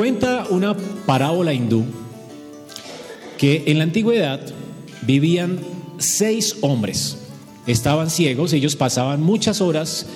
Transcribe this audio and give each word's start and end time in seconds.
Cuenta 0.00 0.46
una 0.48 0.74
parábola 1.04 1.52
hindú 1.52 1.84
que 3.36 3.64
en 3.66 3.76
la 3.76 3.84
antigüedad 3.84 4.40
vivían 5.02 5.58
seis 5.98 6.56
hombres. 6.62 7.18
Estaban 7.66 8.08
ciegos, 8.08 8.54
ellos 8.54 8.76
pasaban 8.76 9.20
muchas 9.20 9.60
horas 9.60 10.06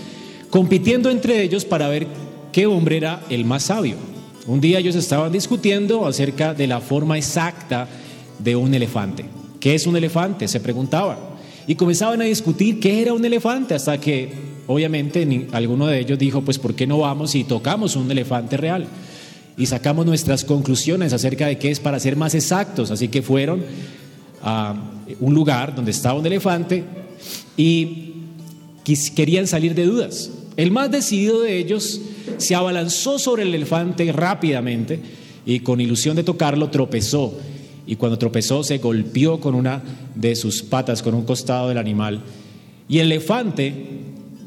compitiendo 0.48 1.10
entre 1.10 1.42
ellos 1.42 1.66
para 1.66 1.88
ver 1.88 2.06
qué 2.50 2.64
hombre 2.64 2.96
era 2.96 3.24
el 3.28 3.44
más 3.44 3.64
sabio. 3.64 3.96
Un 4.46 4.62
día 4.62 4.78
ellos 4.78 4.94
estaban 4.94 5.32
discutiendo 5.32 6.06
acerca 6.06 6.54
de 6.54 6.66
la 6.66 6.80
forma 6.80 7.18
exacta 7.18 7.86
de 8.38 8.56
un 8.56 8.72
elefante. 8.72 9.26
¿Qué 9.60 9.74
es 9.74 9.86
un 9.86 9.98
elefante? 9.98 10.48
Se 10.48 10.60
preguntaban. 10.60 11.18
Y 11.66 11.74
comenzaban 11.74 12.22
a 12.22 12.24
discutir 12.24 12.80
qué 12.80 13.02
era 13.02 13.12
un 13.12 13.22
elefante 13.22 13.74
hasta 13.74 14.00
que 14.00 14.32
obviamente 14.66 15.46
alguno 15.52 15.88
de 15.88 16.00
ellos 16.00 16.18
dijo, 16.18 16.40
pues 16.40 16.58
¿por 16.58 16.74
qué 16.74 16.86
no 16.86 17.00
vamos 17.00 17.34
y 17.34 17.44
tocamos 17.44 17.96
un 17.96 18.10
elefante 18.10 18.56
real? 18.56 18.88
Y 19.56 19.66
sacamos 19.66 20.04
nuestras 20.04 20.44
conclusiones 20.44 21.12
acerca 21.12 21.46
de 21.46 21.58
qué 21.58 21.70
es 21.70 21.80
para 21.80 22.00
ser 22.00 22.16
más 22.16 22.34
exactos. 22.34 22.90
Así 22.90 23.08
que 23.08 23.22
fueron 23.22 23.62
a 24.42 24.74
un 25.20 25.34
lugar 25.34 25.74
donde 25.74 25.90
estaba 25.90 26.18
un 26.18 26.26
elefante 26.26 26.84
y 27.56 28.12
querían 29.14 29.46
salir 29.46 29.74
de 29.74 29.84
dudas. 29.84 30.30
El 30.56 30.70
más 30.70 30.90
decidido 30.90 31.40
de 31.40 31.58
ellos 31.58 32.00
se 32.38 32.54
abalanzó 32.54 33.18
sobre 33.18 33.42
el 33.42 33.54
elefante 33.54 34.10
rápidamente 34.12 35.00
y 35.46 35.60
con 35.60 35.80
ilusión 35.80 36.16
de 36.16 36.24
tocarlo 36.24 36.70
tropezó. 36.70 37.38
Y 37.86 37.96
cuando 37.96 38.18
tropezó 38.18 38.64
se 38.64 38.78
golpeó 38.78 39.40
con 39.40 39.54
una 39.54 39.82
de 40.14 40.36
sus 40.36 40.62
patas, 40.62 41.02
con 41.02 41.14
un 41.14 41.24
costado 41.24 41.68
del 41.68 41.78
animal. 41.78 42.20
Y 42.88 42.98
el 42.98 43.06
elefante, 43.06 43.72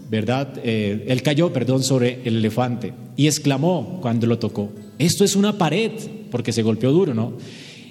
¿verdad? 0.09 0.53
Eh, 0.63 1.05
él 1.08 1.21
cayó, 1.21 1.52
perdón, 1.52 1.83
sobre 1.83 2.22
el 2.23 2.38
elefante 2.38 2.94
y 3.16 3.28
exclamó 3.28 4.00
cuando 4.02 4.28
lo 4.28 4.39
tocó, 4.39 4.72
esto 5.00 5.23
es 5.23 5.36
una 5.36 5.58
pared, 5.58 5.92
porque 6.31 6.52
se 6.52 6.64
golpeó 6.64 6.92
duro, 6.92 7.14
¿no? 7.14 7.34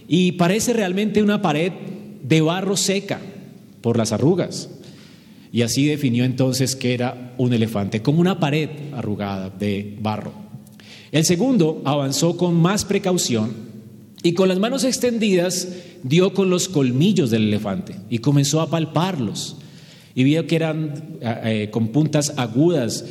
Y 0.09 0.33
parece 0.33 0.73
realmente 0.73 1.23
una 1.23 1.43
pared 1.43 1.73
de 2.23 2.41
barro 2.41 2.77
seca 2.77 3.21
por 3.81 3.97
las 3.97 4.13
arrugas. 4.13 4.69
Y 5.53 5.63
así 5.63 5.87
definió 5.87 6.25
entonces 6.25 6.77
que 6.77 6.95
era 6.95 7.35
un 7.39 7.53
elefante, 7.53 8.03
como 8.03 8.21
una 8.21 8.39
pared 8.39 8.69
arrugada 8.93 9.51
de 9.51 9.97
barro. 10.01 10.33
El 11.13 11.25
segundo 11.25 11.83
avanzó 11.85 12.37
con 12.37 12.55
más 12.55 12.85
precaución 12.85 13.55
y 14.23 14.35
con 14.35 14.49
las 14.49 14.59
manos 14.59 14.85
extendidas 14.85 15.69
dio 16.03 16.35
con 16.35 16.51
los 16.51 16.69
colmillos 16.69 17.31
del 17.31 17.45
elefante 17.45 17.97
y 18.11 18.19
comenzó 18.19 18.61
a 18.61 18.69
palparlos. 18.69 19.57
Y 20.15 20.25
vio 20.25 20.47
que 20.47 20.57
eran 20.57 21.19
eh, 21.21 21.41
eh, 21.45 21.71
con 21.71 21.89
puntas 21.89 22.35
agudas 22.37 23.05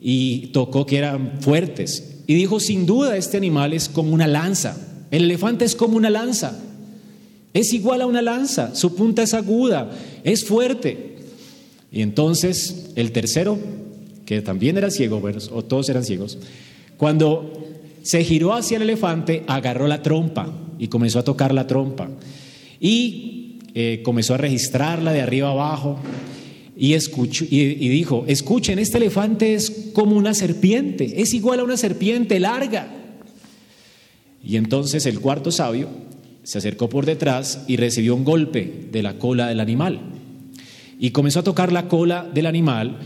y 0.00 0.46
tocó 0.48 0.86
que 0.86 0.98
eran 0.98 1.40
fuertes. 1.40 2.17
Y 2.28 2.34
dijo, 2.34 2.60
sin 2.60 2.84
duda 2.84 3.16
este 3.16 3.38
animal 3.38 3.72
es 3.72 3.88
como 3.88 4.12
una 4.12 4.28
lanza. 4.28 4.76
El 5.10 5.24
elefante 5.24 5.64
es 5.64 5.74
como 5.74 5.96
una 5.96 6.10
lanza. 6.10 6.60
Es 7.54 7.72
igual 7.72 8.02
a 8.02 8.06
una 8.06 8.20
lanza. 8.20 8.74
Su 8.74 8.94
punta 8.94 9.22
es 9.22 9.32
aguda, 9.32 9.90
es 10.24 10.44
fuerte. 10.44 11.16
Y 11.90 12.02
entonces 12.02 12.90
el 12.96 13.12
tercero, 13.12 13.58
que 14.26 14.42
también 14.42 14.76
era 14.76 14.90
ciego, 14.90 15.22
o 15.52 15.64
todos 15.64 15.88
eran 15.88 16.04
ciegos, 16.04 16.36
cuando 16.98 17.50
se 18.02 18.22
giró 18.22 18.52
hacia 18.52 18.76
el 18.76 18.82
elefante, 18.82 19.44
agarró 19.46 19.88
la 19.88 20.02
trompa 20.02 20.52
y 20.78 20.88
comenzó 20.88 21.20
a 21.20 21.24
tocar 21.24 21.54
la 21.54 21.66
trompa. 21.66 22.10
Y 22.78 23.60
eh, 23.74 24.02
comenzó 24.04 24.34
a 24.34 24.36
registrarla 24.36 25.14
de 25.14 25.22
arriba 25.22 25.48
abajo 25.48 25.98
y, 26.78 26.94
y 26.94 27.88
dijo, 27.88 28.24
escuchen, 28.28 28.78
este 28.78 28.98
elefante 28.98 29.54
es 29.54 29.90
como 29.92 30.16
una 30.16 30.32
serpiente, 30.32 31.20
es 31.20 31.34
igual 31.34 31.60
a 31.60 31.64
una 31.64 31.76
serpiente 31.76 32.38
larga. 32.38 32.94
Y 34.44 34.56
entonces 34.56 35.04
el 35.06 35.18
cuarto 35.20 35.50
sabio 35.50 35.88
se 36.44 36.58
acercó 36.58 36.88
por 36.88 37.04
detrás 37.04 37.64
y 37.66 37.76
recibió 37.76 38.14
un 38.14 38.24
golpe 38.24 38.88
de 38.92 39.02
la 39.02 39.18
cola 39.18 39.48
del 39.48 39.60
animal 39.60 40.00
y 40.98 41.10
comenzó 41.10 41.40
a 41.40 41.44
tocar 41.44 41.72
la 41.72 41.88
cola 41.88 42.28
del 42.32 42.46
animal 42.46 42.98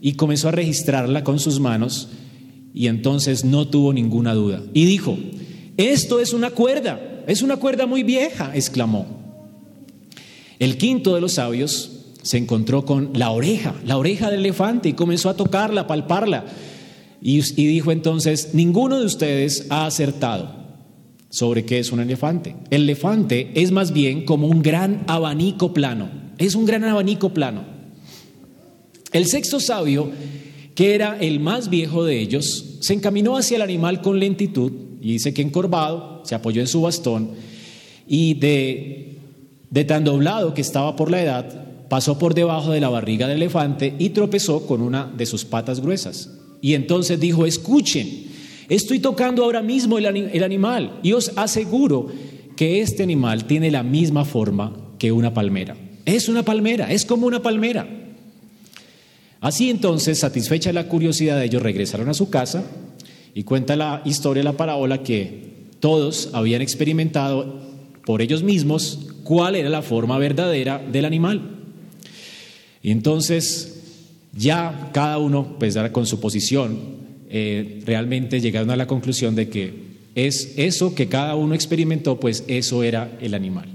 y 0.00 0.12
comenzó 0.12 0.48
a 0.48 0.52
registrarla 0.52 1.24
con 1.24 1.38
sus 1.38 1.60
manos 1.60 2.08
y 2.72 2.88
entonces 2.88 3.44
no 3.44 3.68
tuvo 3.68 3.92
ninguna 3.92 4.34
duda. 4.34 4.62
Y 4.72 4.84
dijo, 4.84 5.16
esto 5.76 6.20
es 6.20 6.32
una 6.32 6.50
cuerda, 6.50 7.22
es 7.26 7.42
una 7.42 7.56
cuerda 7.56 7.86
muy 7.86 8.02
vieja, 8.02 8.52
exclamó. 8.54 9.06
El 10.58 10.76
quinto 10.78 11.14
de 11.14 11.20
los 11.20 11.34
sabios 11.34 11.93
se 12.24 12.38
encontró 12.38 12.84
con 12.84 13.10
la 13.14 13.30
oreja, 13.30 13.76
la 13.86 13.96
oreja 13.96 14.28
del 14.28 14.40
elefante 14.40 14.88
y 14.88 14.94
comenzó 14.94 15.30
a 15.30 15.36
tocarla, 15.36 15.82
a 15.82 15.86
palparla. 15.86 16.46
Y, 17.22 17.40
dijo 17.40 17.92
entonces, 17.92 18.50
ninguno 18.52 18.98
de 18.98 19.06
ustedes 19.06 19.68
ha 19.70 19.86
acertado 19.86 20.64
sobre 21.30 21.64
qué 21.64 21.78
es 21.78 21.92
un 21.92 22.00
elefante. 22.00 22.56
El 22.70 22.82
elefante 22.82 23.52
es 23.54 23.70
más 23.70 23.92
bien 23.92 24.24
como 24.24 24.48
un 24.48 24.60
gran 24.60 25.04
abanico 25.06 25.72
plano 25.72 26.24
es 26.38 26.54
un 26.54 26.64
gran 26.64 26.84
abanico 26.84 27.30
plano. 27.30 27.64
El 29.12 29.26
sexto 29.26 29.60
sabio, 29.60 30.10
que 30.74 30.94
era 30.94 31.18
el 31.20 31.40
más 31.40 31.70
viejo 31.70 32.04
de 32.04 32.18
ellos, 32.18 32.78
se 32.80 32.94
encaminó 32.94 33.36
hacia 33.36 33.56
el 33.56 33.62
animal 33.62 34.02
con 34.02 34.18
lentitud 34.18 34.72
y 35.00 35.12
dice 35.12 35.32
que 35.32 35.42
encorvado, 35.42 36.22
se 36.24 36.34
apoyó 36.34 36.60
en 36.60 36.66
su 36.66 36.82
bastón 36.82 37.30
y 38.06 38.34
de, 38.34 39.18
de 39.70 39.84
tan 39.84 40.04
doblado 40.04 40.54
que 40.54 40.60
estaba 40.60 40.96
por 40.96 41.10
la 41.10 41.22
edad, 41.22 41.63
pasó 41.94 42.18
por 42.18 42.34
debajo 42.34 42.72
de 42.72 42.80
la 42.80 42.88
barriga 42.88 43.28
del 43.28 43.36
elefante 43.36 43.94
y 44.00 44.08
tropezó 44.08 44.66
con 44.66 44.82
una 44.82 45.04
de 45.16 45.26
sus 45.26 45.44
patas 45.44 45.78
gruesas. 45.78 46.28
Y 46.60 46.74
entonces 46.74 47.20
dijo, 47.20 47.46
escuchen, 47.46 48.24
estoy 48.68 48.98
tocando 48.98 49.44
ahora 49.44 49.62
mismo 49.62 49.96
el, 49.98 50.42
animal 50.42 50.98
y 51.04 51.12
os 51.12 51.30
aseguro 51.36 52.08
que 52.56 52.80
este 52.80 53.04
animal 53.04 53.44
tiene 53.44 53.70
la 53.70 53.84
misma 53.84 54.24
forma 54.24 54.76
que 54.98 55.12
una 55.12 55.34
palmera. 55.34 55.76
Es 56.04 56.28
una 56.28 56.42
palmera, 56.42 56.90
es 56.90 57.04
como 57.04 57.28
una 57.28 57.42
palmera. 57.42 57.86
Así 59.40 59.70
entonces, 59.70 60.18
satisfecha 60.18 60.72
la 60.72 60.88
curiosidad 60.88 61.38
de 61.38 61.44
ellos, 61.44 61.62
regresaron 61.62 62.08
a 62.08 62.14
su 62.14 62.28
casa 62.28 62.64
y 63.36 63.44
cuenta 63.44 63.76
la 63.76 64.02
historia, 64.04 64.42
la 64.42 64.56
parábola, 64.56 65.04
que 65.04 65.68
todos 65.78 66.30
habían 66.32 66.60
experimentado 66.60 67.60
por 68.04 68.20
ellos 68.20 68.42
mismos 68.42 69.10
cuál 69.22 69.54
era 69.54 69.68
la 69.70 69.82
forma 69.82 70.18
verdadera 70.18 70.80
del 70.80 71.04
animal. 71.04 71.53
Y 72.84 72.90
entonces 72.90 73.80
ya 74.36 74.90
cada 74.92 75.16
uno, 75.18 75.56
pues 75.58 75.74
con 75.90 76.06
su 76.06 76.20
posición, 76.20 76.78
eh, 77.30 77.80
realmente 77.86 78.42
llegaron 78.42 78.70
a 78.70 78.76
la 78.76 78.86
conclusión 78.86 79.34
de 79.34 79.48
que 79.48 79.72
es 80.14 80.52
eso 80.56 80.94
que 80.94 81.08
cada 81.08 81.34
uno 81.34 81.54
experimentó, 81.54 82.20
pues 82.20 82.44
eso 82.46 82.82
era 82.82 83.16
el 83.22 83.32
animal. 83.32 83.68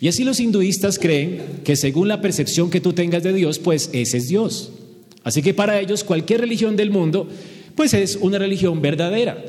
Y 0.00 0.08
así 0.08 0.24
los 0.24 0.40
hinduistas 0.40 0.98
creen 0.98 1.42
que 1.62 1.76
según 1.76 2.08
la 2.08 2.22
percepción 2.22 2.70
que 2.70 2.80
tú 2.80 2.94
tengas 2.94 3.22
de 3.22 3.34
Dios, 3.34 3.58
pues 3.58 3.90
ese 3.92 4.16
es 4.16 4.28
Dios. 4.28 4.72
Así 5.24 5.42
que 5.42 5.52
para 5.52 5.78
ellos 5.78 6.02
cualquier 6.02 6.40
religión 6.40 6.74
del 6.74 6.90
mundo, 6.90 7.28
pues 7.76 7.92
es 7.92 8.16
una 8.16 8.38
religión 8.38 8.80
verdadera, 8.80 9.44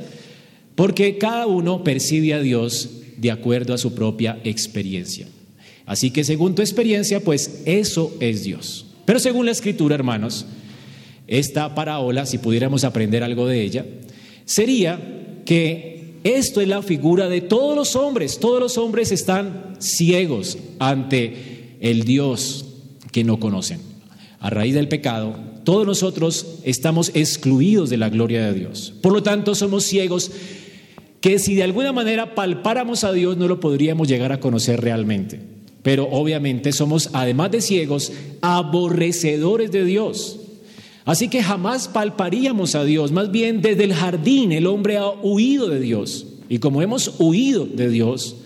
porque 0.76 1.18
cada 1.18 1.48
uno 1.48 1.86
percibe 1.86 2.34
a 2.34 2.42
Dios 2.42 2.90
de 3.16 3.32
acuerdo 3.32 3.74
a 3.74 3.78
su 3.78 3.96
propia 3.96 4.42
experiencia. 4.44 5.26
Así 5.86 6.12
que 6.12 6.24
según 6.24 6.56
tu 6.56 6.62
experiencia, 6.62 7.20
pues 7.20 7.62
eso 7.66 8.14
es 8.20 8.44
Dios. 8.44 8.86
Pero 9.06 9.20
según 9.20 9.46
la 9.46 9.52
escritura, 9.52 9.96
hermanos, 9.96 10.46
esta 11.28 11.76
parábola, 11.76 12.26
si 12.26 12.38
pudiéramos 12.38 12.84
aprender 12.84 13.24
algo 13.24 13.48
de 13.48 13.62
ella, 13.62 13.86
sería 14.46 15.42
que 15.46 15.94
esto 16.24 16.62
es 16.62 16.68
la 16.68 16.82
figura 16.82 17.28
de 17.28 17.42
todos 17.42 17.76
los 17.76 17.96
hombres. 17.96 18.40
Todos 18.40 18.62
los 18.62 18.78
hombres 18.78 19.12
están 19.12 19.76
ciegos 19.80 20.58
ante 20.80 21.76
el 21.82 22.04
Dios 22.04 22.66
que 23.12 23.24
no 23.24 23.40
conocen. 23.40 23.82
A 24.40 24.50
raíz 24.50 24.74
del 24.74 24.88
pecado, 24.88 25.36
todos 25.64 25.86
nosotros 25.86 26.60
estamos 26.64 27.12
excluidos 27.14 27.90
de 27.90 27.98
la 27.98 28.10
gloria 28.10 28.46
de 28.46 28.54
Dios. 28.54 28.94
Por 29.02 29.14
lo 29.14 29.24
tanto, 29.24 29.56
somos 29.56 29.84
ciegos 29.84 30.32
que 31.20 31.40
si 31.40 31.56
de 31.56 31.64
alguna 31.64 31.94
manera 31.94 32.36
palpáramos 32.36 33.04
a 33.06 33.14
Dios 33.14 33.38
no 33.38 33.48
lo 33.48 33.60
podríamos 33.60 34.08
llegar 34.08 34.32
a 34.34 34.40
conocer 34.40 34.82
realmente. 34.82 35.40
Pero 35.84 36.08
obviamente 36.10 36.72
somos, 36.72 37.10
además 37.14 37.52
de 37.52 37.62
ciegos, 37.62 38.12
aborrecedores 38.42 39.72
de 39.72 39.86
Dios. 39.86 40.40
Así 41.06 41.28
que 41.28 41.44
jamás 41.44 41.90
palparíamos 41.90 42.76
a 42.76 42.86
Dios, 42.86 43.12
más 43.12 43.30
bien 43.30 43.62
desde 43.62 43.84
el 43.84 43.94
jardín 43.94 44.54
el 44.54 44.68
hombre 44.68 44.98
ha 44.98 45.10
huido 45.10 45.68
de 45.68 45.82
Dios. 45.82 46.26
Y 46.48 46.60
como 46.60 46.82
hemos 46.82 47.16
huido 47.20 47.66
de 47.66 47.90
Dios, 47.90 48.38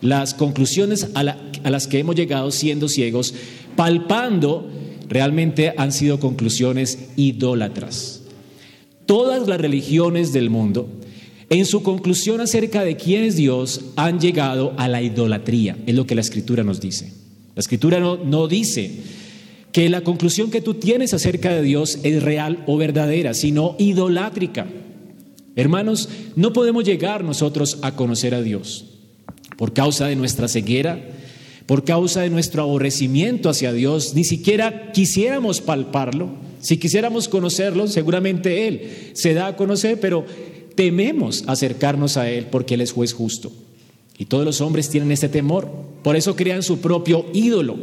las 0.00 0.34
conclusiones 0.34 1.08
a, 1.14 1.22
las 1.22 1.86
que 1.86 2.00
hemos 2.00 2.16
llegado 2.16 2.50
siendo 2.50 2.88
ciegos, 2.88 3.34
palpando, 3.76 4.68
realmente 5.08 5.74
han 5.76 5.92
sido 5.92 6.18
conclusiones 6.18 7.10
idólatras. 7.16 8.22
Todas 9.06 9.46
las 9.48 9.60
religiones 9.60 10.32
del 10.32 10.50
mundo, 10.50 10.88
en 11.50 11.64
su 11.64 11.82
conclusión 11.82 12.40
acerca 12.40 12.84
de 12.84 12.96
quién 12.96 13.24
es 13.24 13.36
Dios, 13.36 13.80
han 13.96 14.20
llegado 14.20 14.74
a 14.76 14.88
la 14.88 15.02
idolatría, 15.02 15.76
es 15.86 15.94
lo 15.94 16.06
que 16.06 16.14
la 16.14 16.20
escritura 16.20 16.62
nos 16.62 16.80
dice. 16.80 17.12
La 17.54 17.60
escritura 17.60 18.00
no, 18.00 18.16
no 18.16 18.48
dice 18.48 18.90
que 19.72 19.88
la 19.88 20.02
conclusión 20.02 20.50
que 20.50 20.60
tú 20.60 20.74
tienes 20.74 21.14
acerca 21.14 21.52
de 21.52 21.62
Dios 21.62 21.98
es 22.02 22.22
real 22.22 22.64
o 22.66 22.76
verdadera, 22.76 23.34
sino 23.34 23.76
idolátrica. 23.78 24.66
Hermanos, 25.56 26.08
no 26.36 26.52
podemos 26.52 26.84
llegar 26.84 27.24
nosotros 27.24 27.78
a 27.82 27.96
conocer 27.96 28.34
a 28.34 28.42
Dios 28.42 28.86
por 29.56 29.72
causa 29.72 30.06
de 30.06 30.16
nuestra 30.16 30.46
ceguera, 30.48 31.04
por 31.66 31.84
causa 31.84 32.22
de 32.22 32.30
nuestro 32.30 32.62
aborrecimiento 32.62 33.50
hacia 33.50 33.72
Dios, 33.72 34.14
ni 34.14 34.24
siquiera 34.24 34.92
quisiéramos 34.92 35.60
palparlo. 35.60 36.30
Si 36.60 36.76
quisiéramos 36.76 37.28
conocerlo, 37.28 37.88
seguramente 37.88 38.68
Él 38.68 39.10
se 39.14 39.34
da 39.34 39.48
a 39.48 39.56
conocer, 39.56 39.98
pero 40.00 40.24
tememos 40.78 41.42
acercarnos 41.48 42.16
a 42.16 42.30
Él 42.30 42.46
porque 42.52 42.74
Él 42.74 42.82
es 42.82 42.92
juez 42.92 43.12
justo. 43.12 43.50
Y 44.16 44.26
todos 44.26 44.44
los 44.44 44.60
hombres 44.60 44.88
tienen 44.88 45.10
ese 45.10 45.28
temor, 45.28 45.68
por 46.04 46.14
eso 46.14 46.36
crean 46.36 46.62
su 46.62 46.78
propio 46.78 47.26
ídolo. 47.34 47.76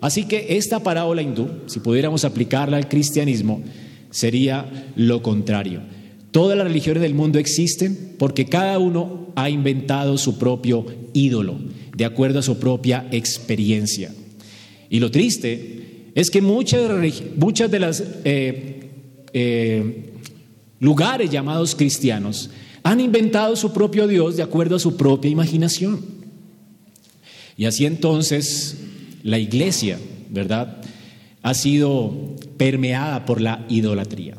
Así 0.00 0.24
que 0.24 0.56
esta 0.56 0.82
parábola 0.82 1.20
hindú, 1.20 1.48
si 1.66 1.80
pudiéramos 1.80 2.24
aplicarla 2.24 2.78
al 2.78 2.88
cristianismo, 2.88 3.62
sería 4.10 4.90
lo 4.96 5.22
contrario. 5.22 5.82
Todas 6.30 6.56
las 6.56 6.66
religiones 6.66 7.02
del 7.02 7.12
mundo 7.12 7.38
existen 7.38 8.14
porque 8.18 8.46
cada 8.46 8.78
uno 8.78 9.30
ha 9.36 9.50
inventado 9.50 10.16
su 10.16 10.38
propio 10.38 10.86
ídolo, 11.12 11.58
de 11.94 12.06
acuerdo 12.06 12.38
a 12.38 12.42
su 12.42 12.58
propia 12.58 13.06
experiencia. 13.10 14.14
Y 14.88 15.00
lo 15.00 15.10
triste 15.10 16.10
es 16.14 16.30
que 16.30 16.40
muchas, 16.40 16.90
muchas 17.36 17.70
de 17.70 17.78
las 17.78 18.02
eh, 18.24 18.78
eh, 19.34 20.07
lugares 20.80 21.30
llamados 21.30 21.74
cristianos 21.74 22.50
han 22.82 23.00
inventado 23.00 23.56
su 23.56 23.72
propio 23.72 24.06
Dios 24.06 24.36
de 24.36 24.42
acuerdo 24.42 24.76
a 24.76 24.80
su 24.80 24.96
propia 24.96 25.30
imaginación. 25.30 26.00
Y 27.56 27.64
así 27.64 27.86
entonces 27.86 28.76
la 29.22 29.38
iglesia, 29.38 29.98
¿verdad? 30.30 30.80
Ha 31.42 31.54
sido 31.54 32.36
permeada 32.56 33.24
por 33.24 33.40
la 33.40 33.66
idolatría. 33.68 34.36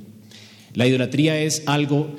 La 0.73 0.87
idolatría 0.87 1.39
es 1.41 1.63
algo 1.65 2.15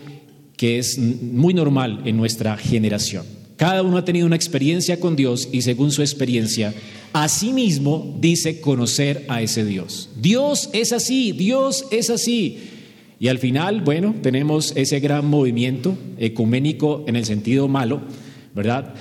que 0.56 0.78
es 0.78 0.99
muy 0.99 1.55
normal 1.55 2.02
en 2.05 2.17
nuestra 2.17 2.56
generación. 2.56 3.25
Cada 3.56 3.82
uno 3.82 3.96
ha 3.96 4.05
tenido 4.05 4.26
una 4.26 4.37
experiencia 4.37 5.00
con 5.00 5.17
Dios 5.17 5.49
y 5.52 5.62
según 5.62 5.90
su 5.90 6.02
experiencia, 6.02 6.75
asimismo 7.12 8.17
dice 8.20 8.61
conocer 8.61 9.25
a 9.28 9.43
ese 9.43 9.64
Dios. 9.64 10.11
Dios 10.17 10.70
es 10.72 10.93
así, 10.93 11.32
Dios 11.32 11.87
es 11.90 12.11
así. 12.11 12.58
Y 13.20 13.28
al 13.28 13.38
final, 13.38 13.82
bueno, 13.82 14.14
tenemos 14.22 14.72
ese 14.76 14.99
gran 14.99 15.26
movimiento 15.26 15.96
ecuménico 16.17 17.05
en 17.06 17.17
el 17.17 17.26
sentido 17.26 17.69
malo, 17.69 18.00
¿verdad? 18.55 18.94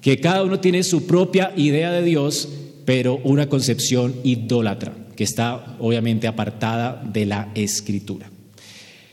Que 0.00 0.18
cada 0.18 0.42
uno 0.42 0.60
tiene 0.60 0.82
su 0.82 1.06
propia 1.06 1.52
idea 1.58 1.92
de 1.92 2.02
Dios, 2.02 2.48
pero 2.86 3.20
una 3.22 3.50
concepción 3.50 4.14
idólatra, 4.24 4.94
que 5.14 5.24
está 5.24 5.76
obviamente 5.78 6.26
apartada 6.26 7.02
de 7.12 7.26
la 7.26 7.52
escritura. 7.54 8.30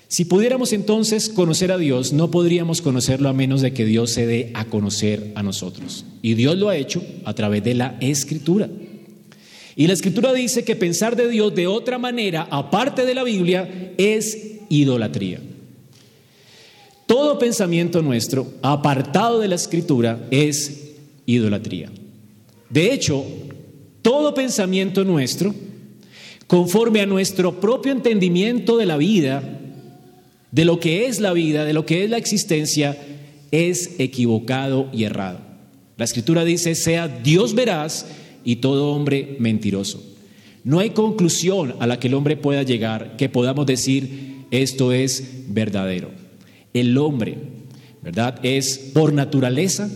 Si 0.07 0.23
pudiéramos 0.23 0.71
entonces 0.71 1.27
conocer 1.27 1.73
a 1.73 1.77
Dios, 1.77 2.13
no 2.13 2.31
podríamos 2.31 2.81
conocerlo 2.81 3.27
a 3.27 3.33
menos 3.33 3.59
de 3.59 3.73
que 3.73 3.83
Dios 3.83 4.11
se 4.11 4.25
dé 4.25 4.51
a 4.53 4.65
conocer 4.65 5.33
a 5.35 5.43
nosotros. 5.43 6.05
Y 6.21 6.35
Dios 6.35 6.57
lo 6.57 6.69
ha 6.69 6.77
hecho 6.77 7.03
a 7.25 7.33
través 7.33 7.65
de 7.65 7.73
la 7.73 7.97
escritura. 7.99 8.69
Y 9.75 9.87
la 9.87 9.93
escritura 9.93 10.31
dice 10.31 10.63
que 10.63 10.75
pensar 10.75 11.17
de 11.17 11.27
Dios 11.27 11.53
de 11.53 11.67
otra 11.67 11.97
manera, 11.97 12.47
aparte 12.49 13.05
de 13.05 13.15
la 13.15 13.23
Biblia, 13.23 13.93
es 13.97 14.52
idolatría. 14.69 15.39
Todo 17.05 17.37
pensamiento 17.37 18.01
nuestro, 18.01 18.47
apartado 18.61 19.39
de 19.39 19.47
la 19.47 19.55
escritura, 19.55 20.27
es 20.31 20.93
idolatría. 21.25 21.91
De 22.69 22.93
hecho, 22.93 23.23
todo 24.01 24.33
pensamiento 24.33 25.03
nuestro, 25.03 25.53
conforme 26.47 27.01
a 27.01 27.05
nuestro 27.05 27.59
propio 27.59 27.91
entendimiento 27.91 28.77
de 28.77 28.85
la 28.85 28.97
vida, 28.97 29.59
de 30.51 30.65
lo 30.65 30.79
que 30.79 31.05
es 31.07 31.19
la 31.19 31.33
vida, 31.33 31.65
de 31.65 31.73
lo 31.73 31.85
que 31.85 32.03
es 32.03 32.09
la 32.09 32.17
existencia, 32.17 32.97
es 33.51 33.99
equivocado 33.99 34.89
y 34.91 35.03
errado. 35.03 35.39
La 35.97 36.05
escritura 36.05 36.43
dice, 36.43 36.75
sea 36.75 37.07
Dios 37.07 37.53
veraz 37.53 38.07
y 38.43 38.57
todo 38.57 38.91
hombre 38.91 39.35
mentiroso. 39.39 40.03
No 40.63 40.79
hay 40.79 40.91
conclusión 40.91 41.75
a 41.79 41.87
la 41.87 41.99
que 41.99 42.07
el 42.07 42.13
hombre 42.13 42.37
pueda 42.37 42.63
llegar 42.63 43.15
que 43.17 43.29
podamos 43.29 43.65
decir, 43.65 44.32
esto 44.53 44.91
es 44.91 45.45
verdadero. 45.47 46.11
El 46.75 46.95
hombre, 46.99 47.37
¿verdad? 48.03 48.39
Es 48.43 48.77
por 48.93 49.11
naturaleza 49.11 49.89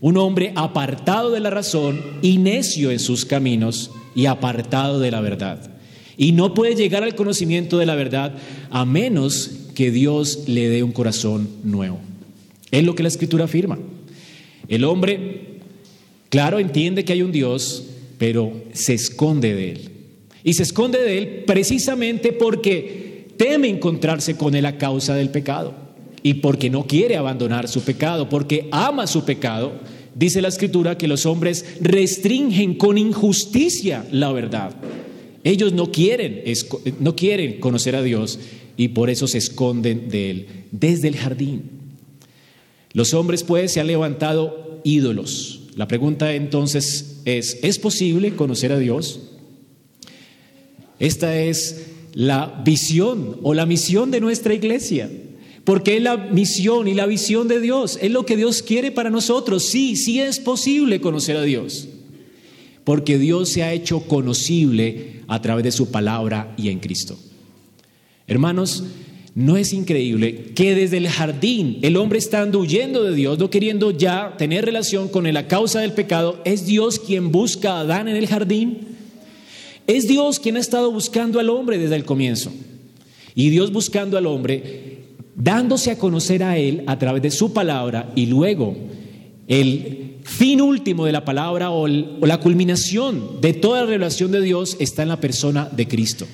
un 0.00 0.16
hombre 0.16 0.52
apartado 0.56 1.30
de 1.30 1.38
la 1.38 1.50
razón 1.50 2.00
y 2.20 2.38
necio 2.38 2.90
en 2.90 2.98
sus 2.98 3.24
caminos 3.24 3.92
y 4.16 4.26
apartado 4.26 4.98
de 4.98 5.12
la 5.12 5.20
verdad. 5.20 5.70
Y 6.16 6.32
no 6.32 6.52
puede 6.52 6.74
llegar 6.74 7.04
al 7.04 7.14
conocimiento 7.14 7.78
de 7.78 7.86
la 7.86 7.94
verdad 7.94 8.34
a 8.70 8.84
menos 8.84 9.52
que 9.76 9.92
Dios 9.92 10.48
le 10.48 10.68
dé 10.68 10.82
un 10.82 10.92
corazón 10.92 11.48
nuevo. 11.62 12.00
Es 12.72 12.82
lo 12.82 12.96
que 12.96 13.04
la 13.04 13.08
escritura 13.08 13.44
afirma. 13.44 13.78
El 14.66 14.82
hombre, 14.82 15.60
claro, 16.28 16.58
entiende 16.58 17.04
que 17.04 17.12
hay 17.12 17.22
un 17.22 17.30
Dios, 17.30 17.84
pero 18.18 18.52
se 18.72 18.94
esconde 18.94 19.54
de 19.54 19.70
él. 19.70 19.90
Y 20.42 20.54
se 20.54 20.64
esconde 20.64 21.00
de 21.00 21.18
él 21.18 21.44
precisamente 21.46 22.32
porque 22.32 23.05
teme 23.36 23.68
encontrarse 23.68 24.36
con 24.36 24.54
él 24.54 24.66
a 24.66 24.78
causa 24.78 25.14
del 25.14 25.30
pecado 25.30 25.74
y 26.22 26.34
porque 26.34 26.70
no 26.70 26.86
quiere 26.86 27.16
abandonar 27.16 27.68
su 27.68 27.82
pecado, 27.82 28.28
porque 28.28 28.68
ama 28.72 29.06
su 29.06 29.24
pecado. 29.24 29.72
Dice 30.14 30.42
la 30.42 30.48
escritura 30.48 30.98
que 30.98 31.08
los 31.08 31.26
hombres 31.26 31.64
restringen 31.80 32.74
con 32.74 32.98
injusticia 32.98 34.04
la 34.10 34.32
verdad. 34.32 34.74
Ellos 35.44 35.72
no 35.72 35.92
quieren, 35.92 36.42
no 36.98 37.14
quieren 37.14 37.60
conocer 37.60 37.94
a 37.94 38.02
Dios 38.02 38.40
y 38.76 38.88
por 38.88 39.10
eso 39.10 39.28
se 39.28 39.38
esconden 39.38 40.08
de 40.08 40.30
él 40.30 40.46
desde 40.72 41.08
el 41.08 41.16
jardín. 41.16 41.70
Los 42.92 43.14
hombres 43.14 43.44
pues 43.44 43.72
se 43.72 43.80
han 43.80 43.86
levantado 43.86 44.80
ídolos. 44.82 45.60
La 45.76 45.86
pregunta 45.86 46.34
entonces 46.34 47.20
es, 47.24 47.58
¿es 47.62 47.78
posible 47.78 48.34
conocer 48.34 48.72
a 48.72 48.78
Dios? 48.78 49.20
Esta 50.98 51.38
es 51.38 51.88
la 52.16 52.62
visión 52.64 53.36
o 53.42 53.52
la 53.52 53.66
misión 53.66 54.10
de 54.10 54.22
nuestra 54.22 54.54
iglesia. 54.54 55.10
Porque 55.64 55.98
es 55.98 56.02
la 56.02 56.16
misión 56.16 56.88
y 56.88 56.94
la 56.94 57.04
visión 57.04 57.46
de 57.46 57.60
Dios. 57.60 57.98
Es 58.00 58.10
lo 58.10 58.24
que 58.24 58.38
Dios 58.38 58.62
quiere 58.62 58.90
para 58.90 59.10
nosotros. 59.10 59.64
Sí, 59.64 59.96
sí 59.96 60.18
es 60.18 60.40
posible 60.40 61.02
conocer 61.02 61.36
a 61.36 61.42
Dios. 61.42 61.88
Porque 62.84 63.18
Dios 63.18 63.50
se 63.50 63.64
ha 63.64 63.74
hecho 63.74 64.00
conocible 64.00 65.20
a 65.28 65.42
través 65.42 65.64
de 65.64 65.72
su 65.72 65.90
palabra 65.90 66.54
y 66.56 66.70
en 66.70 66.78
Cristo. 66.78 67.18
Hermanos, 68.26 68.84
¿no 69.34 69.58
es 69.58 69.74
increíble 69.74 70.52
que 70.54 70.74
desde 70.74 70.96
el 70.96 71.08
jardín 71.08 71.80
el 71.82 71.98
hombre 71.98 72.18
estando 72.18 72.60
huyendo 72.60 73.04
de 73.04 73.14
Dios, 73.14 73.38
no 73.38 73.50
queriendo 73.50 73.90
ya 73.90 74.36
tener 74.38 74.64
relación 74.64 75.08
con 75.08 75.26
él 75.26 75.36
a 75.36 75.48
causa 75.48 75.80
del 75.80 75.92
pecado, 75.92 76.40
es 76.46 76.64
Dios 76.64 76.98
quien 76.98 77.30
busca 77.30 77.74
a 77.74 77.80
Adán 77.80 78.08
en 78.08 78.16
el 78.16 78.26
jardín? 78.26 78.95
Es 79.86 80.08
Dios 80.08 80.40
quien 80.40 80.56
ha 80.56 80.60
estado 80.60 80.90
buscando 80.90 81.38
al 81.38 81.50
hombre 81.50 81.78
desde 81.78 81.96
el 81.96 82.04
comienzo. 82.04 82.52
Y 83.34 83.50
Dios 83.50 83.72
buscando 83.72 84.16
al 84.18 84.26
hombre, 84.26 85.04
dándose 85.34 85.90
a 85.90 85.98
conocer 85.98 86.42
a 86.42 86.58
él 86.58 86.82
a 86.86 86.98
través 86.98 87.22
de 87.22 87.30
su 87.30 87.52
palabra 87.52 88.10
y 88.16 88.26
luego 88.26 88.74
el 89.46 90.16
fin 90.24 90.60
último 90.60 91.04
de 91.04 91.12
la 91.12 91.24
palabra 91.24 91.70
o, 91.70 91.86
la 91.86 92.40
culminación 92.40 93.40
de 93.40 93.52
toda 93.52 93.80
la 93.80 93.86
revelación 93.86 94.32
de 94.32 94.40
Dios 94.40 94.76
está 94.80 95.02
en 95.02 95.08
la 95.08 95.20
persona 95.20 95.68
de 95.70 95.86
Cristo. 95.86 96.26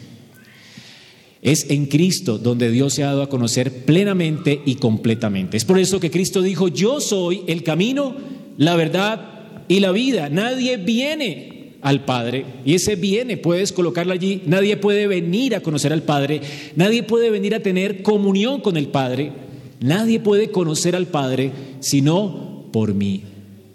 Es 1.43 1.69
en 1.71 1.87
Cristo 1.87 2.39
donde 2.39 2.71
Dios 2.71 2.95
se 2.95 3.03
ha 3.03 3.09
dado 3.09 3.23
a 3.23 3.29
conocer 3.29 3.85
plenamente 3.85 4.63
y 4.65 4.77
completamente. 4.77 5.57
Es 5.57 5.65
por 5.65 5.79
eso 5.79 6.01
que 6.01 6.11
Cristo 6.11 6.41
dijo, 6.41 6.69
yo 6.69 7.01
soy 7.01 7.43
el 7.49 7.65
camino, 7.65 8.15
la 8.57 8.77
verdad 8.77 9.65
y 9.69 9.81
la 9.81 9.91
vida. 9.91 10.29
Nadie 10.31 10.77
viene 10.77 11.52
al 11.83 12.05
Padre 12.05 12.47
y 12.65 12.75
ese 12.75 12.97
viene, 12.97 13.37
puedes 13.37 13.73
colocarlo 13.73 14.13
allí. 14.13 14.43
Nadie 14.47 14.77
puede 14.77 15.07
venir 15.07 15.55
a 15.55 15.61
conocer 15.61 15.93
al 15.93 16.03
Padre, 16.03 16.41
nadie 16.77 17.03
puede 17.03 17.31
venir 17.31 17.55
a 17.55 17.61
tener 17.61 18.03
comunión 18.03 18.61
con 18.61 18.77
el 18.77 18.89
Padre, 18.89 19.33
nadie 19.81 20.21
puede 20.21 20.51
conocer 20.51 20.97
al 20.97 21.07
Padre 21.07 21.51
sino 21.81 22.67
por 22.73 22.95
mí. 22.95 23.25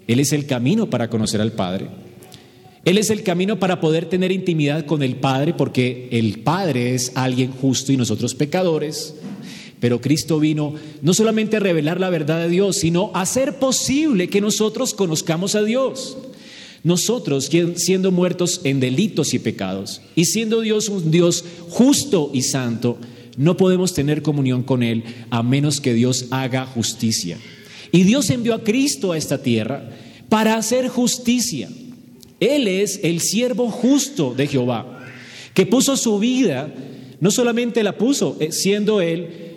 Él 0.06 0.20
es 0.20 0.32
el 0.32 0.46
camino 0.46 0.88
para 0.88 1.10
conocer 1.10 1.40
al 1.40 1.52
Padre. 1.52 1.86
Él 2.84 2.96
es 2.96 3.10
el 3.10 3.22
camino 3.22 3.58
para 3.60 3.80
poder 3.80 4.06
tener 4.06 4.32
intimidad 4.32 4.86
con 4.86 5.02
el 5.02 5.16
Padre 5.16 5.52
porque 5.52 6.08
el 6.10 6.40
Padre 6.40 6.94
es 6.94 7.12
alguien 7.14 7.52
justo 7.52 7.92
y 7.92 7.98
nosotros 7.98 8.34
pecadores. 8.34 9.14
Pero 9.80 10.00
Cristo 10.00 10.40
vino 10.40 10.74
no 11.02 11.12
solamente 11.12 11.58
a 11.58 11.60
revelar 11.60 12.00
la 12.00 12.08
verdad 12.08 12.40
de 12.40 12.48
Dios, 12.48 12.76
sino 12.76 13.10
a 13.14 13.20
hacer 13.20 13.58
posible 13.58 14.28
que 14.28 14.40
nosotros 14.40 14.94
conozcamos 14.94 15.54
a 15.54 15.62
Dios. 15.62 16.16
Nosotros, 16.84 17.50
siendo 17.76 18.12
muertos 18.12 18.60
en 18.64 18.80
delitos 18.80 19.34
y 19.34 19.38
pecados, 19.38 20.00
y 20.14 20.26
siendo 20.26 20.60
Dios 20.60 20.88
un 20.88 21.10
Dios 21.10 21.44
justo 21.68 22.30
y 22.32 22.42
santo, 22.42 22.98
no 23.36 23.56
podemos 23.56 23.94
tener 23.94 24.22
comunión 24.22 24.62
con 24.62 24.82
Él 24.82 25.04
a 25.30 25.42
menos 25.42 25.80
que 25.80 25.94
Dios 25.94 26.26
haga 26.30 26.66
justicia. 26.66 27.38
Y 27.92 28.02
Dios 28.02 28.30
envió 28.30 28.54
a 28.54 28.64
Cristo 28.64 29.12
a 29.12 29.18
esta 29.18 29.42
tierra 29.42 29.90
para 30.28 30.56
hacer 30.56 30.88
justicia. 30.88 31.68
Él 32.40 32.68
es 32.68 33.00
el 33.02 33.20
siervo 33.20 33.70
justo 33.70 34.34
de 34.34 34.46
Jehová, 34.46 35.06
que 35.54 35.66
puso 35.66 35.96
su 35.96 36.18
vida, 36.18 36.72
no 37.20 37.30
solamente 37.30 37.82
la 37.82 37.96
puso 37.96 38.36
eh, 38.38 38.52
siendo 38.52 39.00
Él 39.00 39.47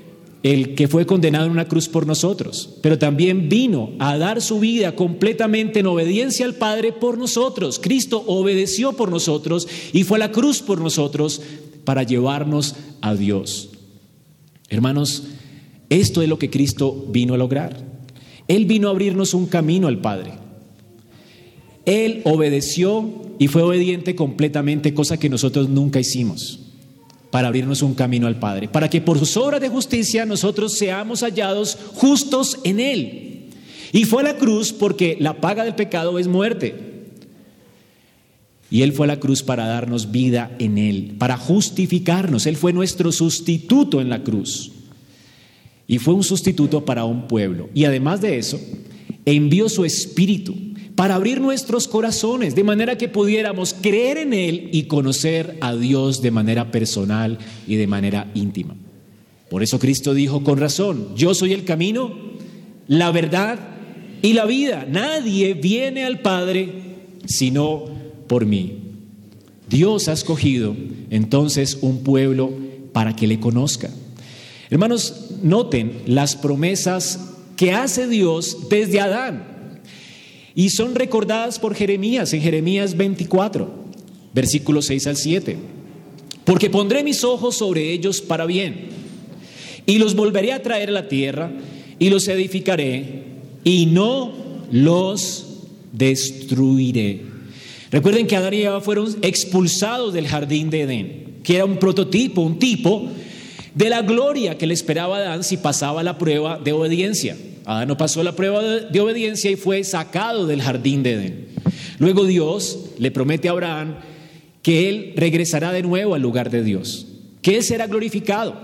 el 0.44 0.74
que 0.74 0.88
fue 0.88 1.06
condenado 1.06 1.46
en 1.46 1.52
una 1.52 1.68
cruz 1.68 1.88
por 1.88 2.08
nosotros, 2.08 2.78
pero 2.82 2.98
también 2.98 3.48
vino 3.48 3.92
a 4.00 4.18
dar 4.18 4.42
su 4.42 4.60
vida 4.60 4.96
completamente 4.96 5.80
en 5.80 5.88
obediencia 5.88 6.46
al 6.46 6.56
Padre 6.56 6.94
por 6.94 7.18
nosotros. 7.18 7.80
Cristo 7.80 8.24
obedeció 8.26 8.94
por 8.94 9.12
nosotros 9.12 9.68
y 9.94 10.04
fue 10.04 10.18
a 10.18 10.20
la 10.20 10.32
cruz 10.32 10.62
por 10.62 10.82
nosotros 10.82 11.42
para 11.84 12.04
llevarnos 12.04 12.76
a 13.02 13.14
Dios. 13.14 13.70
Hermanos, 14.70 15.24
esto 15.90 16.22
es 16.22 16.30
lo 16.30 16.40
que 16.40 16.50
Cristo 16.50 17.06
vino 17.10 17.36
a 17.36 17.38
lograr. 17.38 17.86
Él 18.48 18.66
vino 18.66 18.88
a 18.88 18.92
abrirnos 18.92 19.34
un 19.34 19.46
camino 19.46 19.88
al 19.88 20.02
Padre. 20.02 20.34
Él 21.86 22.22
obedeció 22.26 23.10
y 23.38 23.48
fue 23.48 23.62
obediente 23.62 24.16
completamente, 24.16 24.94
cosa 24.94 25.20
que 25.20 25.30
nosotros 25.30 25.70
nunca 25.70 26.00
hicimos 26.00 26.61
para 27.32 27.48
abrirnos 27.48 27.82
un 27.82 27.96
camino 27.96 28.28
al 28.28 28.38
Padre, 28.38 28.68
para 28.68 28.90
que 28.90 29.02
por 29.02 29.18
sus 29.18 29.36
obras 29.38 29.62
de 29.62 29.70
justicia 29.70 30.26
nosotros 30.26 30.78
seamos 30.78 31.22
hallados 31.22 31.78
justos 31.94 32.60
en 32.64 32.80
Él. 32.80 33.50
Y 33.94 34.04
fue 34.04 34.22
a 34.22 34.26
la 34.26 34.38
cruz 34.38 34.72
porque 34.74 35.18
la 35.20 35.40
paga 35.42 35.64
del 35.64 35.76
pecado 35.76 36.20
es 36.20 36.28
muerte. 36.28 36.92
Y 38.70 38.84
Él 38.84 38.94
fue 38.94 39.06
a 39.06 39.08
la 39.08 39.20
cruz 39.20 39.44
para 39.44 39.66
darnos 39.66 40.12
vida 40.12 40.56
en 40.60 40.78
Él, 40.78 41.16
para 41.18 41.38
justificarnos. 41.38 42.46
Él 42.46 42.56
fue 42.56 42.72
nuestro 42.72 43.12
sustituto 43.12 44.00
en 44.00 44.10
la 44.10 44.24
cruz. 44.24 44.72
Y 45.88 45.98
fue 45.98 46.14
un 46.14 46.24
sustituto 46.24 46.86
para 46.86 47.04
un 47.04 47.28
pueblo. 47.28 47.70
Y 47.74 47.84
además 47.84 48.22
de 48.22 48.38
eso, 48.38 48.60
envió 49.26 49.68
su 49.68 49.84
espíritu 49.84 50.56
para 51.02 51.16
abrir 51.16 51.42
nuestros 51.42 51.88
corazones, 51.88 52.54
de 52.54 52.64
manera 52.64 52.96
que 52.96 53.08
pudiéramos 53.08 53.74
creer 53.74 54.20
en 54.20 54.36
Él 54.36 54.70
y 54.72 54.84
conocer 54.84 55.58
a 55.60 55.76
Dios 55.76 56.22
de 56.22 56.30
manera 56.30 56.70
personal 56.70 57.40
y 57.66 57.78
de 57.78 57.88
manera 57.88 58.30
íntima. 58.36 58.76
Por 59.50 59.64
eso 59.64 59.80
Cristo 59.80 60.14
dijo 60.14 60.44
con 60.44 60.60
razón, 60.60 61.16
yo 61.16 61.34
soy 61.34 61.54
el 61.54 61.66
camino, 61.66 62.14
la 62.88 63.10
verdad 63.10 63.58
y 64.22 64.34
la 64.34 64.46
vida. 64.46 64.86
Nadie 64.88 65.56
viene 65.56 66.06
al 66.06 66.20
Padre 66.20 66.72
sino 67.26 67.86
por 68.28 68.46
mí. 68.46 68.78
Dios 69.68 70.08
ha 70.08 70.14
escogido 70.14 70.76
entonces 71.10 71.80
un 71.82 72.04
pueblo 72.04 72.54
para 72.94 73.16
que 73.16 73.26
le 73.26 73.40
conozca. 73.40 73.90
Hermanos, 74.70 75.32
noten 75.42 76.04
las 76.06 76.36
promesas 76.36 77.32
que 77.56 77.72
hace 77.72 78.08
Dios 78.08 78.70
desde 78.70 79.00
Adán. 79.00 79.51
Y 80.56 80.70
son 80.70 80.96
recordadas 80.96 81.60
por 81.60 81.76
Jeremías 81.76 82.34
en 82.34 82.42
Jeremías 82.42 82.98
24, 82.98 83.70
versículos 84.34 84.86
6 84.86 85.08
al 85.08 85.18
7. 85.18 85.58
Porque 86.44 86.70
pondré 86.70 87.04
mis 87.04 87.24
ojos 87.24 87.58
sobre 87.58 87.92
ellos 87.92 88.22
para 88.22 88.46
bien, 88.46 88.90
y 89.86 89.98
los 89.98 90.16
volveré 90.16 90.54
a 90.54 90.62
traer 90.62 90.90
a 90.90 90.94
la 90.94 91.08
tierra, 91.08 91.52
y 92.00 92.10
los 92.10 92.28
edificaré, 92.28 93.24
y 93.64 93.86
no 93.86 94.34
los 94.72 95.46
destruiré. 95.94 97.22
Recuerden 97.92 98.26
que 98.28 98.36
Adán 98.36 98.54
y 98.54 98.62
Eva 98.62 98.82
fueron 98.82 99.16
expulsados 99.22 100.14
del 100.14 100.28
jardín 100.28 100.70
de 100.70 100.82
Edén, 100.82 101.40
que 101.44 101.56
era 101.56 101.66
un 101.66 101.78
prototipo, 101.78 102.42
un 102.42 102.58
tipo 102.58 103.10
de 103.76 103.90
la 103.90 104.02
gloria 104.02 104.58
que 104.58 104.68
le 104.68 104.74
esperaba 104.74 105.18
a 105.18 105.22
Adán 105.22 105.44
si 105.44 105.58
pasaba 105.58 106.04
la 106.04 106.18
prueba 106.18 106.58
de 106.58 106.72
obediencia. 106.72 107.38
Adán 107.66 107.88
no 107.88 107.98
pasó 107.98 108.24
la 108.24 108.36
prueba 108.36 108.62
de, 108.62 109.00
obediencia 109.00 109.52
y 109.52 109.56
fue 109.56 109.84
sacado 109.84 110.48
del 110.48 110.62
jardín 110.62 111.04
de 111.04 111.14
Edén. 111.14 111.48
Luego 112.00 112.26
Dios 112.26 112.92
le 112.98 113.12
promete 113.12 113.48
a 113.48 113.52
Abraham 113.52 113.96
que 114.62 114.90
él 114.90 115.14
regresará 115.16 115.72
de 115.72 115.84
nuevo 115.84 116.16
al 116.16 116.22
lugar 116.22 116.50
de 116.50 116.64
Dios, 116.64 117.08
que 117.42 117.58
él 117.58 117.64
será 117.64 117.88
glorificado 117.88 118.56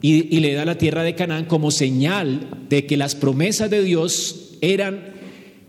y, 0.00 0.36
y 0.36 0.40
le 0.40 0.54
da 0.54 0.64
la 0.64 0.78
tierra 0.78 1.02
de 1.02 1.14
Canaán 1.14 1.46
como 1.46 1.70
señal 1.70 2.48
de 2.68 2.86
que 2.86 2.96
las 2.96 3.14
promesas 3.14 3.70
de 3.70 3.82
Dios 3.82 4.50
eran 4.60 5.14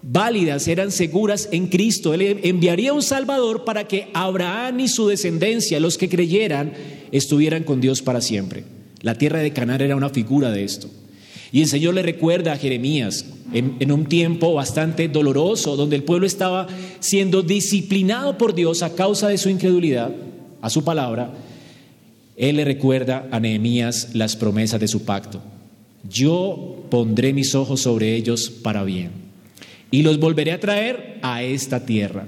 válidas, 0.01 0.67
eran 0.67 0.91
seguras 0.91 1.49
en 1.51 1.67
Cristo. 1.67 2.13
Él 2.13 2.39
enviaría 2.43 2.93
un 2.93 3.01
Salvador 3.01 3.65
para 3.65 3.87
que 3.87 4.09
Abraham 4.13 4.81
y 4.81 4.87
su 4.87 5.07
descendencia, 5.07 5.79
los 5.79 5.97
que 5.97 6.09
creyeran, 6.09 6.73
estuvieran 7.11 7.63
con 7.63 7.81
Dios 7.81 8.01
para 8.01 8.21
siempre. 8.21 8.63
La 9.01 9.17
tierra 9.17 9.39
de 9.39 9.53
Canaán 9.53 9.81
era 9.81 9.95
una 9.95 10.09
figura 10.09 10.51
de 10.51 10.63
esto. 10.63 10.89
Y 11.51 11.61
el 11.61 11.67
Señor 11.67 11.93
le 11.93 12.01
recuerda 12.01 12.53
a 12.53 12.57
Jeremías 12.57 13.25
en, 13.53 13.91
un 13.91 14.05
tiempo 14.05 14.53
bastante 14.53 15.07
doloroso, 15.07 15.75
donde 15.75 15.95
el 15.95 16.03
pueblo 16.03 16.25
estaba 16.25 16.67
siendo 16.99 17.41
disciplinado 17.41 18.37
por 18.37 18.55
Dios 18.55 18.83
a 18.83 18.95
causa 18.95 19.29
de 19.29 19.37
su 19.37 19.49
incredulidad, 19.49 20.11
a 20.61 20.69
su 20.69 20.83
palabra, 20.83 21.33
Él 22.35 22.57
le 22.57 22.65
recuerda 22.65 23.27
a 23.31 23.39
Nehemías 23.39 24.09
las 24.13 24.35
promesas 24.35 24.79
de 24.79 24.87
su 24.87 25.05
pacto. 25.05 25.41
Yo 26.09 26.85
pondré 26.89 27.33
mis 27.33 27.55
ojos 27.55 27.81
sobre 27.81 28.15
ellos 28.15 28.49
para 28.49 28.83
bien 28.83 29.11
y 29.91 30.01
los 30.01 30.19
volveré 30.19 30.51
a 30.51 30.59
traer 30.59 31.19
a 31.21 31.43
esta 31.43 31.85
tierra. 31.85 32.27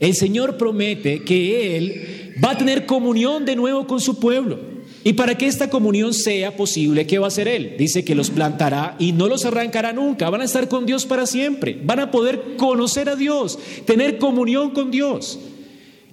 El 0.00 0.14
Señor 0.14 0.56
promete 0.56 1.24
que 1.24 1.76
Él 1.76 2.34
va 2.42 2.52
a 2.52 2.58
tener 2.58 2.86
comunión 2.86 3.44
de 3.44 3.56
nuevo 3.56 3.86
con 3.86 4.00
su 4.00 4.20
pueblo. 4.20 4.60
Y 5.04 5.12
para 5.12 5.38
que 5.38 5.46
esta 5.46 5.70
comunión 5.70 6.12
sea 6.12 6.56
posible, 6.56 7.06
¿qué 7.06 7.18
va 7.18 7.26
a 7.26 7.28
hacer 7.28 7.48
Él? 7.48 7.76
Dice 7.78 8.04
que 8.04 8.14
los 8.14 8.30
plantará 8.30 8.96
y 8.98 9.12
no 9.12 9.28
los 9.28 9.44
arrancará 9.44 9.92
nunca, 9.92 10.28
van 10.28 10.40
a 10.40 10.44
estar 10.44 10.68
con 10.68 10.86
Dios 10.86 11.06
para 11.06 11.26
siempre, 11.26 11.78
van 11.84 12.00
a 12.00 12.10
poder 12.10 12.56
conocer 12.56 13.08
a 13.08 13.16
Dios, 13.16 13.58
tener 13.86 14.18
comunión 14.18 14.70
con 14.70 14.90
Dios. 14.90 15.38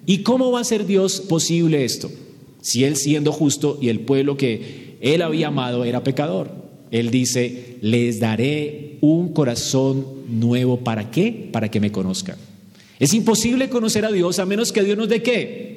¿Y 0.05 0.19
cómo 0.19 0.51
va 0.51 0.59
a 0.59 0.65
ser 0.65 0.85
Dios 0.85 1.19
posible 1.21 1.83
esto? 1.83 2.11
Si 2.61 2.83
Él 2.83 2.95
siendo 2.95 3.31
justo 3.31 3.79
y 3.81 3.89
el 3.89 4.01
pueblo 4.01 4.37
que 4.37 4.97
Él 5.01 5.21
había 5.21 5.47
amado 5.47 5.83
era 5.83 6.03
pecador. 6.03 6.51
Él 6.91 7.09
dice, 7.09 7.77
les 7.81 8.19
daré 8.19 8.97
un 9.01 9.33
corazón 9.33 10.05
nuevo. 10.29 10.79
¿Para 10.79 11.11
qué? 11.11 11.49
Para 11.51 11.69
que 11.69 11.79
me 11.79 11.91
conozcan. 11.91 12.37
Es 12.99 13.13
imposible 13.13 13.69
conocer 13.69 14.05
a 14.05 14.11
Dios 14.11 14.39
a 14.39 14.45
menos 14.45 14.71
que 14.71 14.83
Dios 14.83 14.97
nos 14.97 15.09
dé 15.09 15.21
qué? 15.21 15.74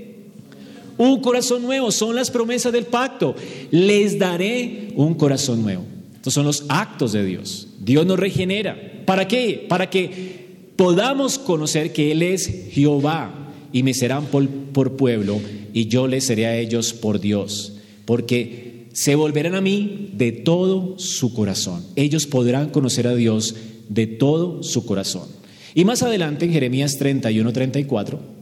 Un 0.99 1.21
corazón 1.21 1.63
nuevo, 1.63 1.91
son 1.91 2.15
las 2.17 2.31
promesas 2.31 2.73
del 2.73 2.85
pacto. 2.85 3.35
Les 3.71 4.19
daré 4.19 4.89
un 4.97 5.15
corazón 5.15 5.63
nuevo. 5.63 5.85
Estos 6.15 6.35
son 6.35 6.45
los 6.45 6.65
actos 6.69 7.13
de 7.13 7.25
Dios. 7.25 7.69
Dios 7.81 8.05
nos 8.05 8.19
regenera. 8.19 8.77
¿Para 9.07 9.29
qué? 9.29 9.65
Para 9.69 9.89
que 9.89 10.73
podamos 10.77 11.39
conocer 11.39 11.93
que 11.93 12.13
Él 12.13 12.23
es 12.23 12.51
Jehová 12.73 13.53
y 13.73 13.83
me 13.85 13.95
serán 13.95 14.27
por, 14.27 14.49
por 14.49 14.97
pueblo 14.97 15.41
y 15.73 15.87
yo 15.87 16.09
les 16.09 16.25
seré 16.25 16.47
a 16.47 16.57
ellos 16.59 16.93
por 16.93 17.21
Dios. 17.21 17.75
Porque 18.05 18.89
se 18.93 19.15
volverán 19.15 19.55
a 19.55 19.61
mí 19.61 20.11
de 20.15 20.33
todo 20.33 20.99
su 20.99 21.33
corazón. 21.33 21.85
Ellos 21.95 22.27
podrán 22.27 22.71
conocer 22.71 23.07
a 23.07 23.15
Dios 23.15 23.55
de 23.89 24.07
todo 24.07 24.63
su 24.65 24.85
corazón. 24.85 25.29
Y 25.75 25.85
más 25.85 26.03
adelante 26.03 26.45
en 26.47 26.53
Jeremías 26.53 26.99
31, 26.99 27.53
34 27.53 28.38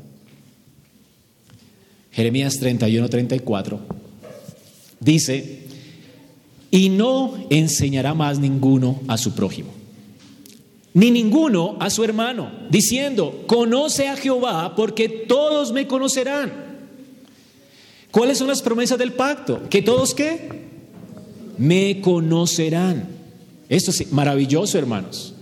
Jeremías 2.16 2.58
31, 2.58 3.10
34, 3.10 3.78
dice, 5.00 5.64
y 6.70 6.88
no 6.88 7.34
enseñará 7.50 8.14
más 8.14 8.38
ninguno 8.38 9.02
a 9.06 9.18
su 9.18 9.34
prójimo, 9.34 9.68
ni 10.94 11.10
ninguno 11.10 11.76
a 11.78 11.90
su 11.90 12.02
hermano, 12.04 12.50
diciendo, 12.70 13.44
conoce 13.46 14.08
a 14.08 14.16
Jehová 14.16 14.74
porque 14.74 15.10
todos 15.10 15.72
me 15.72 15.86
conocerán. 15.86 16.64
¿Cuáles 18.10 18.38
son 18.38 18.48
las 18.48 18.62
promesas 18.62 18.96
del 18.96 19.12
pacto? 19.12 19.68
Que 19.68 19.82
todos 19.82 20.14
qué? 20.14 20.48
Me 21.58 22.00
conocerán. 22.00 23.08
Esto 23.68 23.90
es 23.90 24.10
maravilloso, 24.10 24.78
hermanos. 24.78 25.34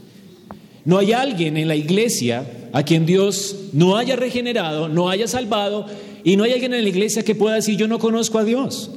No 0.85 0.99
hay 0.99 1.13
alguien 1.13 1.57
en 1.57 1.69
la 1.69 1.77
iglesia 1.77 2.69
a 2.73 2.83
quien 2.83 3.07
Dios 3.07 3.55
no 3.73 3.97
haya 3.97 4.17
regenerado, 4.17 4.89
no 4.89 5.09
haya 5.09 5.29
salvado, 5.29 5.87
y 6.25 6.37
no 6.37 6.45
hay 6.45 6.53
alguien 6.53 6.73
en 6.73 6.83
la 6.83 6.89
iglesia 6.89 7.23
que 7.23 7.35
pueda 7.35 7.57
decir, 7.57 7.77
yo 7.77 7.87
no 7.87 7.99
conozco 7.99 8.39
a 8.39 8.45
Dios. 8.45 8.91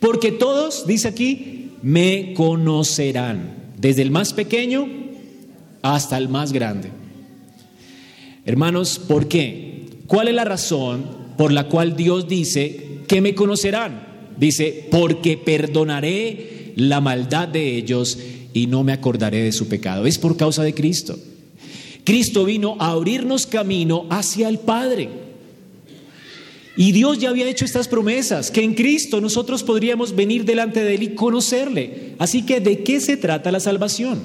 Porque 0.00 0.32
todos, 0.32 0.86
dice 0.86 1.08
aquí, 1.08 1.70
me 1.82 2.32
conocerán, 2.34 3.72
desde 3.76 4.02
el 4.02 4.10
más 4.10 4.32
pequeño 4.32 4.88
hasta 5.82 6.16
el 6.16 6.28
más 6.28 6.52
grande. 6.52 6.90
Hermanos, 8.46 8.98
¿por 8.98 9.28
qué? 9.28 9.86
¿Cuál 10.06 10.28
es 10.28 10.34
la 10.34 10.44
razón 10.44 11.04
por 11.36 11.52
la 11.52 11.68
cual 11.68 11.96
Dios 11.96 12.28
dice 12.28 13.00
que 13.06 13.20
me 13.20 13.34
conocerán? 13.34 14.06
Dice, 14.38 14.88
porque 14.90 15.36
perdonaré 15.36 16.72
la 16.76 17.00
maldad 17.00 17.48
de 17.48 17.76
ellos 17.76 18.18
y 18.54 18.68
no 18.68 18.84
me 18.84 18.92
acordaré 18.92 19.42
de 19.42 19.52
su 19.52 19.68
pecado. 19.68 20.06
Es 20.06 20.16
por 20.16 20.36
causa 20.36 20.62
de 20.62 20.72
Cristo. 20.74 21.18
Cristo 22.04 22.44
vino 22.44 22.76
a 22.78 22.92
abrirnos 22.92 23.46
camino 23.46 24.06
hacia 24.08 24.48
el 24.48 24.60
Padre. 24.60 25.27
Y 26.80 26.92
Dios 26.92 27.18
ya 27.18 27.30
había 27.30 27.48
hecho 27.48 27.64
estas 27.64 27.88
promesas, 27.88 28.52
que 28.52 28.62
en 28.62 28.74
Cristo 28.74 29.20
nosotros 29.20 29.64
podríamos 29.64 30.14
venir 30.14 30.44
delante 30.44 30.84
de 30.84 30.94
Él 30.94 31.02
y 31.02 31.14
conocerle. 31.16 32.14
Así 32.20 32.46
que, 32.46 32.60
¿de 32.60 32.84
qué 32.84 33.00
se 33.00 33.16
trata 33.16 33.50
la 33.50 33.58
salvación? 33.58 34.20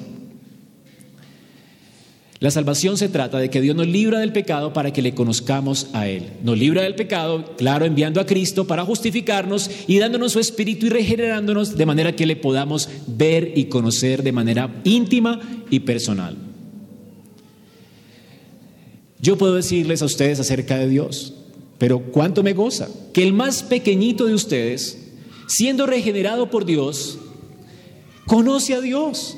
La 2.38 2.52
salvación 2.52 2.96
se 2.96 3.08
trata 3.08 3.38
de 3.38 3.50
que 3.50 3.60
Dios 3.60 3.74
nos 3.74 3.88
libra 3.88 4.20
del 4.20 4.32
pecado 4.32 4.72
para 4.72 4.92
que 4.92 5.02
le 5.02 5.16
conozcamos 5.16 5.88
a 5.94 6.06
Él. 6.06 6.30
Nos 6.44 6.56
libra 6.56 6.82
del 6.82 6.94
pecado, 6.94 7.56
claro, 7.56 7.86
enviando 7.86 8.20
a 8.20 8.26
Cristo 8.26 8.68
para 8.68 8.84
justificarnos 8.84 9.68
y 9.88 9.98
dándonos 9.98 10.30
su 10.30 10.38
espíritu 10.38 10.86
y 10.86 10.90
regenerándonos 10.90 11.76
de 11.76 11.86
manera 11.86 12.14
que 12.14 12.24
le 12.24 12.36
podamos 12.36 12.88
ver 13.08 13.54
y 13.56 13.64
conocer 13.64 14.22
de 14.22 14.30
manera 14.30 14.80
íntima 14.84 15.40
y 15.70 15.80
personal. 15.80 16.36
Yo 19.18 19.36
puedo 19.36 19.56
decirles 19.56 20.02
a 20.02 20.04
ustedes 20.04 20.38
acerca 20.38 20.78
de 20.78 20.88
Dios, 20.88 21.33
pero 21.78 22.00
cuánto 22.00 22.42
me 22.42 22.52
goza 22.52 22.88
que 23.12 23.22
el 23.22 23.32
más 23.32 23.62
pequeñito 23.62 24.26
de 24.26 24.34
ustedes, 24.34 24.98
siendo 25.46 25.86
regenerado 25.86 26.50
por 26.50 26.64
Dios, 26.64 27.18
conoce 28.26 28.74
a 28.74 28.80
Dios. 28.80 29.36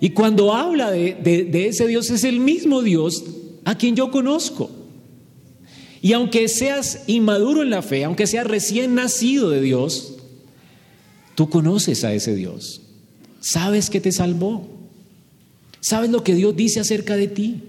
Y 0.00 0.10
cuando 0.10 0.52
habla 0.52 0.90
de, 0.90 1.50
ese 1.68 1.86
Dios 1.86 2.10
es 2.10 2.24
el 2.24 2.40
mismo 2.40 2.82
Dios 2.82 3.24
a 3.64 3.76
quien 3.76 3.96
yo 3.96 4.10
conozco. 4.10 4.70
Y 6.02 6.12
aunque 6.12 6.48
seas 6.48 7.04
inmaduro 7.06 7.62
en 7.62 7.70
la 7.70 7.80
fe, 7.80 8.04
aunque 8.04 8.26
seas 8.26 8.46
recién 8.46 8.94
nacido 8.94 9.48
de 9.48 9.62
Dios, 9.62 10.16
tú 11.34 11.48
conoces 11.48 12.04
a 12.04 12.12
ese 12.12 12.34
Dios. 12.34 12.82
Sabes 13.40 13.88
que 13.88 14.00
te 14.00 14.12
salvó. 14.12 14.68
Sabes 15.80 16.10
lo 16.10 16.22
que 16.22 16.34
Dios 16.34 16.54
dice 16.54 16.80
acerca 16.80 17.16
de 17.16 17.28
ti. 17.28 17.62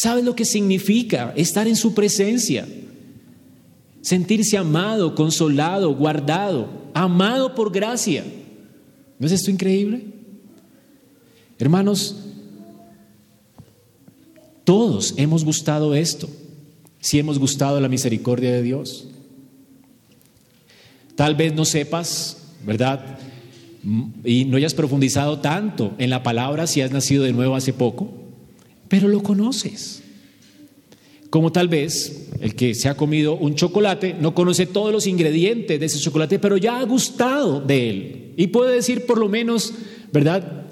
Sabes 0.00 0.24
lo 0.24 0.36
que 0.36 0.44
significa 0.44 1.32
estar 1.34 1.66
en 1.66 1.74
su 1.74 1.92
presencia. 1.92 2.68
Sentirse 4.00 4.56
amado, 4.56 5.16
consolado, 5.16 5.92
guardado, 5.92 6.68
amado 6.94 7.56
por 7.56 7.72
gracia. 7.72 8.24
¿No 9.18 9.26
es 9.26 9.32
esto 9.32 9.50
increíble? 9.50 10.04
Hermanos, 11.58 12.14
todos 14.62 15.14
hemos 15.16 15.44
gustado 15.44 15.96
esto, 15.96 16.28
si 17.00 17.18
hemos 17.18 17.40
gustado 17.40 17.80
la 17.80 17.88
misericordia 17.88 18.52
de 18.52 18.62
Dios. 18.62 19.08
Tal 21.16 21.34
vez 21.34 21.52
no 21.56 21.64
sepas, 21.64 22.36
¿verdad? 22.64 23.18
Y 24.22 24.44
no 24.44 24.58
hayas 24.58 24.74
profundizado 24.74 25.40
tanto 25.40 25.96
en 25.98 26.10
la 26.10 26.22
palabra 26.22 26.68
si 26.68 26.82
has 26.82 26.92
nacido 26.92 27.24
de 27.24 27.32
nuevo 27.32 27.56
hace 27.56 27.72
poco, 27.72 28.17
pero 28.88 29.08
lo 29.08 29.22
conoces. 29.22 30.02
Como 31.30 31.52
tal 31.52 31.68
vez 31.68 32.28
el 32.40 32.54
que 32.54 32.74
se 32.74 32.88
ha 32.88 32.96
comido 32.96 33.36
un 33.36 33.54
chocolate 33.54 34.14
no 34.18 34.34
conoce 34.34 34.66
todos 34.66 34.92
los 34.92 35.06
ingredientes 35.06 35.78
de 35.78 35.86
ese 35.86 35.98
chocolate, 35.98 36.38
pero 36.38 36.56
ya 36.56 36.78
ha 36.78 36.84
gustado 36.84 37.60
de 37.60 37.90
él. 37.90 38.32
Y 38.36 38.46
puede 38.46 38.74
decir 38.74 39.04
por 39.04 39.18
lo 39.18 39.28
menos, 39.28 39.74
¿verdad? 40.12 40.64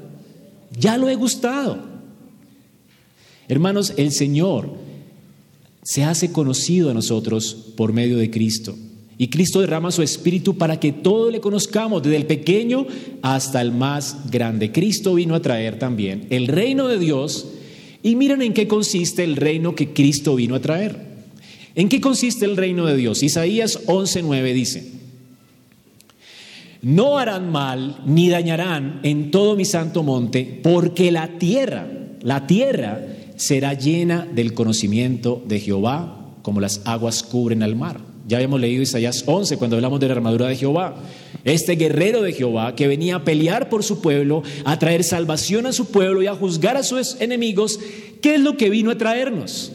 Ya 0.79 0.97
lo 0.97 1.09
he 1.09 1.15
gustado. 1.15 1.79
Hermanos, 3.49 3.93
el 3.97 4.13
Señor 4.13 4.71
se 5.83 6.05
hace 6.05 6.33
conocido 6.33 6.91
a 6.91 6.95
nosotros 6.95 7.73
por 7.77 7.93
medio 7.93 8.17
de 8.17 8.31
Cristo. 8.31 8.77
Y 9.19 9.29
Cristo 9.29 9.61
derrama 9.61 9.93
su 9.93 10.03
espíritu 10.03 10.59
para 10.59 10.79
que 10.79 10.93
todo 10.93 11.31
le 11.31 11.41
conozcamos, 11.41 12.03
desde 12.03 12.17
el 12.17 12.27
pequeño 12.27 12.87
hasta 13.23 13.63
el 13.63 13.73
más 13.73 14.31
grande. 14.31 14.73
Cristo 14.73 15.15
vino 15.15 15.35
a 15.35 15.41
traer 15.41 15.79
también 15.79 16.27
el 16.31 16.49
reino 16.49 16.89
de 16.89 16.99
Dios. 16.99 17.49
Y 18.07 18.15
miren 18.15 18.41
en 18.41 18.55
qué 18.55 18.69
consiste 18.69 19.25
el 19.25 19.35
reino 19.35 19.75
que 19.75 19.93
Cristo 19.93 20.37
vino 20.37 20.55
a 20.55 20.61
traer. 20.61 20.97
¿En 21.75 21.89
qué 21.89 22.01
consiste 22.01 22.45
el 22.45 22.57
reino 22.57 22.87
de 22.87 22.97
Dios? 22.97 23.25
Isaías 23.25 23.85
11:9 23.89 24.53
dice, 24.53 24.93
no 26.83 27.19
harán 27.19 27.51
mal 27.51 28.01
ni 28.07 28.29
dañarán 28.29 29.01
en 29.03 29.33
todo 29.33 29.57
mi 29.57 29.65
santo 29.65 30.05
monte, 30.05 30.61
porque 30.63 31.11
la 31.11 31.37
tierra, 31.39 31.89
la 32.23 32.47
tierra 32.47 33.05
será 33.35 33.75
llena 33.75 34.25
del 34.25 34.55
conocimiento 34.55 35.43
de 35.45 35.59
Jehová, 35.59 36.29
como 36.43 36.61
las 36.61 36.83
aguas 36.85 37.25
cubren 37.25 37.65
al 37.65 37.75
mar. 37.75 38.01
Ya 38.29 38.39
habíamos 38.39 38.61
leído 38.61 38.83
Isaías 38.83 39.23
11 39.25 39.57
cuando 39.57 39.77
hablamos 39.77 40.01
de 40.01 40.09
la 40.09 40.15
armadura 40.15 40.49
de 40.49 40.57
Jehová. 40.57 40.97
Este 41.45 41.77
guerrero 41.77 42.23
de 42.23 42.33
Jehová 42.33 42.75
que 42.75 42.89
venía 42.89 43.17
a 43.17 43.25
pelear 43.25 43.69
por 43.69 43.85
su 43.85 44.01
pueblo, 44.01 44.43
a 44.65 44.79
traer 44.81 45.05
salvación 45.05 45.67
a 45.67 45.73
su 45.73 45.87
pueblo 45.87 46.23
y 46.23 46.27
a 46.27 46.35
juzgar 46.35 46.77
a 46.77 46.83
sus 46.83 47.21
enemigos, 47.21 47.79
¿qué 48.21 48.35
es 48.35 48.41
lo 48.41 48.57
que 48.57 48.69
vino 48.69 48.91
a 48.91 48.99
traernos? 48.99 49.71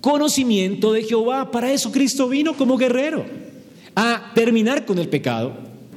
Conocimiento 0.00 0.94
de 0.94 1.02
Jehová. 1.02 1.50
Para 1.50 1.72
eso 1.72 1.92
Cristo 1.92 2.26
vino 2.26 2.54
como 2.54 2.78
guerrero, 2.78 3.26
a 3.94 4.32
terminar 4.34 4.86
con 4.86 4.98
el 4.98 5.08
pecado, 5.08 5.52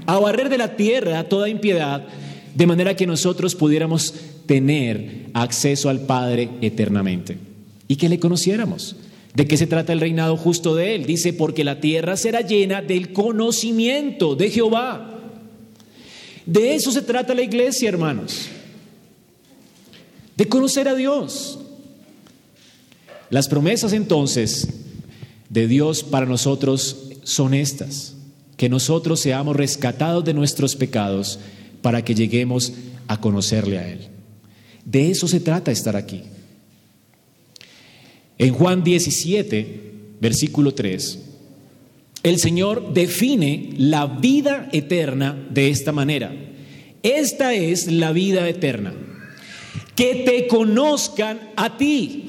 a 0.06 0.20
barrer 0.20 0.50
de 0.50 0.58
la 0.58 0.76
tierra 0.76 1.24
toda 1.30 1.48
impiedad, 1.48 2.06
de 2.54 2.68
manera 2.68 2.98
que 2.98 3.08
nosotros 3.08 3.56
pudiéramos 3.56 4.14
tener 4.46 5.28
acceso 5.34 5.88
al 5.88 6.02
Padre 6.02 6.50
eternamente 6.62 7.38
y 7.88 7.96
que 7.96 8.10
le 8.10 8.20
conociéramos. 8.20 8.98
¿De 9.34 9.48
qué 9.48 9.58
se 9.58 9.68
trata 9.68 9.94
el 9.94 10.00
reinado 10.00 10.38
justo 10.38 10.76
de 10.76 10.96
Él? 10.96 11.06
Dice, 11.06 11.34
porque 11.34 11.64
la 11.64 11.80
tierra 11.80 12.18
será 12.18 12.42
llena 12.42 12.82
del 12.82 13.14
conocimiento 13.14 14.36
de 14.36 14.50
Jehová. 14.50 15.20
De 16.46 16.76
eso 16.76 16.92
se 16.92 17.02
trata 17.02 17.34
la 17.34 17.42
iglesia, 17.42 17.90
hermanos. 17.90 18.48
De 20.38 20.48
conocer 20.48 20.88
a 20.88 20.96
Dios. 20.96 21.60
Las 23.30 23.48
promesas 23.48 23.94
entonces 23.94 24.68
de 25.50 25.68
Dios 25.68 26.04
para 26.04 26.26
nosotros 26.26 27.10
son 27.24 27.54
estas 27.54 28.16
que 28.58 28.70
nosotros 28.70 29.20
seamos 29.20 29.56
rescatados 29.56 30.24
de 30.24 30.34
nuestros 30.34 30.76
pecados 30.76 31.40
para 31.82 32.04
que 32.06 32.14
lleguemos 32.14 32.74
a 33.08 33.20
conocerle 33.20 33.80
a 33.80 33.88
Él. 33.90 34.08
De 34.86 35.10
eso 35.10 35.28
se 35.28 35.40
trata 35.40 35.72
estar 35.72 35.96
aquí. 35.96 36.24
En 38.38 38.54
Juan 38.54 38.84
17, 38.84 39.82
versículo 40.20 40.74
3, 40.74 41.20
el 42.24 42.40
Señor 42.40 42.94
define 42.94 43.70
la 43.78 44.08
vida 44.08 44.70
eterna 44.72 45.48
de 45.50 45.70
esta 45.70 45.92
manera. 45.92 46.34
Esta 47.04 47.54
es 47.54 47.92
la 47.92 48.14
vida 48.14 48.48
eterna. 48.48 48.94
Que 49.96 50.24
te 50.26 50.48
conozcan 50.48 51.52
a 51.56 51.78
ti, 51.78 52.24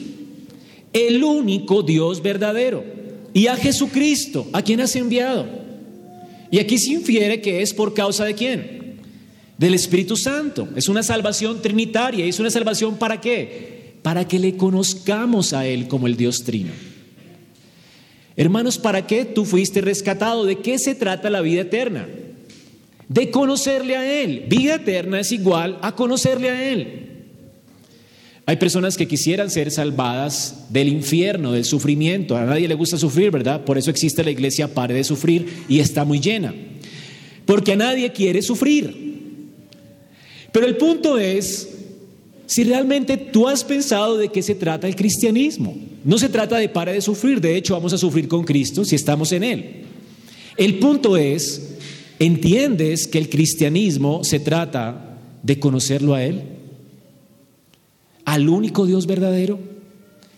el 0.92 1.22
único 1.22 1.82
Dios 1.82 2.22
verdadero, 2.22 2.84
y 3.32 3.46
a 3.46 3.56
Jesucristo, 3.56 4.48
a 4.52 4.62
quien 4.62 4.80
has 4.80 4.94
enviado. 4.96 5.46
Y 6.50 6.58
aquí 6.58 6.78
se 6.78 6.92
infiere 6.92 7.40
que 7.40 7.62
es 7.62 7.72
por 7.72 7.94
causa 7.94 8.24
de 8.24 8.34
quién? 8.34 9.00
Del 9.58 9.74
Espíritu 9.74 10.16
Santo. 10.16 10.68
Es 10.76 10.88
una 10.88 11.02
salvación 11.02 11.62
trinitaria. 11.62 12.24
¿Es 12.24 12.38
una 12.38 12.50
salvación 12.50 12.96
para 12.96 13.20
qué? 13.20 13.73
Para 14.04 14.28
que 14.28 14.38
le 14.38 14.58
conozcamos 14.58 15.54
a 15.54 15.66
Él 15.66 15.88
como 15.88 16.06
el 16.06 16.18
Dios 16.18 16.44
trino. 16.44 16.72
Hermanos, 18.36 18.76
¿para 18.76 19.06
qué 19.06 19.24
tú 19.24 19.46
fuiste 19.46 19.80
rescatado? 19.80 20.44
¿De 20.44 20.58
qué 20.58 20.78
se 20.78 20.94
trata 20.94 21.30
la 21.30 21.40
vida 21.40 21.62
eterna? 21.62 22.06
De 23.08 23.30
conocerle 23.30 23.96
a 23.96 24.22
Él. 24.22 24.44
Vida 24.46 24.74
eterna 24.74 25.20
es 25.20 25.32
igual 25.32 25.78
a 25.80 25.94
conocerle 25.94 26.50
a 26.50 26.70
Él. 26.70 27.12
Hay 28.44 28.56
personas 28.56 28.98
que 28.98 29.08
quisieran 29.08 29.48
ser 29.48 29.70
salvadas 29.70 30.66
del 30.68 30.88
infierno, 30.88 31.52
del 31.52 31.64
sufrimiento. 31.64 32.36
A 32.36 32.44
nadie 32.44 32.68
le 32.68 32.74
gusta 32.74 32.98
sufrir, 32.98 33.30
¿verdad? 33.30 33.64
Por 33.64 33.78
eso 33.78 33.88
existe 33.88 34.22
la 34.22 34.32
iglesia 34.32 34.74
Pare 34.74 34.92
de 34.92 35.02
Sufrir 35.04 35.64
y 35.66 35.78
está 35.78 36.04
muy 36.04 36.20
llena. 36.20 36.54
Porque 37.46 37.72
a 37.72 37.76
nadie 37.76 38.12
quiere 38.12 38.42
sufrir. 38.42 39.02
Pero 40.52 40.66
el 40.66 40.76
punto 40.76 41.16
es 41.16 41.73
si 42.46 42.64
realmente 42.64 43.16
tú 43.16 43.48
has 43.48 43.64
pensado 43.64 44.16
de 44.16 44.28
qué 44.28 44.42
se 44.42 44.54
trata 44.54 44.86
el 44.86 44.96
cristianismo. 44.96 45.76
No 46.04 46.18
se 46.18 46.28
trata 46.28 46.58
de 46.58 46.68
pare 46.68 46.92
de 46.92 47.00
sufrir, 47.00 47.40
de 47.40 47.56
hecho 47.56 47.74
vamos 47.74 47.92
a 47.92 47.98
sufrir 47.98 48.28
con 48.28 48.44
Cristo 48.44 48.84
si 48.84 48.94
estamos 48.94 49.32
en 49.32 49.44
Él. 49.44 49.84
El 50.56 50.78
punto 50.78 51.16
es, 51.16 51.76
¿entiendes 52.18 53.06
que 53.06 53.18
el 53.18 53.28
cristianismo 53.28 54.24
se 54.24 54.40
trata 54.40 55.18
de 55.42 55.58
conocerlo 55.58 56.14
a 56.14 56.22
Él? 56.22 56.42
al 58.24 58.48
único 58.48 58.86
Dios 58.86 59.06
verdadero. 59.06 59.58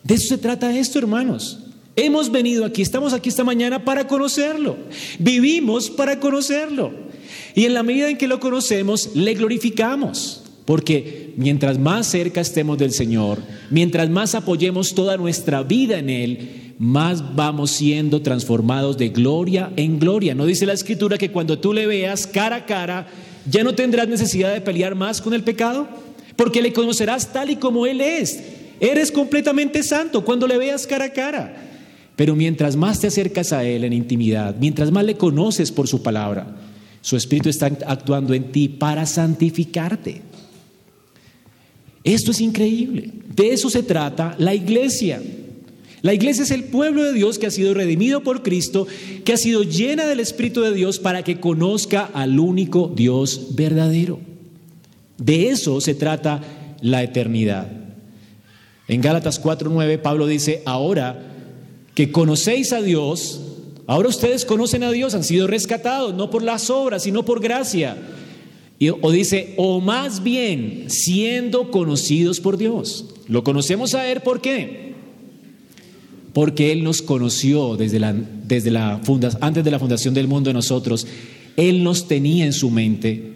De 0.03 0.14
eso 0.14 0.29
se 0.29 0.38
trata 0.38 0.77
esto, 0.77 0.99
hermanos. 0.99 1.61
Hemos 1.95 2.31
venido 2.31 2.64
aquí, 2.64 2.83
estamos 2.83 3.12
aquí 3.12 3.29
esta 3.29 3.45
mañana 3.45 3.85
para 3.85 4.07
conocerlo. 4.07 4.77
Vivimos 5.19 5.90
para 5.90 6.21
conocerlo. 6.21 6.92
Y 7.55 7.64
en 7.64 7.75
la 7.75 7.83
medida 7.83 8.11
en 8.11 8.19
que 8.19 8.29
lo 8.29 8.38
conocemos, 8.38 9.11
le 9.14 9.35
glorificamos. 9.35 10.42
Porque 10.66 11.33
mientras 11.37 11.79
más 11.79 12.07
cerca 12.07 12.42
estemos 12.42 12.76
del 12.76 12.92
Señor, 12.92 13.38
mientras 13.70 14.11
más 14.11 14.35
apoyemos 14.35 14.94
toda 14.94 15.16
nuestra 15.16 15.62
vida 15.62 15.98
en 15.98 16.11
Él, 16.11 16.74
más 16.79 17.35
vamos 17.35 17.70
siendo 17.70 18.20
transformados 18.20 18.98
de 18.98 19.09
gloria 19.09 19.72
en 19.76 19.98
gloria. 19.98 20.35
¿No 20.35 20.44
dice 20.44 20.66
la 20.66 20.74
Escritura 20.74 21.16
que 21.16 21.31
cuando 21.31 21.59
tú 21.59 21.72
le 21.72 21.87
veas 21.87 22.26
cara 22.26 22.57
a 22.57 22.66
cara, 22.66 23.07
ya 23.48 23.64
no 23.64 23.74
tendrás 23.74 24.09
necesidad 24.09 24.52
de 24.52 24.61
pelear 24.61 24.94
más 24.94 25.22
con 25.22 25.33
el 25.33 25.42
pecado? 25.42 25.88
porque 26.37 26.62
le 26.62 26.72
conocerás 26.72 27.33
tal 27.33 27.50
y 27.50 27.57
como 27.57 27.87
Él 27.87 28.00
es. 28.00 28.42
Eres 28.79 29.11
completamente 29.11 29.83
santo 29.83 30.24
cuando 30.24 30.46
le 30.46 30.59
veas 30.59 30.87
cara 30.87 31.07
a 31.07 31.12
cara. 31.12 31.57
Pero 32.14 32.37
mientras 32.37 32.76
más 32.76 33.00
te 33.00 33.09
acercas 33.09 33.52
a 33.52 33.64
Él 33.64 33.85
en 33.85 33.92
intimidad, 33.92 34.55
mientras 34.61 34.90
más 34.90 35.05
le 35.05 35.16
conoces 35.16 35.72
por 35.72 35.88
su 35.88 36.02
palabra, 36.02 36.57
su 37.00 37.16
Espíritu 37.16 37.48
está 37.48 37.66
actuando 37.66 38.35
en 38.35 38.52
ti 38.52 38.68
para 38.68 39.07
santificarte. 39.07 40.22
Esto 42.07 42.31
es 42.31 42.40
increíble. 42.40 43.11
De 43.35 43.53
eso 43.53 43.69
se 43.69 43.83
trata 43.83 44.37
la 44.38 44.55
iglesia. 44.55 45.21
La 46.03 46.14
iglesia 46.14 46.45
es 46.45 46.53
el 46.53 46.62
pueblo 46.62 47.03
de 47.03 47.12
Dios 47.12 47.37
que 47.37 47.49
ha 47.49 47.51
sido 47.51 47.75
redimido 47.75 48.23
por 48.23 48.45
Cristo, 48.45 48.87
que 49.25 49.33
ha 49.33 49.37
sido 49.37 49.64
llena 49.64 50.07
del 50.07 50.21
Espíritu 50.21 50.62
de 50.62 50.73
Dios 50.73 51.01
para 51.01 51.25
que 51.25 51.40
conozca 51.40 52.09
al 52.14 52.38
único 52.38 52.92
Dios 52.95 53.57
verdadero. 53.57 54.21
De 55.19 55.49
eso 55.49 55.81
se 55.81 55.95
trata 55.95 56.42
la 56.81 57.03
eternidad. 57.03 57.66
En 58.87 59.01
Gálatas 59.01 59.42
4:9 59.42 59.99
Pablo 59.99 60.29
dice, 60.29 60.62
ahora 60.64 61.21
que 61.95 62.12
conocéis 62.12 62.73
a 62.73 62.83
Dios, 62.83 63.40
ahora 63.88 64.11
ustedes 64.11 64.45
conocen 64.45 64.85
a 64.85 64.92
Dios, 64.92 65.14
han 65.14 65.25
sido 65.25 65.49
rescatados, 65.49 66.14
no 66.14 66.31
por 66.31 66.45
las 66.45 66.71
obras, 66.71 67.03
sino 67.03 67.25
por 67.25 67.40
gracia. 67.40 67.97
O 69.00 69.10
dice, 69.10 69.54
o 69.56 69.80
más 69.80 70.22
bien 70.22 70.84
siendo 70.88 71.70
conocidos 71.70 72.40
por 72.40 72.58
Dios. 72.58 73.06
Lo 73.28 73.42
conocemos 73.42 73.94
a 73.94 74.10
Él, 74.10 74.20
¿por 74.20 74.40
qué? 74.40 74.94
Porque 76.32 76.72
Él 76.72 76.84
nos 76.84 77.00
conoció 77.00 77.76
desde 77.76 77.98
la, 77.98 78.12
desde 78.12 78.70
la 78.70 79.00
antes 79.40 79.64
de 79.64 79.70
la 79.70 79.78
fundación 79.78 80.12
del 80.12 80.28
mundo 80.28 80.50
de 80.50 80.54
nosotros. 80.54 81.06
Él 81.56 81.82
nos 81.82 82.06
tenía 82.06 82.44
en 82.44 82.52
su 82.52 82.70
mente, 82.70 83.32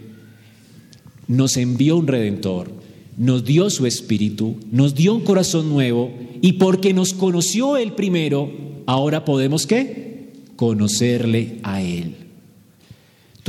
nos 1.27 1.57
envió 1.57 1.97
un 1.97 2.07
redentor, 2.07 2.71
nos 3.17 3.45
dio 3.45 3.71
su 3.71 3.87
espíritu, 3.87 4.57
nos 4.71 4.95
dio 4.95 5.15
un 5.15 5.23
corazón 5.23 5.71
nuevo 5.71 6.13
y 6.43 6.55
porque 6.55 6.93
nos 6.93 7.15
conoció 7.15 7.79
Él 7.79 7.93
primero, 7.93 8.51
ahora 8.85 9.25
podemos 9.25 9.67
qué? 9.67 10.33
Conocerle 10.57 11.61
a 11.63 11.81
Él. 11.81 12.20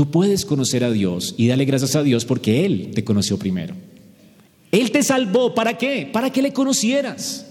Tú 0.02 0.10
puedes 0.10 0.46
conocer 0.46 0.84
a 0.84 0.90
Dios 0.90 1.36
y 1.38 1.48
darle 1.48 1.66
gracias 1.66 1.96
a 1.96 2.02
Dios 2.02 2.26
porque 2.26 2.66
Él 2.66 2.90
te 2.96 3.04
conoció 3.04 3.38
primero. 3.38 3.76
Él 4.72 4.90
te 4.90 5.04
salvó, 5.04 5.54
¿para 5.54 5.78
qué? 5.78 6.10
Para 6.12 6.32
que 6.32 6.42
le 6.42 6.54
conocieras. 6.54 7.46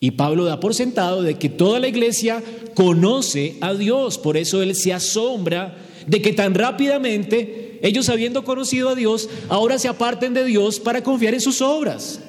Y 0.00 0.10
Pablo 0.10 0.44
da 0.44 0.60
por 0.60 0.74
sentado 0.74 1.22
de 1.22 1.38
que 1.38 1.48
toda 1.48 1.80
la 1.80 1.88
iglesia 1.88 2.44
conoce 2.74 3.56
a 3.62 3.72
Dios, 3.72 4.18
por 4.18 4.36
eso 4.36 4.60
Él 4.60 4.74
se 4.74 4.92
asombra 4.92 5.78
de 6.06 6.20
que 6.20 6.34
tan 6.34 6.52
rápidamente 6.52 7.78
ellos 7.82 8.10
habiendo 8.10 8.44
conocido 8.44 8.90
a 8.90 8.94
Dios, 8.94 9.30
ahora 9.48 9.78
se 9.78 9.88
aparten 9.88 10.34
de 10.34 10.44
Dios 10.44 10.78
para 10.78 11.02
confiar 11.02 11.32
en 11.32 11.40
sus 11.40 11.62
obras. 11.62 12.20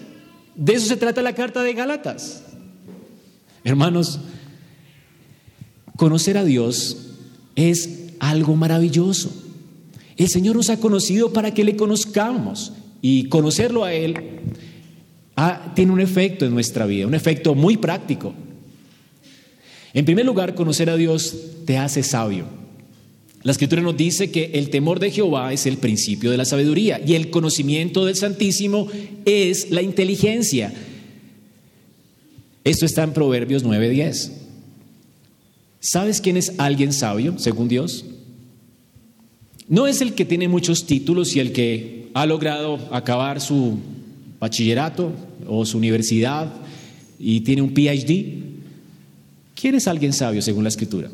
De 0.56 0.72
eso 0.72 0.88
se 0.88 0.96
trata 0.96 1.22
la 1.22 1.36
carta 1.36 1.64
de 1.64 1.74
Gálatas. 1.74 2.44
Hermanos, 3.66 4.22
conocer 5.98 6.38
a 6.38 6.46
Dios 6.46 7.10
es 7.58 8.01
algo 8.22 8.56
maravilloso. 8.56 9.34
El 10.16 10.30
Señor 10.30 10.56
nos 10.56 10.70
ha 10.70 10.80
conocido 10.80 11.34
para 11.34 11.54
que 11.54 11.64
le 11.64 11.76
conozcamos 11.76 12.72
y 13.02 13.26
conocerlo 13.26 13.84
a 13.84 13.94
Él 13.94 14.16
tiene 15.74 15.92
un 15.92 16.00
efecto 16.00 16.46
en 16.46 16.54
nuestra 16.54 16.86
vida, 16.86 17.08
un 17.08 17.16
efecto 17.16 17.56
muy 17.56 17.78
práctico. 17.78 18.36
En 19.94 20.06
primer 20.06 20.26
lugar, 20.26 20.54
conocer 20.54 20.92
a 20.92 20.98
Dios 20.98 21.36
te 21.66 21.80
hace 21.80 22.04
sabio. 22.04 22.46
La 23.42 23.54
escritura 23.54 23.82
nos 23.82 23.98
dice 23.98 24.30
que 24.30 24.52
el 24.54 24.70
temor 24.70 25.00
de 25.00 25.10
Jehová 25.10 25.52
es 25.52 25.66
el 25.66 25.78
principio 25.78 26.30
de 26.30 26.38
la 26.38 26.46
sabiduría 26.46 27.02
y 27.04 27.16
el 27.16 27.32
conocimiento 27.32 28.06
del 28.06 28.16
Santísimo 28.16 28.88
es 29.26 29.72
la 29.72 29.82
inteligencia. 29.82 30.72
Esto 32.64 32.86
está 32.86 33.02
en 33.02 33.14
Proverbios 33.14 33.64
9:10. 33.64 34.41
¿Sabes 35.84 36.22
quién 36.22 36.38
es 36.38 36.54
alguien 36.60 36.94
sabio, 36.94 37.40
según 37.40 37.68
Dios? 37.68 38.06
No 39.68 39.88
es 39.88 40.02
el 40.02 40.14
que 40.14 40.26
tiene 40.26 40.48
muchos 40.48 40.86
títulos 40.86 41.36
y 41.36 41.40
el 41.40 41.54
que 41.54 42.10
ha 42.14 42.28
logrado 42.28 42.78
acabar 42.92 43.42
su 43.42 43.80
bachillerato 44.40 45.12
o 45.48 45.66
su 45.66 45.80
universidad 45.80 46.54
y 47.18 47.42
tiene 47.42 47.64
un 47.64 47.74
PhD. 47.74 48.44
¿Quién 49.56 49.74
es 49.74 49.88
alguien 49.88 50.14
sabio, 50.14 50.44
según 50.44 50.64
la 50.64 50.70
escritura? 50.70 51.10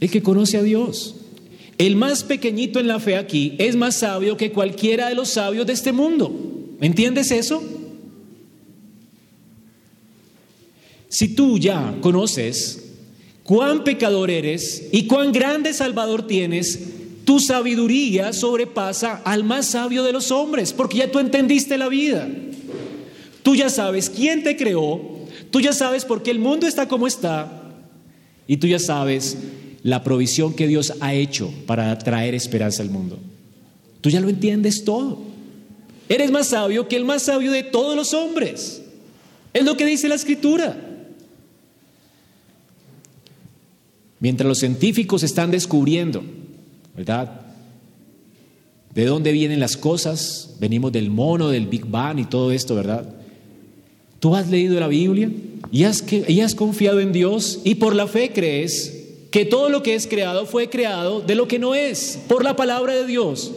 El 0.00 0.10
que 0.10 0.22
conoce 0.22 0.58
a 0.58 0.62
Dios. 0.62 1.14
El 1.78 1.96
más 1.96 2.24
pequeñito 2.24 2.78
en 2.78 2.88
la 2.88 3.00
fe 3.00 3.16
aquí 3.16 3.54
es 3.56 3.74
más 3.74 3.94
sabio 3.94 4.36
que 4.36 4.52
cualquiera 4.52 5.08
de 5.08 5.14
los 5.14 5.30
sabios 5.30 5.66
de 5.66 5.72
este 5.72 5.92
mundo. 5.92 6.76
¿Entiendes 6.78 7.30
eso? 7.30 7.62
Si 11.08 11.28
tú 11.28 11.58
ya 11.58 11.96
conoces 12.02 12.81
cuán 13.52 13.84
pecador 13.84 14.30
eres 14.30 14.84
y 14.92 15.06
cuán 15.06 15.30
grande 15.30 15.74
Salvador 15.74 16.26
tienes, 16.26 16.88
tu 17.26 17.38
sabiduría 17.38 18.32
sobrepasa 18.32 19.20
al 19.26 19.44
más 19.44 19.66
sabio 19.66 20.04
de 20.04 20.12
los 20.14 20.30
hombres, 20.30 20.72
porque 20.72 20.96
ya 20.96 21.10
tú 21.10 21.18
entendiste 21.18 21.76
la 21.76 21.88
vida. 21.88 22.26
Tú 23.42 23.54
ya 23.54 23.68
sabes 23.68 24.08
quién 24.08 24.42
te 24.42 24.56
creó, 24.56 25.02
tú 25.50 25.60
ya 25.60 25.74
sabes 25.74 26.06
por 26.06 26.22
qué 26.22 26.30
el 26.30 26.38
mundo 26.38 26.66
está 26.66 26.88
como 26.88 27.06
está, 27.06 27.74
y 28.46 28.56
tú 28.56 28.68
ya 28.68 28.78
sabes 28.78 29.36
la 29.82 30.02
provisión 30.02 30.54
que 30.54 30.66
Dios 30.66 30.94
ha 31.00 31.12
hecho 31.12 31.52
para 31.66 31.98
traer 31.98 32.34
esperanza 32.34 32.82
al 32.82 32.88
mundo. 32.88 33.18
Tú 34.00 34.08
ya 34.08 34.20
lo 34.20 34.30
entiendes 34.30 34.82
todo. 34.82 35.18
Eres 36.08 36.30
más 36.30 36.46
sabio 36.46 36.88
que 36.88 36.96
el 36.96 37.04
más 37.04 37.24
sabio 37.24 37.52
de 37.52 37.64
todos 37.64 37.96
los 37.96 38.14
hombres. 38.14 38.80
Es 39.52 39.62
lo 39.62 39.76
que 39.76 39.84
dice 39.84 40.08
la 40.08 40.14
escritura. 40.14 40.91
Mientras 44.22 44.46
los 44.46 44.58
científicos 44.58 45.24
están 45.24 45.50
descubriendo, 45.50 46.22
¿verdad? 46.96 47.40
¿De 48.94 49.04
dónde 49.04 49.32
vienen 49.32 49.58
las 49.58 49.76
cosas? 49.76 50.54
Venimos 50.60 50.92
del 50.92 51.10
mono, 51.10 51.48
del 51.48 51.66
Big 51.66 51.84
Bang 51.86 52.20
y 52.20 52.24
todo 52.26 52.52
esto, 52.52 52.76
¿verdad? 52.76 53.04
Tú 54.20 54.36
has 54.36 54.48
leído 54.48 54.78
la 54.78 54.86
Biblia 54.86 55.28
y 55.72 55.82
has, 55.82 56.04
y 56.12 56.40
has 56.40 56.54
confiado 56.54 57.00
en 57.00 57.12
Dios 57.12 57.62
y 57.64 57.74
por 57.74 57.96
la 57.96 58.06
fe 58.06 58.30
crees 58.32 59.06
que 59.32 59.44
todo 59.44 59.68
lo 59.70 59.82
que 59.82 59.96
es 59.96 60.06
creado 60.06 60.46
fue 60.46 60.70
creado 60.70 61.20
de 61.20 61.34
lo 61.34 61.48
que 61.48 61.58
no 61.58 61.74
es, 61.74 62.20
por 62.28 62.44
la 62.44 62.54
palabra 62.54 62.94
de 62.94 63.04
Dios. 63.04 63.50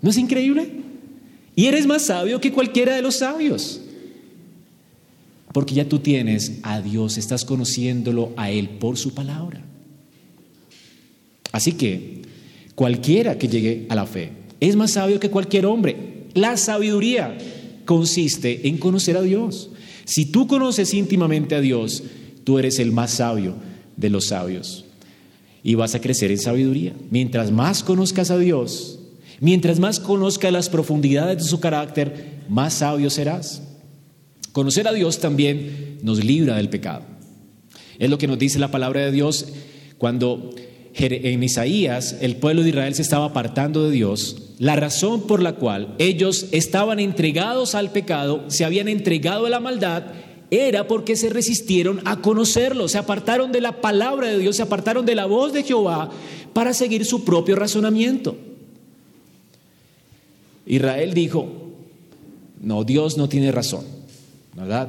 ¿No 0.00 0.08
es 0.08 0.16
increíble? 0.16 0.70
Y 1.54 1.66
eres 1.66 1.86
más 1.86 2.06
sabio 2.06 2.40
que 2.40 2.52
cualquiera 2.52 2.96
de 2.96 3.02
los 3.02 3.16
sabios. 3.16 3.81
Porque 5.52 5.74
ya 5.74 5.88
tú 5.88 5.98
tienes 5.98 6.60
a 6.62 6.80
Dios, 6.80 7.18
estás 7.18 7.44
conociéndolo 7.44 8.32
a 8.36 8.50
Él 8.50 8.68
por 8.68 8.96
su 8.96 9.14
palabra. 9.14 9.62
Así 11.52 11.72
que 11.72 12.22
cualquiera 12.74 13.38
que 13.38 13.48
llegue 13.48 13.86
a 13.90 13.94
la 13.94 14.06
fe 14.06 14.32
es 14.60 14.76
más 14.76 14.92
sabio 14.92 15.20
que 15.20 15.30
cualquier 15.30 15.66
hombre. 15.66 16.24
La 16.34 16.56
sabiduría 16.56 17.36
consiste 17.84 18.68
en 18.68 18.78
conocer 18.78 19.16
a 19.16 19.22
Dios. 19.22 19.70
Si 20.04 20.26
tú 20.26 20.46
conoces 20.46 20.94
íntimamente 20.94 21.54
a 21.54 21.60
Dios, 21.60 22.02
tú 22.44 22.58
eres 22.58 22.78
el 22.78 22.92
más 22.92 23.12
sabio 23.12 23.56
de 23.96 24.10
los 24.10 24.28
sabios. 24.28 24.84
Y 25.62 25.74
vas 25.74 25.94
a 25.94 26.00
crecer 26.00 26.30
en 26.30 26.38
sabiduría. 26.38 26.94
Mientras 27.10 27.50
más 27.50 27.82
conozcas 27.82 28.30
a 28.30 28.38
Dios, 28.38 28.98
mientras 29.40 29.78
más 29.78 30.00
conozcas 30.00 30.52
las 30.52 30.68
profundidades 30.68 31.38
de 31.38 31.44
su 31.44 31.60
carácter, 31.60 32.40
más 32.48 32.74
sabio 32.74 33.10
serás. 33.10 33.62
Conocer 34.52 34.86
a 34.86 34.92
Dios 34.92 35.18
también 35.18 35.98
nos 36.02 36.22
libra 36.22 36.56
del 36.56 36.68
pecado. 36.68 37.02
Es 37.98 38.10
lo 38.10 38.18
que 38.18 38.26
nos 38.26 38.38
dice 38.38 38.58
la 38.58 38.70
palabra 38.70 39.00
de 39.00 39.10
Dios 39.10 39.46
cuando 39.98 40.50
en 40.94 41.42
Isaías 41.42 42.16
el 42.20 42.36
pueblo 42.36 42.62
de 42.62 42.68
Israel 42.70 42.94
se 42.94 43.02
estaba 43.02 43.26
apartando 43.26 43.84
de 43.84 43.90
Dios. 43.90 44.52
La 44.58 44.76
razón 44.76 45.26
por 45.26 45.42
la 45.42 45.54
cual 45.54 45.94
ellos 45.98 46.46
estaban 46.52 47.00
entregados 47.00 47.74
al 47.74 47.92
pecado, 47.92 48.44
se 48.48 48.64
habían 48.64 48.88
entregado 48.88 49.46
a 49.46 49.50
la 49.50 49.60
maldad, 49.60 50.04
era 50.50 50.86
porque 50.86 51.16
se 51.16 51.30
resistieron 51.30 52.02
a 52.04 52.20
conocerlo, 52.20 52.86
se 52.86 52.98
apartaron 52.98 53.52
de 53.52 53.62
la 53.62 53.80
palabra 53.80 54.28
de 54.28 54.38
Dios, 54.38 54.56
se 54.56 54.62
apartaron 54.62 55.06
de 55.06 55.14
la 55.14 55.24
voz 55.24 55.54
de 55.54 55.62
Jehová 55.62 56.10
para 56.52 56.74
seguir 56.74 57.06
su 57.06 57.24
propio 57.24 57.56
razonamiento. 57.56 58.36
Israel 60.66 61.14
dijo, 61.14 61.48
no, 62.60 62.84
Dios 62.84 63.16
no 63.16 63.28
tiene 63.28 63.50
razón, 63.50 63.84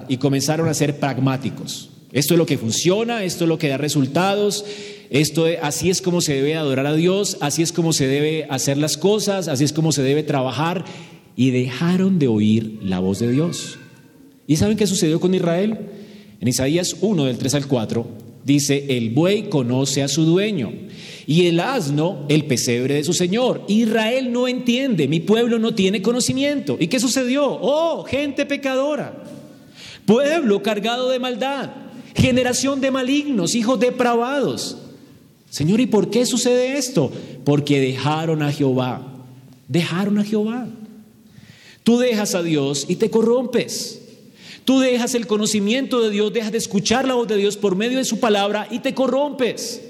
Y 0.08 0.18
comenzaron 0.18 0.68
a 0.68 0.74
ser 0.74 1.00
pragmáticos. 1.00 1.90
Esto 2.12 2.36
es 2.36 2.38
lo 2.38 2.46
que 2.46 2.58
funciona, 2.58 3.24
esto 3.24 3.46
es 3.46 3.48
lo 3.48 3.58
que 3.58 3.70
da 3.70 3.78
resultados, 3.78 4.66
esto 5.10 5.46
así 5.62 5.90
es 5.90 6.02
como 6.02 6.22
se 6.22 6.34
debe 6.34 6.56
adorar 6.56 6.86
a 6.86 6.94
Dios, 6.94 7.38
así 7.42 7.64
es 7.64 7.72
como 7.72 7.92
se 7.92 8.06
debe 8.06 8.46
hacer 8.50 8.78
las 8.78 8.98
cosas, 8.98 9.48
así 9.48 9.64
es 9.64 9.74
como 9.74 9.92
se 9.92 10.04
debe 10.04 10.22
trabajar 10.22 10.86
y 11.36 11.50
dejaron 11.50 12.20
de 12.20 12.28
oír 12.28 12.80
la 12.84 13.00
voz 13.00 13.20
de 13.20 13.32
Dios. 13.32 13.80
¿Y 14.46 14.58
saben 14.58 14.78
qué 14.78 14.86
sucedió 14.86 15.20
con 15.20 15.34
Israel? 15.34 15.80
En 16.40 16.48
Isaías 16.48 16.98
1, 17.02 17.26
del 17.26 17.38
3 17.38 17.56
al 17.56 17.68
4, 17.68 18.08
dice, 18.44 18.98
el 18.98 19.12
buey 19.12 19.50
conoce 19.50 20.04
a 20.04 20.08
su 20.08 20.26
dueño 20.26 20.72
y 21.26 21.48
el 21.48 21.60
asno 21.60 22.26
el 22.30 22.46
pesebre 22.46 22.96
de 22.96 23.04
su 23.04 23.14
señor. 23.14 23.64
Israel 23.68 24.32
no 24.32 24.48
entiende, 24.48 25.08
mi 25.08 25.22
pueblo 25.22 25.58
no 25.60 25.74
tiene 25.74 26.02
conocimiento. 26.02 26.78
¿Y 26.80 26.88
qué 26.88 27.00
sucedió? 27.00 27.46
Oh, 27.46 28.04
gente 28.04 28.46
pecadora, 28.46 29.24
pueblo 30.06 30.62
cargado 30.64 31.10
de 31.10 31.20
maldad, 31.20 31.70
generación 32.16 32.82
de 32.82 32.92
malignos, 32.92 33.56
hijos 33.56 33.80
depravados. 33.80 34.78
Señor, 35.50 35.80
¿y 35.80 35.86
por 35.86 36.10
qué 36.10 36.26
sucede 36.26 36.78
esto? 36.78 37.12
Porque 37.46 37.80
dejaron 37.80 38.42
a 38.42 38.52
Jehová, 38.52 39.02
dejaron 39.68 40.18
a 40.18 40.24
Jehová. 40.24 40.68
Tú 41.84 41.98
dejas 41.98 42.34
a 42.34 42.42
Dios 42.42 42.86
y 42.88 42.96
te 42.96 43.10
corrompes. 43.10 44.00
Tú 44.66 44.80
dejas 44.80 45.14
el 45.14 45.28
conocimiento 45.28 46.02
de 46.02 46.10
Dios, 46.10 46.32
dejas 46.32 46.54
de 46.54 46.58
escuchar 46.58 47.06
la 47.06 47.16
voz 47.16 47.28
de 47.28 47.38
Dios 47.38 47.58
por 47.58 47.76
medio 47.76 47.98
de 47.98 48.06
su 48.06 48.20
palabra 48.20 48.68
y 48.72 48.80
te 48.80 48.94
corrompes. 48.94 49.82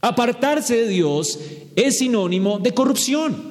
Apartarse 0.00 0.76
de 0.76 0.88
Dios 0.88 1.38
es 1.76 1.98
sinónimo 1.98 2.58
de 2.58 2.74
corrupción. 2.74 3.49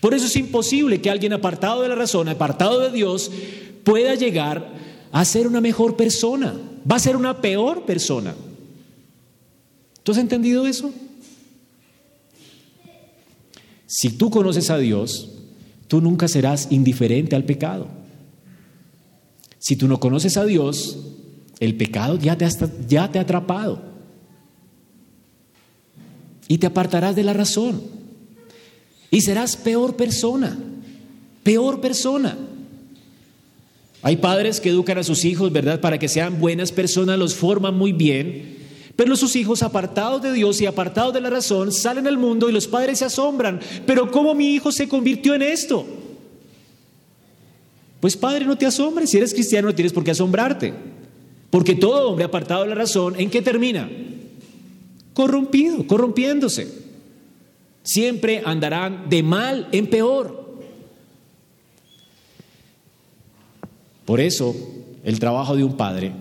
Por 0.00 0.14
eso 0.14 0.26
es 0.26 0.36
imposible 0.36 1.00
que 1.00 1.10
alguien 1.10 1.32
apartado 1.32 1.82
de 1.82 1.88
la 1.88 1.94
razón, 1.94 2.28
apartado 2.28 2.80
de 2.80 2.90
Dios, 2.90 3.30
pueda 3.84 4.14
llegar 4.14 4.72
a 5.10 5.24
ser 5.24 5.46
una 5.46 5.60
mejor 5.60 5.96
persona. 5.96 6.54
Va 6.90 6.96
a 6.96 7.00
ser 7.00 7.16
una 7.16 7.40
peor 7.40 7.84
persona. 7.84 8.34
¿Tú 10.02 10.12
has 10.12 10.18
entendido 10.18 10.66
eso? 10.66 10.92
Si 13.86 14.10
tú 14.10 14.30
conoces 14.30 14.70
a 14.70 14.78
Dios, 14.78 15.30
tú 15.88 16.00
nunca 16.00 16.28
serás 16.28 16.68
indiferente 16.70 17.34
al 17.34 17.44
pecado. 17.44 17.88
Si 19.58 19.76
tú 19.76 19.88
no 19.88 19.98
conoces 19.98 20.36
a 20.36 20.44
Dios, 20.44 20.98
el 21.58 21.76
pecado 21.76 22.18
ya 22.18 22.38
te, 22.38 22.44
ha, 22.44 22.50
ya 22.86 23.10
te 23.10 23.18
ha 23.18 23.22
atrapado. 23.22 23.82
Y 26.46 26.58
te 26.58 26.66
apartarás 26.66 27.16
de 27.16 27.24
la 27.24 27.32
razón. 27.32 27.97
Y 29.10 29.20
serás 29.20 29.56
peor 29.56 29.96
persona. 29.96 30.58
Peor 31.42 31.80
persona. 31.80 32.36
Hay 34.02 34.16
padres 34.16 34.60
que 34.60 34.68
educan 34.68 34.98
a 34.98 35.02
sus 35.02 35.24
hijos, 35.24 35.50
¿verdad? 35.52 35.80
Para 35.80 35.98
que 35.98 36.08
sean 36.08 36.40
buenas 36.40 36.72
personas, 36.72 37.18
los 37.18 37.34
forman 37.34 37.76
muy 37.76 37.92
bien. 37.92 38.56
Pero 38.96 39.16
sus 39.16 39.36
hijos 39.36 39.62
apartados 39.62 40.22
de 40.22 40.32
Dios 40.32 40.60
y 40.60 40.66
apartados 40.66 41.14
de 41.14 41.20
la 41.20 41.30
razón 41.30 41.72
salen 41.72 42.06
al 42.06 42.18
mundo 42.18 42.48
y 42.48 42.52
los 42.52 42.66
padres 42.66 42.98
se 42.98 43.04
asombran. 43.04 43.60
Pero 43.86 44.10
¿cómo 44.10 44.34
mi 44.34 44.54
hijo 44.54 44.72
se 44.72 44.88
convirtió 44.88 45.34
en 45.34 45.42
esto? 45.42 45.86
Pues 48.00 48.16
padre, 48.16 48.44
no 48.44 48.56
te 48.56 48.66
asombres. 48.66 49.10
Si 49.10 49.16
eres 49.16 49.32
cristiano 49.32 49.68
no 49.68 49.74
tienes 49.74 49.92
por 49.92 50.04
qué 50.04 50.12
asombrarte. 50.12 50.74
Porque 51.50 51.74
todo 51.74 52.10
hombre 52.10 52.24
apartado 52.24 52.62
de 52.62 52.68
la 52.68 52.74
razón, 52.74 53.14
¿en 53.18 53.30
qué 53.30 53.40
termina? 53.40 53.88
Corrompido, 55.14 55.86
corrompiéndose. 55.86 56.87
Siempre 57.88 58.42
andarán 58.44 59.08
de 59.08 59.22
mal 59.22 59.66
en 59.72 59.86
peor. 59.86 60.60
Por 64.04 64.20
eso, 64.20 64.54
el 65.04 65.18
trabajo 65.18 65.56
de 65.56 65.64
un 65.64 65.78
padre 65.78 66.12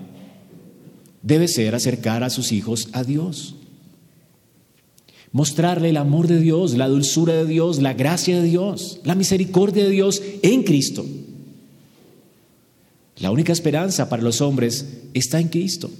debe 1.21 1.49
ser 1.49 1.75
acercar 1.75 2.23
a 2.23 2.29
sus 2.29 2.53
hijos 2.53 2.87
a 2.93 3.03
Dios. 3.03 3.55
Mostrarle 5.33 5.89
el 5.89 5.97
amor 5.97 6.27
de 6.27 6.39
Dios, 6.39 6.77
la 6.77 6.87
dulzura 6.87 7.33
de 7.33 7.45
Dios, 7.45 7.81
la 7.81 7.93
gracia 7.93 8.41
de 8.41 8.47
Dios, 8.47 9.01
la 9.03 9.15
misericordia 9.15 9.83
de 9.83 9.89
Dios 9.89 10.23
en 10.43 10.63
Cristo. 10.63 11.05
La 13.17 13.29
única 13.29 13.51
esperanza 13.51 14.07
para 14.07 14.23
los 14.23 14.39
hombres 14.39 14.99
está 15.13 15.41
en 15.41 15.49
Cristo. 15.49 15.91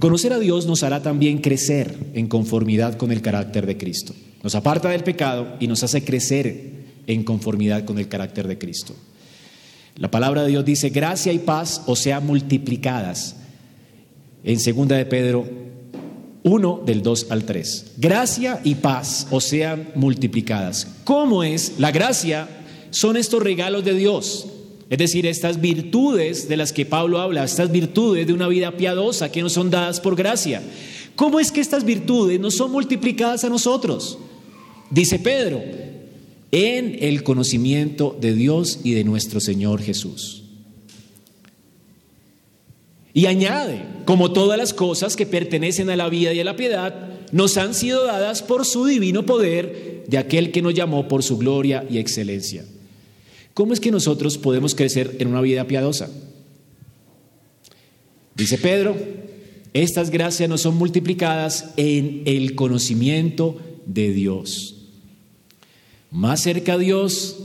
Conocer 0.00 0.32
a 0.32 0.38
Dios 0.38 0.64
nos 0.64 0.82
hará 0.82 1.02
también 1.02 1.42
crecer 1.42 1.94
en 2.14 2.26
conformidad 2.26 2.96
con 2.96 3.12
el 3.12 3.20
carácter 3.20 3.66
de 3.66 3.76
Cristo. 3.76 4.14
Nos 4.42 4.54
aparta 4.54 4.88
del 4.88 5.04
pecado 5.04 5.56
y 5.60 5.66
nos 5.66 5.82
hace 5.82 6.02
crecer 6.02 7.02
en 7.06 7.22
conformidad 7.22 7.84
con 7.84 7.98
el 7.98 8.08
carácter 8.08 8.48
de 8.48 8.56
Cristo. 8.56 8.94
La 9.96 10.10
palabra 10.10 10.42
de 10.42 10.48
Dios 10.48 10.64
dice, 10.64 10.88
gracia 10.88 11.34
y 11.34 11.40
paz 11.40 11.82
o 11.84 11.96
sea 11.96 12.20
multiplicadas. 12.20 13.36
En 14.42 14.58
segunda 14.58 14.96
de 14.96 15.04
Pedro 15.04 15.46
1 16.44 16.82
del 16.86 17.02
2 17.02 17.26
al 17.28 17.44
3. 17.44 17.92
Gracia 17.98 18.58
y 18.64 18.76
paz 18.76 19.26
o 19.30 19.38
sean 19.38 19.90
multiplicadas. 19.96 20.86
¿Cómo 21.04 21.44
es? 21.44 21.74
La 21.78 21.90
gracia 21.90 22.48
son 22.88 23.18
estos 23.18 23.42
regalos 23.42 23.84
de 23.84 23.92
Dios 23.92 24.46
es 24.90 24.98
decir, 24.98 25.24
estas 25.24 25.60
virtudes 25.60 26.48
de 26.48 26.56
las 26.56 26.72
que 26.72 26.84
Pablo 26.84 27.20
habla, 27.20 27.44
estas 27.44 27.70
virtudes 27.70 28.26
de 28.26 28.32
una 28.32 28.48
vida 28.48 28.76
piadosa 28.76 29.30
que 29.30 29.40
nos 29.40 29.52
son 29.52 29.70
dadas 29.70 30.00
por 30.00 30.16
gracia. 30.16 30.60
¿Cómo 31.14 31.38
es 31.38 31.52
que 31.52 31.60
estas 31.60 31.84
virtudes 31.84 32.40
no 32.40 32.50
son 32.50 32.72
multiplicadas 32.72 33.44
a 33.44 33.48
nosotros? 33.48 34.18
Dice 34.90 35.20
Pedro, 35.20 35.62
en 36.50 36.96
el 37.00 37.22
conocimiento 37.22 38.18
de 38.20 38.34
Dios 38.34 38.80
y 38.82 38.94
de 38.94 39.04
nuestro 39.04 39.38
Señor 39.38 39.80
Jesús. 39.80 40.42
Y 43.14 43.26
añade, 43.26 43.82
como 44.06 44.32
todas 44.32 44.58
las 44.58 44.74
cosas 44.74 45.14
que 45.14 45.24
pertenecen 45.26 45.88
a 45.90 45.96
la 45.96 46.08
vida 46.08 46.32
y 46.32 46.40
a 46.40 46.44
la 46.44 46.56
piedad, 46.56 47.10
nos 47.30 47.56
han 47.58 47.74
sido 47.74 48.06
dadas 48.06 48.42
por 48.42 48.66
su 48.66 48.86
divino 48.86 49.24
poder 49.24 50.04
de 50.08 50.18
aquel 50.18 50.50
que 50.50 50.62
nos 50.62 50.74
llamó 50.74 51.06
por 51.06 51.22
su 51.22 51.38
gloria 51.38 51.86
y 51.88 51.98
excelencia. 51.98 52.64
¿Cómo 53.60 53.74
es 53.74 53.80
que 53.80 53.90
nosotros 53.90 54.38
podemos 54.38 54.74
crecer 54.74 55.16
en 55.18 55.28
una 55.28 55.42
vida 55.42 55.66
piadosa? 55.66 56.08
Dice 58.34 58.56
Pedro, 58.56 58.96
estas 59.74 60.08
gracias 60.08 60.48
no 60.48 60.56
son 60.56 60.78
multiplicadas 60.78 61.74
en 61.76 62.22
el 62.24 62.54
conocimiento 62.54 63.60
de 63.84 64.14
Dios. 64.14 64.86
Más 66.10 66.40
cerca 66.40 66.72
a 66.72 66.78
Dios, 66.78 67.36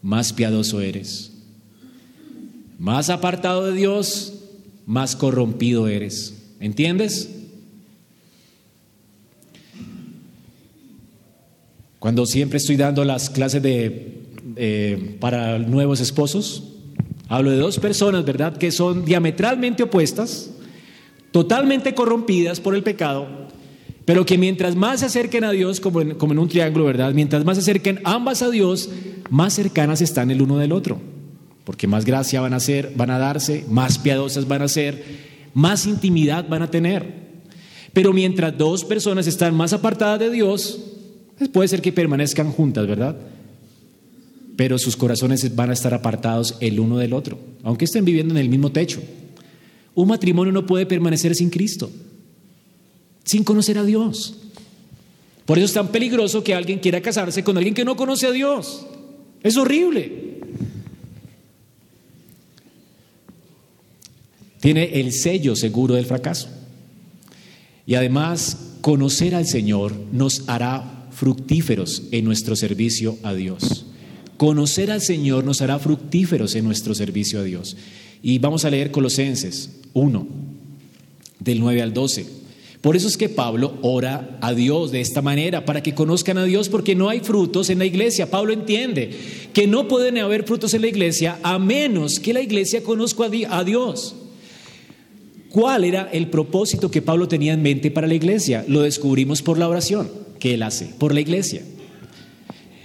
más 0.00 0.32
piadoso 0.32 0.80
eres. 0.80 1.32
Más 2.78 3.10
apartado 3.10 3.66
de 3.66 3.76
Dios, 3.76 4.34
más 4.86 5.16
corrompido 5.16 5.88
eres. 5.88 6.40
¿Entiendes? 6.60 7.30
Cuando 11.98 12.26
siempre 12.26 12.58
estoy 12.58 12.76
dando 12.76 13.04
las 13.04 13.28
clases 13.28 13.60
de 13.60 14.21
eh, 14.56 15.16
para 15.20 15.58
nuevos 15.58 16.00
esposos. 16.00 16.64
Hablo 17.28 17.50
de 17.50 17.56
dos 17.56 17.78
personas, 17.78 18.24
¿verdad?, 18.24 18.56
que 18.56 18.70
son 18.70 19.04
diametralmente 19.04 19.82
opuestas, 19.82 20.50
totalmente 21.30 21.94
corrompidas 21.94 22.60
por 22.60 22.74
el 22.74 22.82
pecado, 22.82 23.26
pero 24.04 24.26
que 24.26 24.36
mientras 24.36 24.76
más 24.76 25.00
se 25.00 25.06
acerquen 25.06 25.44
a 25.44 25.50
Dios, 25.50 25.80
como 25.80 26.00
en, 26.00 26.38
un 26.38 26.48
triángulo, 26.48 26.84
¿verdad?, 26.84 27.14
mientras 27.14 27.44
más 27.44 27.56
se 27.56 27.62
acerquen 27.62 28.00
ambas 28.04 28.42
a 28.42 28.50
Dios, 28.50 28.90
más 29.30 29.54
cercanas 29.54 30.02
están 30.02 30.30
el 30.30 30.42
uno 30.42 30.58
del 30.58 30.72
otro, 30.72 31.00
porque 31.64 31.86
más 31.86 32.04
gracia 32.04 32.40
van 32.40 32.54
a 32.54 32.60
ser, 32.60 32.92
van 32.96 33.10
a 33.10 33.18
darse, 33.18 33.64
más 33.68 33.98
piadosas 33.98 34.46
van 34.46 34.62
a 34.62 34.68
ser, 34.68 35.02
más 35.54 35.86
intimidad 35.86 36.46
van 36.48 36.62
a 36.62 36.70
tener. 36.70 37.22
Pero 37.92 38.12
mientras 38.12 38.56
dos 38.56 38.84
personas 38.84 39.26
están 39.26 39.54
más 39.54 39.72
apartadas 39.72 40.18
de 40.18 40.30
Dios, 40.30 40.80
pues 41.38 41.50
puede 41.50 41.68
ser 41.68 41.82
que 41.82 41.92
permanezcan 41.92 42.52
juntas, 42.52 42.86
¿verdad? 42.86 43.16
Pero 44.56 44.78
sus 44.78 44.96
corazones 44.96 45.54
van 45.54 45.70
a 45.70 45.72
estar 45.72 45.94
apartados 45.94 46.56
el 46.60 46.80
uno 46.80 46.98
del 46.98 47.12
otro, 47.12 47.38
aunque 47.62 47.84
estén 47.84 48.04
viviendo 48.04 48.34
en 48.34 48.40
el 48.40 48.48
mismo 48.48 48.70
techo. 48.70 49.00
Un 49.94 50.08
matrimonio 50.08 50.52
no 50.52 50.66
puede 50.66 50.86
permanecer 50.86 51.34
sin 51.34 51.50
Cristo, 51.50 51.90
sin 53.24 53.44
conocer 53.44 53.78
a 53.78 53.84
Dios. 53.84 54.36
Por 55.46 55.58
eso 55.58 55.66
es 55.66 55.72
tan 55.72 55.88
peligroso 55.88 56.44
que 56.44 56.54
alguien 56.54 56.78
quiera 56.78 57.00
casarse 57.00 57.42
con 57.42 57.56
alguien 57.56 57.74
que 57.74 57.84
no 57.84 57.96
conoce 57.96 58.26
a 58.26 58.30
Dios. 58.30 58.86
Es 59.42 59.56
horrible. 59.56 60.32
Tiene 64.60 65.00
el 65.00 65.12
sello 65.12 65.56
seguro 65.56 65.96
del 65.96 66.06
fracaso. 66.06 66.48
Y 67.84 67.96
además, 67.96 68.76
conocer 68.80 69.34
al 69.34 69.46
Señor 69.46 69.92
nos 70.12 70.48
hará 70.48 71.08
fructíferos 71.10 72.04
en 72.12 72.24
nuestro 72.24 72.54
servicio 72.54 73.18
a 73.24 73.34
Dios. 73.34 73.86
Conocer 74.42 74.90
al 74.90 75.00
Señor 75.00 75.44
nos 75.44 75.62
hará 75.62 75.78
fructíferos 75.78 76.56
en 76.56 76.64
nuestro 76.64 76.96
servicio 76.96 77.38
a 77.38 77.44
Dios. 77.44 77.76
Y 78.24 78.40
vamos 78.40 78.64
a 78.64 78.70
leer 78.70 78.90
Colosenses 78.90 79.70
1, 79.92 80.26
del 81.38 81.60
9 81.60 81.80
al 81.80 81.94
12. 81.94 82.26
Por 82.80 82.96
eso 82.96 83.06
es 83.06 83.16
que 83.16 83.28
Pablo 83.28 83.78
ora 83.82 84.40
a 84.40 84.52
Dios 84.52 84.90
de 84.90 85.00
esta 85.00 85.22
manera, 85.22 85.64
para 85.64 85.80
que 85.80 85.94
conozcan 85.94 86.38
a 86.38 86.44
Dios, 86.44 86.68
porque 86.68 86.96
no 86.96 87.08
hay 87.08 87.20
frutos 87.20 87.70
en 87.70 87.78
la 87.78 87.84
iglesia. 87.84 88.32
Pablo 88.32 88.52
entiende 88.52 89.12
que 89.52 89.68
no 89.68 89.86
pueden 89.86 90.18
haber 90.18 90.42
frutos 90.42 90.74
en 90.74 90.82
la 90.82 90.88
iglesia 90.88 91.38
a 91.44 91.60
menos 91.60 92.18
que 92.18 92.32
la 92.32 92.40
iglesia 92.40 92.82
conozca 92.82 93.30
a 93.48 93.62
Dios. 93.62 94.16
¿Cuál 95.50 95.84
era 95.84 96.10
el 96.12 96.26
propósito 96.26 96.90
que 96.90 97.00
Pablo 97.00 97.28
tenía 97.28 97.52
en 97.52 97.62
mente 97.62 97.92
para 97.92 98.08
la 98.08 98.14
iglesia? 98.14 98.64
Lo 98.66 98.82
descubrimos 98.82 99.40
por 99.40 99.56
la 99.56 99.68
oración 99.68 100.10
que 100.40 100.54
él 100.54 100.64
hace, 100.64 100.86
por 100.98 101.14
la 101.14 101.20
iglesia. 101.20 101.62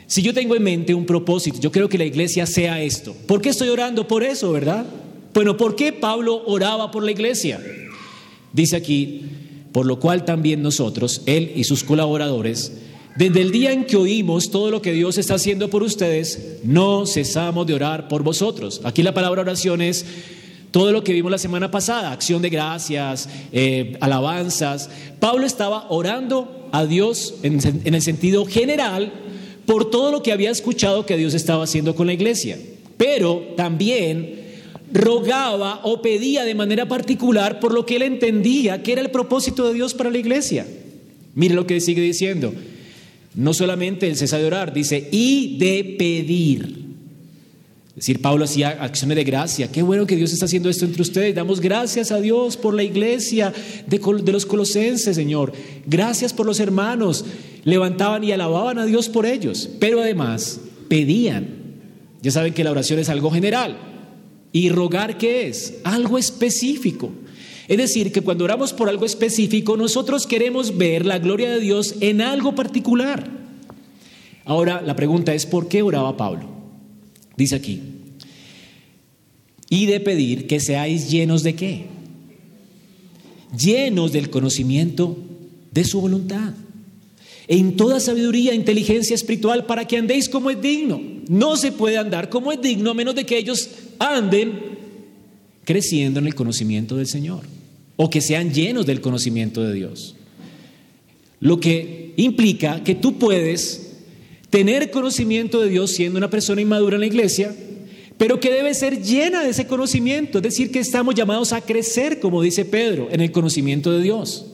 Si 0.08 0.22
yo 0.22 0.34
tengo 0.34 0.56
en 0.56 0.63
mente 0.63 0.93
un 0.93 1.06
propósito, 1.06 1.60
yo 1.60 1.70
creo 1.70 1.89
que 1.89 1.98
la 1.98 2.06
iglesia 2.06 2.46
sea 2.46 2.82
esto. 2.82 3.13
¿Por 3.28 3.41
qué 3.41 3.50
estoy 3.50 3.67
orando 3.67 4.08
por 4.08 4.24
eso, 4.24 4.54
verdad? 4.54 4.86
Bueno, 5.34 5.58
¿por 5.58 5.76
qué 5.76 5.91
Pablo 5.91 6.43
oraba 6.46 6.91
por 6.91 7.04
la 7.04 7.12
iglesia? 7.12 7.62
Dice 8.54 8.78
aquí, 8.78 9.26
por 9.74 9.86
lo 9.86 10.00
cual 10.00 10.24
también 10.24 10.62
nosotros, 10.62 11.24
él 11.26 11.52
y 11.56 11.65
sus 11.65 11.84
colaboradores, 11.84 12.72
desde 13.17 13.41
el 13.41 13.52
día 13.52 13.74
en 13.74 13.84
que 13.84 13.98
oímos 13.98 14.50
todo 14.50 14.72
lo 14.72 14.82
que 14.82 14.93
Dios 14.93 15.17
está 15.17 15.36
haciendo 15.36 15.70
por 15.70 15.84
ustedes, 15.84 16.60
no 16.63 17.06
cesamos 17.06 17.67
de 17.67 17.74
orar 17.74 18.08
por 18.08 18.24
vosotros. 18.24 18.80
Aquí 18.86 19.04
la 19.04 19.13
palabra 19.13 19.41
oración 19.41 19.82
es 19.82 20.06
todo 20.72 20.93
lo 20.93 21.04
que 21.04 21.12
vimos 21.12 21.32
la 21.32 21.38
semana 21.38 21.70
pasada, 21.70 22.13
acción 22.13 22.41
de 22.41 22.50
gracias, 22.50 23.28
eh, 23.52 23.98
alabanzas. 24.00 24.89
Pablo 25.20 25.46
estaba 25.46 25.88
orando 25.89 26.70
a 26.72 26.86
Dios 26.86 27.36
en 27.43 27.93
el 27.93 28.02
sentido 28.02 28.46
general 28.46 29.27
por 29.68 29.92
todo 29.92 30.12
lo 30.12 30.24
que 30.24 30.32
había 30.32 30.50
escuchado 30.50 31.06
que 31.06 31.18
Dios 31.18 31.34
estaba 31.34 31.66
haciendo 31.66 31.94
con 31.94 32.08
la 32.08 32.14
iglesia, 32.14 32.58
pero 32.96 33.54
también 33.58 34.48
rogaba 34.94 35.82
o 35.84 36.02
pedía 36.02 36.46
de 36.46 36.56
manera 36.56 36.88
particular 36.88 37.60
por 37.60 37.74
lo 37.74 37.86
que 37.86 37.98
él 37.98 38.04
entendía 38.04 38.82
que 38.82 38.94
era 38.94 39.02
el 39.02 39.12
propósito 39.12 39.68
de 39.68 39.74
Dios 39.74 39.94
para 39.94 40.10
la 40.10 40.18
iglesia. 40.18 40.66
Mire 41.36 41.54
lo 41.54 41.68
que 41.68 41.82
sigue 41.82 42.02
diciendo. 42.02 42.54
No 43.36 43.54
solamente 43.54 44.08
el 44.08 44.16
cesa 44.16 44.40
de 44.40 44.46
orar, 44.46 44.74
dice, 44.74 45.10
y 45.12 45.58
de 45.58 45.96
pedir. 46.00 46.88
Es 47.90 47.96
decir, 47.96 48.22
Pablo 48.22 48.46
hacía 48.46 48.70
acciones 48.70 49.18
de 49.18 49.24
gracia. 49.26 49.70
Qué 49.70 49.82
bueno 49.82 50.08
que 50.08 50.16
Dios 50.16 50.32
está 50.32 50.46
haciendo 50.46 50.70
esto 50.70 50.86
entre 50.86 51.02
ustedes. 51.02 51.36
Damos 51.36 51.60
gracias 51.60 52.12
a 52.12 52.22
Dios 52.22 52.56
por 52.56 52.74
la 52.74 52.84
iglesia 52.84 53.54
de, 53.86 54.00
de, 54.00 54.32
los 54.32 54.46
colosenses, 54.46 55.16
Señor. 55.16 55.52
Gracias 55.86 56.32
por 56.32 56.46
los 56.46 56.60
hermanos. 56.60 57.26
Levantaban 57.68 58.24
y 58.24 58.32
alababan 58.32 58.80
a 58.80 58.86
Dios 58.86 59.10
por 59.10 59.26
ellos. 59.26 59.70
Pero 59.78 60.00
además 60.00 60.62
pedían. 60.88 61.50
Ya 62.22 62.32
saben 62.32 62.54
que 62.54 62.64
la 62.64 62.72
oración 62.72 62.98
es 62.98 63.10
algo 63.10 63.30
general. 63.30 63.78
¿Y 64.54 64.70
rogar 64.70 65.18
qué 65.18 65.50
es? 65.50 65.74
Algo 65.84 66.18
específico. 66.18 67.12
Es 67.68 67.78
decir, 67.78 68.14
que 68.14 68.22
cuando 68.22 68.46
oramos 68.46 68.72
por 68.72 68.88
algo 68.88 69.06
específico, 69.06 69.76
nosotros 69.76 70.26
queremos 70.26 70.78
ver 70.78 71.06
la 71.06 71.20
gloria 71.20 71.52
de 71.52 71.60
Dios 71.60 71.96
en 72.00 72.22
algo 72.22 72.56
particular. 72.56 73.30
Ahora, 74.46 74.82
la 74.82 74.96
pregunta 74.96 75.34
es, 75.34 75.46
¿por 75.46 75.68
qué 75.68 75.82
oraba 75.82 76.16
Pablo? 76.16 76.48
Dice 77.36 77.56
aquí, 77.56 77.82
y 79.70 79.88
de 79.88 80.00
pedir 80.00 80.48
que 80.48 80.62
seáis 80.62 81.12
llenos 81.12 81.44
de 81.44 81.56
qué? 81.56 81.88
Llenos 83.60 84.14
del 84.14 84.30
conocimiento 84.30 85.18
de 85.74 85.84
su 85.84 86.00
voluntad. 86.00 86.54
En 87.48 87.78
toda 87.78 88.00
sabiduría 88.00 88.52
e 88.52 88.56
inteligencia 88.56 89.16
espiritual 89.16 89.66
para 89.66 89.86
que 89.86 89.98
andéis 89.98 90.28
como 90.28 90.50
es 90.50 90.62
digno. 90.62 91.02
No 91.30 91.56
se 91.56 91.72
puede 91.72 91.98
andar 91.98 92.30
como 92.30 92.52
es 92.52 92.62
digno 92.62 92.92
a 92.92 92.94
menos 92.94 93.16
de 93.16 93.26
que 93.26 93.38
ellos 93.38 93.70
anden 94.00 94.78
creciendo 95.64 96.20
en 96.20 96.28
el 96.28 96.36
conocimiento 96.36 96.98
del 96.98 97.08
Señor 97.08 97.44
o 97.96 98.10
que 98.10 98.22
sean 98.22 98.54
llenos 98.54 98.86
del 98.86 99.02
conocimiento 99.02 99.64
de 99.64 99.74
Dios. 99.74 100.16
Lo 101.40 101.60
que 101.60 102.14
implica 102.18 102.84
que 102.84 102.96
tú 102.96 103.18
puedes 103.18 103.92
tener 104.50 104.92
conocimiento 104.92 105.62
de 105.62 105.70
Dios 105.70 105.92
siendo 105.92 106.18
una 106.18 106.30
persona 106.30 106.62
inmadura 106.62 106.96
en 106.96 107.02
la 107.02 107.08
iglesia, 107.08 107.56
pero 108.18 108.40
que 108.40 108.52
debe 108.52 108.74
ser 108.74 109.04
llena 109.04 109.44
de 109.44 109.50
ese 109.50 109.68
conocimiento, 109.68 110.40
es 110.40 110.44
decir, 110.44 110.72
que 110.72 110.80
estamos 110.80 111.14
llamados 111.14 111.54
a 111.54 111.62
crecer, 111.62 112.20
como 112.20 112.42
dice 112.42 112.66
Pedro, 112.66 113.10
en 113.12 113.22
el 113.22 113.32
conocimiento 113.32 113.92
de 113.92 114.02
Dios. 114.02 114.46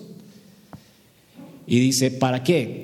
Y 1.66 1.80
dice, 1.80 2.12
¿para 2.12 2.44
qué? 2.44 2.83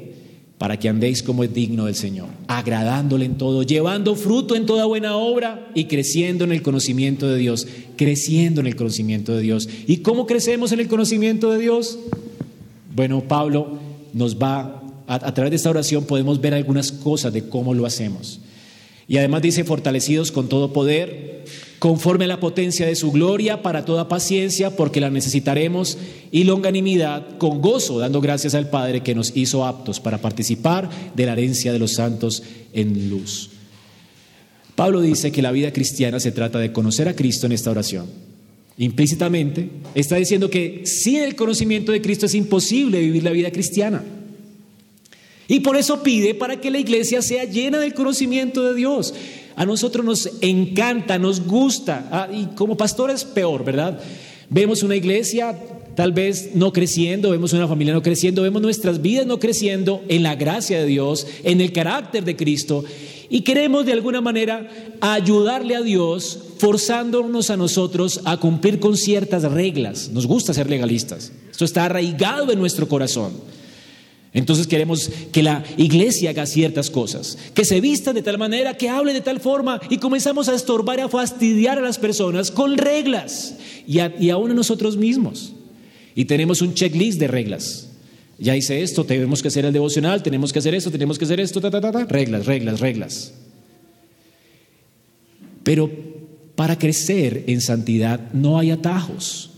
Para 0.60 0.78
que 0.78 0.90
andéis 0.90 1.24
como 1.24 1.44
es 1.44 1.52
digno 1.52 1.86
del 1.86 1.96
Señor, 1.96 2.28
agradándole 2.48 3.26
en 3.26 3.38
todo, 3.38 3.64
llevando 3.64 4.16
fruto 4.16 4.56
en 4.56 4.68
toda 4.68 4.86
buena 4.86 5.16
obra 5.16 5.72
y 5.74 5.86
creciendo 5.86 6.44
en 6.44 6.52
el 6.52 6.62
conocimiento 6.62 7.28
de 7.28 7.38
Dios, 7.38 7.66
creciendo 7.96 8.62
en 8.62 8.68
el 8.68 8.76
conocimiento 8.76 9.34
de 9.34 9.42
Dios. 9.42 9.68
¿Y 9.88 9.98
cómo 9.98 10.28
crecemos 10.28 10.72
en 10.72 10.82
el 10.82 10.88
conocimiento 10.88 11.50
de 11.50 11.58
Dios? 11.58 11.98
Bueno, 12.94 13.24
Pablo 13.28 13.80
nos 14.14 14.36
va 14.38 14.80
a, 15.10 15.34
través 15.34 15.50
de 15.50 15.56
esta 15.56 15.72
oración 15.72 16.06
podemos 16.06 16.40
ver 16.40 16.54
algunas 16.54 16.92
cosas 16.92 17.34
de 17.34 17.50
cómo 17.50 17.74
lo 17.74 17.88
hacemos. 17.88 18.40
Y 19.10 19.18
además 19.18 19.42
dice, 19.42 19.64
fortalecidos 19.64 20.32
con 20.32 20.48
todo 20.48 20.72
poder, 20.72 21.44
conforme 21.80 22.26
a 22.26 22.28
la 22.28 22.40
potencia 22.40 22.86
de 22.86 22.96
su 22.96 23.12
gloria, 23.12 23.64
para 23.64 23.84
toda 23.84 24.08
paciencia, 24.08 24.76
porque 24.76 25.02
la 25.02 25.10
necesitaremos, 25.10 25.98
y 26.32 26.44
longanimidad, 26.44 27.40
con 27.40 27.60
gozo, 27.60 27.98
dando 27.98 28.22
gracias 28.22 28.54
al 28.54 28.70
Padre 28.70 29.02
que 29.02 29.16
nos 29.16 29.36
hizo 29.36 29.66
aptos 29.66 30.00
para 30.00 30.20
participar 30.20 30.90
de 31.16 31.26
la 31.26 31.34
herencia 31.34 31.74
de 31.74 31.80
los 31.80 31.94
santos 31.94 32.44
en 32.72 33.10
luz. 33.10 33.50
Pablo 34.76 35.02
dice 35.02 35.32
que 35.32 35.42
la 35.42 35.52
vida 35.52 35.74
cristiana 35.74 36.20
se 36.20 36.32
trata 36.32 36.60
de 36.60 36.72
conocer 36.72 37.08
a 37.08 37.16
Cristo 37.16 37.48
en 37.48 37.54
esta 37.54 37.72
oración. 37.72 38.06
Implícitamente 38.78 39.72
está 39.96 40.18
diciendo 40.18 40.52
que 40.52 40.84
sin 40.86 41.18
el 41.18 41.36
conocimiento 41.36 41.92
de 41.92 42.02
Cristo 42.02 42.28
es 42.28 42.36
imposible 42.36 43.00
vivir 43.00 43.24
la 43.24 43.32
vida 43.32 43.52
cristiana. 43.52 44.04
Y 45.50 45.62
por 45.62 45.76
eso 45.76 46.04
pide 46.04 46.36
para 46.36 46.62
que 46.62 46.70
la 46.70 46.78
iglesia 46.78 47.24
sea 47.24 47.44
llena 47.44 47.80
del 47.80 47.96
conocimiento 47.96 48.64
de 48.64 48.76
Dios. 48.76 49.16
A 49.56 49.66
nosotros 49.66 50.06
nos 50.06 50.30
encanta, 50.42 51.18
nos 51.18 51.46
gusta, 51.46 52.08
ah, 52.12 52.30
y 52.32 52.56
como 52.56 52.78
pastores 52.78 53.26
peor, 53.26 53.66
¿verdad? 53.66 54.00
Vemos 54.50 54.84
una 54.84 54.96
iglesia 54.96 55.58
tal 55.96 56.14
vez 56.14 56.52
no 56.54 56.72
creciendo, 56.72 57.32
vemos 57.32 57.52
una 57.52 57.68
familia 57.68 57.94
no 57.94 58.04
creciendo, 58.04 58.44
vemos 58.44 58.62
nuestras 58.62 59.02
vidas 59.02 59.26
no 59.26 59.40
creciendo 59.40 60.02
en 60.08 60.22
la 60.24 60.36
gracia 60.36 60.80
de 60.80 60.86
Dios, 60.86 61.26
en 61.44 61.62
el 61.62 61.74
carácter 61.74 62.24
de 62.24 62.36
Cristo, 62.36 62.86
y 63.28 63.42
queremos 63.42 63.86
de 63.86 63.94
alguna 63.94 64.22
manera 64.22 64.70
ayudarle 65.02 65.76
a 65.76 65.82
Dios 65.82 66.40
forzándonos 66.60 67.50
a 67.50 67.58
nosotros 67.58 68.22
a 68.26 68.38
cumplir 68.38 68.80
con 68.80 68.96
ciertas 68.96 69.44
reglas. 69.44 70.10
Nos 70.14 70.28
gusta 70.28 70.54
ser 70.54 70.70
legalistas. 70.70 71.32
Esto 71.50 71.66
está 71.66 71.86
arraigado 71.86 72.52
en 72.52 72.60
nuestro 72.60 72.88
corazón. 72.88 73.59
Entonces 74.32 74.68
queremos 74.68 75.10
que 75.32 75.42
la 75.42 75.64
iglesia 75.78 76.30
haga 76.30 76.46
ciertas 76.46 76.92
cosas, 76.92 77.38
que 77.56 77.66
se 77.66 77.82
vista 77.82 78.14
de 78.14 78.22
tal 78.22 78.38
manera, 78.38 78.78
que 78.78 78.88
hable 78.88 79.14
de 79.14 79.22
tal 79.22 79.40
forma 79.40 79.82
y 79.90 79.98
comenzamos 79.98 80.50
a 80.50 80.56
estorbar 80.56 81.00
y 81.00 81.02
a 81.02 81.10
fastidiar 81.10 81.80
a 81.80 81.82
las 81.82 81.98
personas 81.98 82.52
con 82.52 82.78
reglas 82.78 83.56
y, 83.88 84.30
aún 84.30 84.52
a 84.52 84.54
nosotros 84.54 84.98
mismos. 84.98 85.54
Y 86.14 86.26
tenemos 86.26 86.62
un 86.62 86.76
checklist 86.76 87.20
de 87.20 87.28
reglas. 87.28 87.88
Ya 88.38 88.56
hice 88.56 88.84
esto, 88.84 89.04
tenemos 89.04 89.42
que 89.42 89.48
hacer 89.48 89.66
el 89.66 89.74
devocional, 89.74 90.22
tenemos 90.22 90.54
que 90.54 90.60
hacer 90.60 90.76
esto, 90.76 90.92
tenemos 90.92 91.18
que 91.18 91.26
hacer 91.26 91.40
esto, 91.40 91.60
ta, 91.60 91.72
ta, 91.72 91.82
ta, 91.82 92.06
reglas, 92.06 92.46
reglas, 92.46 92.80
reglas. 92.80 93.34
Pero 95.64 95.90
para 96.56 96.78
crecer 96.78 97.46
en 97.48 97.62
santidad 97.62 98.32
no 98.32 98.60
hay 98.60 98.72
atajos. 98.72 99.50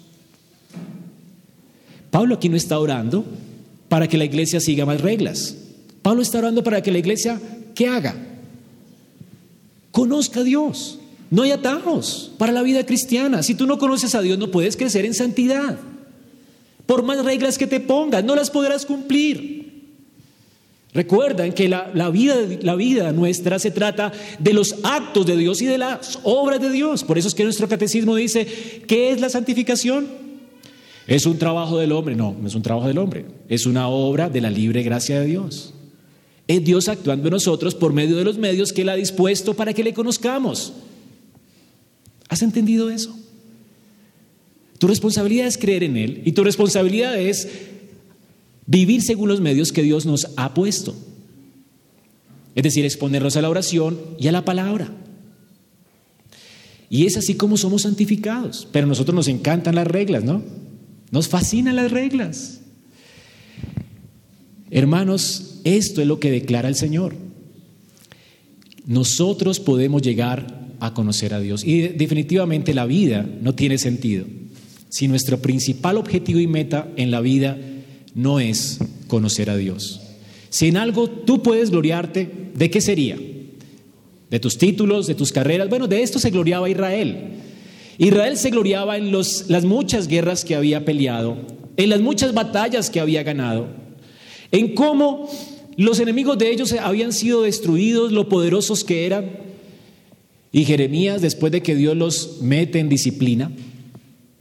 Pablo 2.09 2.35
aquí 2.35 2.47
no 2.49 2.57
está 2.57 2.79
orando 2.79 3.25
para 3.91 4.07
que 4.07 4.17
la 4.17 4.23
iglesia 4.23 4.61
siga 4.61 4.85
más 4.85 5.01
reglas. 5.01 5.53
Pablo 6.01 6.21
está 6.21 6.37
orando 6.37 6.63
para 6.63 6.81
que 6.81 6.93
la 6.93 6.99
iglesia, 6.99 7.41
¿qué 7.75 7.89
haga? 7.89 8.15
Conozca 9.91 10.39
a 10.39 10.43
Dios. 10.43 10.99
No 11.29 11.41
hay 11.41 11.51
atajos 11.51 12.31
para 12.37 12.53
la 12.53 12.61
vida 12.61 12.85
cristiana. 12.85 13.43
Si 13.43 13.53
tú 13.53 13.67
no 13.67 13.77
conoces 13.77 14.15
a 14.15 14.21
Dios, 14.21 14.37
no 14.39 14.49
puedes 14.49 14.77
crecer 14.77 15.03
en 15.03 15.13
santidad. 15.13 15.77
Por 16.85 17.03
más 17.03 17.21
reglas 17.25 17.57
que 17.57 17.67
te 17.67 17.81
pongas, 17.81 18.23
no 18.23 18.33
las 18.33 18.49
podrás 18.49 18.85
cumplir. 18.85 19.89
Recuerdan 20.93 21.51
que 21.51 21.67
la, 21.67 21.91
la, 21.93 22.09
vida, 22.09 22.37
la 22.61 22.75
vida 22.75 23.11
nuestra 23.11 23.59
se 23.59 23.71
trata 23.71 24.13
de 24.39 24.53
los 24.53 24.77
actos 24.83 25.25
de 25.25 25.35
Dios 25.35 25.61
y 25.61 25.65
de 25.65 25.77
las 25.77 26.17
obras 26.23 26.61
de 26.61 26.69
Dios. 26.69 27.03
Por 27.03 27.17
eso 27.17 27.27
es 27.27 27.35
que 27.35 27.43
nuestro 27.43 27.67
catecismo 27.67 28.15
dice, 28.15 28.45
¿qué 28.87 29.11
es 29.11 29.19
la 29.19 29.27
santificación? 29.27 30.30
¿Es 31.07 31.25
un 31.25 31.37
trabajo 31.37 31.77
del 31.77 31.91
hombre? 31.91 32.15
No, 32.15 32.35
no 32.39 32.47
es 32.47 32.55
un 32.55 32.61
trabajo 32.61 32.87
del 32.87 32.97
hombre. 32.97 33.25
Es 33.49 33.65
una 33.65 33.87
obra 33.87 34.29
de 34.29 34.41
la 34.41 34.49
libre 34.49 34.83
gracia 34.83 35.19
de 35.19 35.25
Dios. 35.25 35.73
Es 36.47 36.63
Dios 36.63 36.87
actuando 36.87 37.27
en 37.27 37.33
nosotros 37.33 37.75
por 37.75 37.93
medio 37.93 38.17
de 38.17 38.23
los 38.23 38.37
medios 38.37 38.73
que 38.73 38.81
Él 38.81 38.89
ha 38.89 38.95
dispuesto 38.95 39.53
para 39.53 39.73
que 39.73 39.83
le 39.83 39.93
conozcamos. 39.93 40.73
¿Has 42.29 42.41
entendido 42.41 42.89
eso? 42.89 43.17
Tu 44.77 44.87
responsabilidad 44.87 45.47
es 45.47 45.57
creer 45.57 45.83
en 45.83 45.97
Él 45.97 46.21
y 46.25 46.31
tu 46.31 46.43
responsabilidad 46.43 47.19
es 47.19 47.47
vivir 48.65 49.01
según 49.01 49.29
los 49.29 49.41
medios 49.41 49.71
que 49.71 49.83
Dios 49.83 50.05
nos 50.05 50.27
ha 50.37 50.53
puesto. 50.53 50.95
Es 52.55 52.63
decir, 52.63 52.85
exponernos 52.85 53.37
a 53.37 53.41
la 53.41 53.49
oración 53.49 53.99
y 54.19 54.27
a 54.27 54.31
la 54.31 54.43
palabra. 54.43 54.91
Y 56.89 57.05
es 57.05 57.15
así 57.15 57.35
como 57.35 57.55
somos 57.57 57.83
santificados. 57.83 58.67
Pero 58.71 58.85
a 58.85 58.89
nosotros 58.89 59.15
nos 59.15 59.27
encantan 59.29 59.75
las 59.75 59.87
reglas, 59.87 60.23
¿no? 60.23 60.43
Nos 61.11 61.27
fascinan 61.27 61.75
las 61.75 61.91
reglas. 61.91 62.61
Hermanos, 64.69 65.59
esto 65.65 66.01
es 66.01 66.07
lo 66.07 66.19
que 66.19 66.31
declara 66.31 66.69
el 66.69 66.75
Señor. 66.75 67.15
Nosotros 68.85 69.59
podemos 69.59 70.01
llegar 70.01 70.61
a 70.79 70.93
conocer 70.93 71.33
a 71.33 71.39
Dios. 71.39 71.63
Y 71.63 71.81
definitivamente 71.89 72.73
la 72.73 72.85
vida 72.85 73.29
no 73.41 73.53
tiene 73.53 73.77
sentido 73.77 74.25
si 74.89 75.07
nuestro 75.07 75.41
principal 75.41 75.97
objetivo 75.97 76.39
y 76.39 76.47
meta 76.47 76.89
en 76.97 77.11
la 77.11 77.21
vida 77.21 77.57
no 78.13 78.39
es 78.39 78.79
conocer 79.07 79.49
a 79.49 79.55
Dios. 79.55 80.01
Si 80.49 80.67
en 80.67 80.75
algo 80.75 81.09
tú 81.09 81.41
puedes 81.41 81.71
gloriarte, 81.71 82.29
¿de 82.53 82.69
qué 82.69 82.81
sería? 82.81 83.17
¿De 84.29 84.39
tus 84.39 84.57
títulos, 84.57 85.07
de 85.07 85.15
tus 85.15 85.31
carreras? 85.31 85.69
Bueno, 85.69 85.87
de 85.87 86.01
esto 86.01 86.19
se 86.19 86.29
gloriaba 86.29 86.69
Israel. 86.69 87.35
Israel 88.01 88.35
se 88.35 88.49
gloriaba 88.49 88.97
en 88.97 89.11
las 89.11 89.63
muchas 89.63 90.07
guerras 90.07 90.43
que 90.43 90.55
había 90.55 90.83
peleado, 90.83 91.37
en 91.77 91.91
las 91.91 92.01
muchas 92.01 92.33
batallas 92.33 92.89
que 92.89 92.99
había 92.99 93.21
ganado, 93.21 93.67
en 94.51 94.73
cómo 94.73 95.29
los 95.77 95.99
enemigos 95.99 96.35
de 96.39 96.49
ellos 96.49 96.73
habían 96.73 97.13
sido 97.13 97.43
destruidos, 97.43 98.11
lo 98.11 98.27
poderosos 98.27 98.83
que 98.83 99.05
eran. 99.05 99.29
Y 100.51 100.65
Jeremías, 100.65 101.21
después 101.21 101.51
de 101.51 101.61
que 101.61 101.75
Dios 101.75 101.95
los 101.95 102.41
mete 102.41 102.79
en 102.79 102.89
disciplina, 102.89 103.51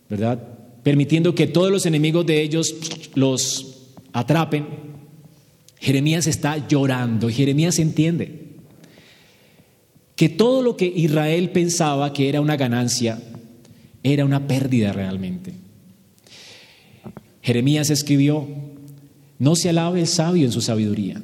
¿verdad? 0.09 0.43
Permitiendo 0.83 1.35
que 1.35 1.47
todos 1.47 1.71
los 1.71 1.85
enemigos 1.85 2.25
de 2.25 2.41
ellos 2.41 2.75
los 3.15 3.91
atrapen, 4.15 4.69
Jeremías 5.81 6.27
está 6.27 6.67
llorando. 6.67 7.29
Jeremías 7.29 7.79
entiende 7.79 8.41
que 10.17 10.31
todo 10.31 10.63
lo 10.63 10.79
que 10.79 10.87
Israel 10.87 11.51
pensaba 11.51 12.15
que 12.15 12.31
era 12.31 12.41
una 12.41 12.57
ganancia 12.57 13.21
era 14.03 14.25
una 14.25 14.47
pérdida 14.47 14.93
realmente. 14.93 15.55
Jeremías 17.43 17.91
escribió, 17.91 18.47
no 19.39 19.57
se 19.57 19.71
alabe 19.71 20.01
el 20.01 20.07
sabio 20.07 20.45
en 20.45 20.53
su 20.53 20.61
sabiduría, 20.61 21.23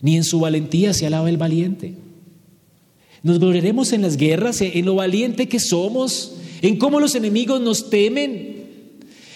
ni 0.00 0.16
en 0.16 0.24
su 0.24 0.40
valentía 0.40 0.94
se 0.94 1.06
alaba 1.06 1.28
el 1.28 1.36
valiente. 1.36 1.94
Nos 3.22 3.40
gloriaremos 3.40 3.92
en 3.92 4.02
las 4.02 4.16
guerras, 4.16 4.60
en 4.60 4.84
lo 4.84 4.94
valiente 4.94 5.48
que 5.48 5.58
somos, 5.58 6.36
en 6.62 6.76
cómo 6.78 7.00
los 7.00 7.14
enemigos 7.14 7.60
nos 7.60 7.90
temen, 7.90 8.56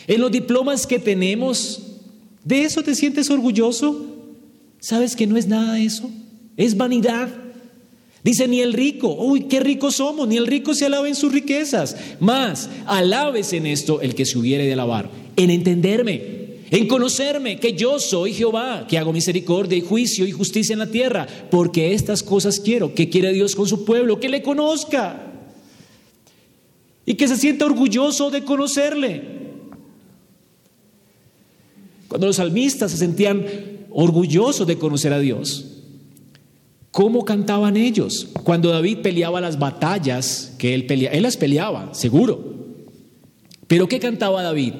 en 0.06 0.20
los 0.20 0.30
diplomas 0.30 0.86
que 0.86 0.98
tenemos. 0.98 1.82
¿De 2.44 2.62
eso 2.62 2.82
te 2.82 2.94
sientes 2.94 3.30
orgulloso? 3.30 4.06
¿Sabes 4.78 5.16
que 5.16 5.26
no 5.26 5.36
es 5.36 5.46
nada 5.46 5.80
eso? 5.80 6.10
Es 6.56 6.76
vanidad. 6.76 7.41
Dice, 8.24 8.46
ni 8.46 8.60
el 8.60 8.72
rico, 8.72 9.12
uy, 9.14 9.42
qué 9.42 9.58
ricos 9.58 9.96
somos, 9.96 10.28
ni 10.28 10.36
el 10.36 10.46
rico 10.46 10.74
se 10.74 10.86
alaba 10.86 11.08
en 11.08 11.16
sus 11.16 11.32
riquezas. 11.32 11.96
Más, 12.20 12.70
alabes 12.86 13.52
en 13.52 13.66
esto 13.66 14.00
el 14.00 14.14
que 14.14 14.24
se 14.24 14.38
hubiere 14.38 14.64
de 14.64 14.74
alabar, 14.74 15.10
en 15.34 15.50
entenderme, 15.50 16.42
en 16.70 16.86
conocerme 16.86 17.58
que 17.58 17.72
yo 17.72 17.98
soy 17.98 18.32
Jehová, 18.32 18.86
que 18.88 18.96
hago 18.96 19.12
misericordia 19.12 19.76
y 19.76 19.80
juicio 19.80 20.24
y 20.24 20.30
justicia 20.30 20.72
en 20.72 20.78
la 20.78 20.86
tierra, 20.86 21.26
porque 21.50 21.94
estas 21.94 22.22
cosas 22.22 22.60
quiero, 22.60 22.94
que 22.94 23.08
quiere 23.08 23.32
Dios 23.32 23.56
con 23.56 23.66
su 23.66 23.84
pueblo, 23.84 24.20
que 24.20 24.28
le 24.28 24.40
conozca 24.40 25.32
y 27.04 27.14
que 27.14 27.26
se 27.26 27.36
sienta 27.36 27.66
orgulloso 27.66 28.30
de 28.30 28.44
conocerle. 28.44 29.42
Cuando 32.06 32.28
los 32.28 32.36
salmistas 32.36 32.92
se 32.92 32.98
sentían 32.98 33.44
orgullosos 33.90 34.66
de 34.66 34.78
conocer 34.78 35.12
a 35.12 35.18
Dios, 35.18 35.71
¿Cómo 36.92 37.24
cantaban 37.24 37.78
ellos? 37.78 38.28
Cuando 38.44 38.68
David 38.68 38.98
peleaba 38.98 39.40
las 39.40 39.58
batallas 39.58 40.52
que 40.58 40.74
él 40.74 40.86
peleaba, 40.86 41.16
él 41.16 41.22
las 41.22 41.38
peleaba, 41.38 41.94
seguro. 41.94 42.52
Pero 43.66 43.88
¿qué 43.88 43.98
cantaba 43.98 44.42
David? 44.42 44.74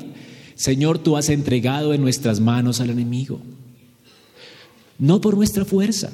Señor, 0.55 0.99
tú 0.99 1.17
has 1.17 1.31
entregado 1.31 1.95
en 1.95 2.03
nuestras 2.03 2.39
manos 2.39 2.83
al 2.83 2.91
enemigo. 2.91 3.41
No 4.99 5.23
por 5.23 5.37
nuestra 5.37 5.65
fuerza. 5.65 6.13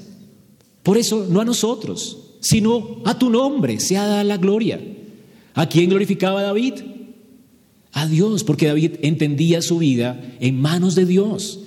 Por 0.84 0.99
eso, 0.99 1.26
no 1.28 1.40
a 1.40 1.44
nosotros, 1.44 2.36
sino 2.40 3.03
a 3.05 3.18
tu 3.18 3.28
nombre 3.28 3.80
sea 3.80 4.07
dada 4.07 4.22
la 4.22 4.36
gloria. 4.36 4.80
¿A 5.55 5.68
quién 5.68 5.90
glorificaba 5.90 6.42
David? 6.42 6.74
A 7.90 8.07
Dios, 8.07 8.44
porque 8.44 8.68
David 8.68 8.92
entendía 9.03 9.62
su 9.62 9.78
vida 9.78 10.36
en 10.38 10.61
manos 10.61 10.94
de 10.94 11.07
Dios. 11.07 11.59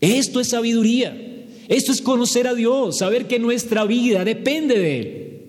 Esto 0.00 0.40
es 0.40 0.48
sabiduría. 0.48 1.29
Esto 1.70 1.92
es 1.92 2.02
conocer 2.02 2.48
a 2.48 2.54
Dios, 2.54 2.98
saber 2.98 3.28
que 3.28 3.38
nuestra 3.38 3.84
vida 3.84 4.24
depende 4.24 4.76
de 4.76 4.98
Él. 4.98 5.42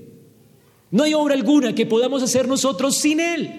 No 0.91 1.01
hay 1.01 1.15
obra 1.15 1.33
alguna 1.33 1.73
que 1.73 1.87
podamos 1.87 2.21
hacer 2.21 2.47
nosotros 2.47 2.95
sin 2.95 3.19
Él. 3.19 3.49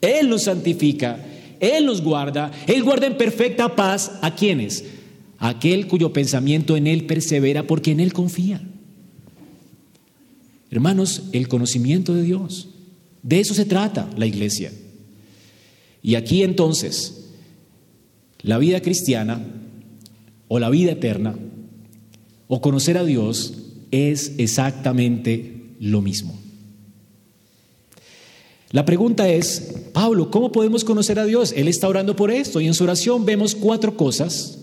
Él 0.00 0.28
nos 0.28 0.44
santifica, 0.44 1.18
Él 1.58 1.86
nos 1.86 2.02
guarda, 2.02 2.52
Él 2.68 2.84
guarda 2.84 3.08
en 3.08 3.16
perfecta 3.16 3.74
paz 3.74 4.12
a 4.22 4.36
quienes, 4.36 4.84
aquel 5.38 5.88
cuyo 5.88 6.12
pensamiento 6.12 6.76
en 6.76 6.86
Él 6.86 7.06
persevera 7.06 7.66
porque 7.66 7.90
en 7.90 7.98
Él 7.98 8.12
confía. 8.12 8.62
Hermanos, 10.70 11.24
el 11.32 11.48
conocimiento 11.48 12.14
de 12.14 12.22
Dios, 12.22 12.68
de 13.24 13.40
eso 13.40 13.54
se 13.54 13.64
trata 13.64 14.08
la 14.16 14.26
iglesia. 14.26 14.70
Y 16.00 16.14
aquí 16.14 16.44
entonces, 16.44 17.24
la 18.42 18.58
vida 18.58 18.80
cristiana 18.80 19.59
o 20.52 20.58
la 20.58 20.68
vida 20.68 20.90
eterna 20.90 21.36
o 22.48 22.60
conocer 22.60 22.98
a 22.98 23.04
Dios 23.04 23.54
es 23.92 24.32
exactamente 24.38 25.76
lo 25.78 26.02
mismo. 26.02 26.36
La 28.72 28.84
pregunta 28.84 29.28
es, 29.28 29.74
Pablo, 29.92 30.32
¿cómo 30.32 30.50
podemos 30.50 30.82
conocer 30.82 31.20
a 31.20 31.24
Dios? 31.24 31.54
Él 31.56 31.68
está 31.68 31.86
orando 31.86 32.16
por 32.16 32.32
esto 32.32 32.60
y 32.60 32.66
en 32.66 32.74
su 32.74 32.82
oración 32.82 33.24
vemos 33.24 33.54
cuatro 33.54 33.96
cosas, 33.96 34.58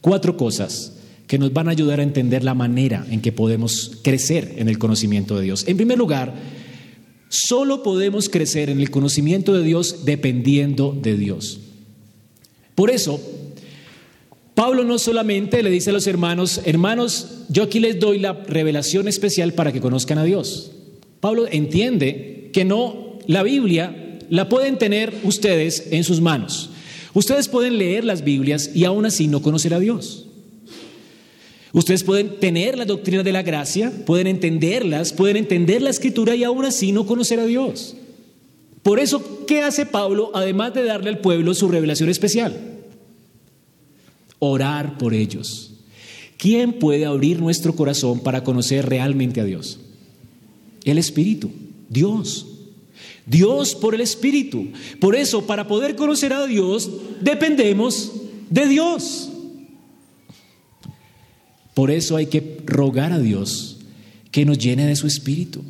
cuatro 0.00 0.36
cosas 0.36 0.94
que 1.28 1.38
nos 1.38 1.52
van 1.52 1.68
a 1.68 1.70
ayudar 1.70 2.00
a 2.00 2.02
entender 2.02 2.42
la 2.42 2.54
manera 2.54 3.06
en 3.08 3.20
que 3.20 3.30
podemos 3.30 3.98
crecer 4.02 4.56
en 4.56 4.68
el 4.68 4.78
conocimiento 4.78 5.36
de 5.36 5.44
Dios. 5.44 5.64
En 5.68 5.76
primer 5.76 5.98
lugar, 5.98 6.34
solo 7.28 7.84
podemos 7.84 8.28
crecer 8.28 8.70
en 8.70 8.80
el 8.80 8.90
conocimiento 8.90 9.52
de 9.52 9.62
Dios 9.62 10.04
dependiendo 10.04 10.98
de 11.00 11.16
Dios. 11.16 11.60
Por 12.74 12.90
eso, 12.90 13.20
Pablo 14.62 14.84
no 14.84 14.96
solamente 14.96 15.60
le 15.60 15.70
dice 15.70 15.90
a 15.90 15.92
los 15.92 16.06
hermanos, 16.06 16.60
hermanos, 16.64 17.26
yo 17.48 17.64
aquí 17.64 17.80
les 17.80 17.98
doy 17.98 18.20
la 18.20 18.32
revelación 18.32 19.08
especial 19.08 19.54
para 19.54 19.72
que 19.72 19.80
conozcan 19.80 20.18
a 20.18 20.24
Dios. 20.24 20.70
Pablo 21.18 21.48
entiende 21.50 22.50
que 22.52 22.64
no, 22.64 23.18
la 23.26 23.42
Biblia 23.42 24.20
la 24.30 24.48
pueden 24.48 24.78
tener 24.78 25.12
ustedes 25.24 25.88
en 25.90 26.04
sus 26.04 26.20
manos. 26.20 26.70
Ustedes 27.12 27.48
pueden 27.48 27.76
leer 27.76 28.04
las 28.04 28.22
Biblias 28.22 28.70
y 28.72 28.84
aún 28.84 29.04
así 29.04 29.26
no 29.26 29.42
conocer 29.42 29.74
a 29.74 29.80
Dios. 29.80 30.28
Ustedes 31.72 32.04
pueden 32.04 32.38
tener 32.38 32.78
la 32.78 32.84
doctrina 32.84 33.24
de 33.24 33.32
la 33.32 33.42
gracia, 33.42 33.90
pueden 34.06 34.28
entenderlas, 34.28 35.12
pueden 35.12 35.38
entender 35.38 35.82
la 35.82 35.90
escritura 35.90 36.36
y 36.36 36.44
aún 36.44 36.64
así 36.64 36.92
no 36.92 37.04
conocer 37.04 37.40
a 37.40 37.46
Dios. 37.46 37.96
Por 38.84 39.00
eso, 39.00 39.44
¿qué 39.44 39.62
hace 39.62 39.86
Pablo 39.86 40.30
además 40.34 40.72
de 40.72 40.84
darle 40.84 41.10
al 41.10 41.18
pueblo 41.18 41.52
su 41.52 41.66
revelación 41.66 42.10
especial? 42.10 42.71
Orar 44.44 44.98
por 44.98 45.14
ellos. 45.14 45.70
¿Quién 46.36 46.72
puede 46.80 47.04
abrir 47.06 47.40
nuestro 47.40 47.76
corazón 47.76 48.18
para 48.18 48.42
conocer 48.42 48.88
realmente 48.88 49.40
a 49.40 49.44
Dios? 49.44 49.78
El 50.82 50.98
Espíritu, 50.98 51.52
Dios. 51.88 52.46
Dios 53.24 53.76
por 53.76 53.94
el 53.94 54.00
Espíritu. 54.00 54.66
Por 54.98 55.14
eso, 55.14 55.46
para 55.46 55.68
poder 55.68 55.94
conocer 55.94 56.32
a 56.32 56.44
Dios, 56.46 56.90
dependemos 57.20 58.10
de 58.50 58.66
Dios. 58.66 59.30
Por 61.72 61.92
eso 61.92 62.16
hay 62.16 62.26
que 62.26 62.62
rogar 62.66 63.12
a 63.12 63.20
Dios 63.20 63.78
que 64.32 64.44
nos 64.44 64.58
llene 64.58 64.86
de 64.86 64.96
su 64.96 65.06
Espíritu. 65.06 65.62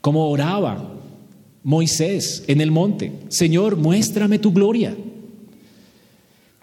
Como 0.00 0.30
oraba 0.30 0.94
Moisés 1.64 2.44
en 2.46 2.60
el 2.60 2.70
monte, 2.70 3.12
Señor, 3.30 3.74
muéstrame 3.76 4.38
tu 4.38 4.52
gloria. 4.52 4.96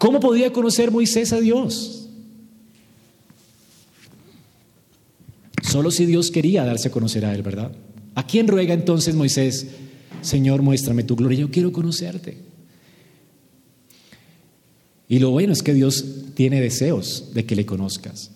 ¿Cómo 0.02 0.18
podía 0.18 0.52
conocer 0.52 0.90
Moisés 0.90 1.32
a 1.32 1.38
Dios? 1.38 2.08
Solo 5.62 5.92
si 5.92 6.06
Dios 6.06 6.32
quería 6.32 6.64
darse 6.64 6.88
a 6.88 6.90
conocer 6.90 7.24
a 7.24 7.32
él, 7.32 7.42
¿verdad? 7.42 7.70
¿A 8.16 8.26
quién 8.26 8.48
ruega 8.48 8.74
entonces 8.74 9.14
Moisés? 9.14 9.68
Señor, 10.20 10.60
muéstrame 10.60 11.04
tu 11.04 11.14
gloria, 11.14 11.38
yo 11.38 11.52
quiero 11.52 11.70
conocerte. 11.70 12.36
Y 15.08 15.20
lo 15.20 15.30
bueno 15.30 15.52
es 15.52 15.62
que 15.62 15.72
Dios 15.72 16.04
tiene 16.34 16.60
deseos 16.60 17.30
de 17.32 17.46
que 17.46 17.54
le 17.54 17.64
conozcas. 17.64 18.32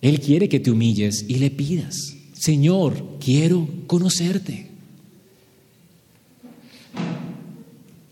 Él 0.00 0.20
quiere 0.20 0.48
que 0.48 0.58
te 0.58 0.70
humilles 0.70 1.26
y 1.28 1.34
le 1.34 1.50
pidas, 1.50 2.16
Señor, 2.32 3.18
quiero 3.22 3.68
conocerte. 3.86 4.68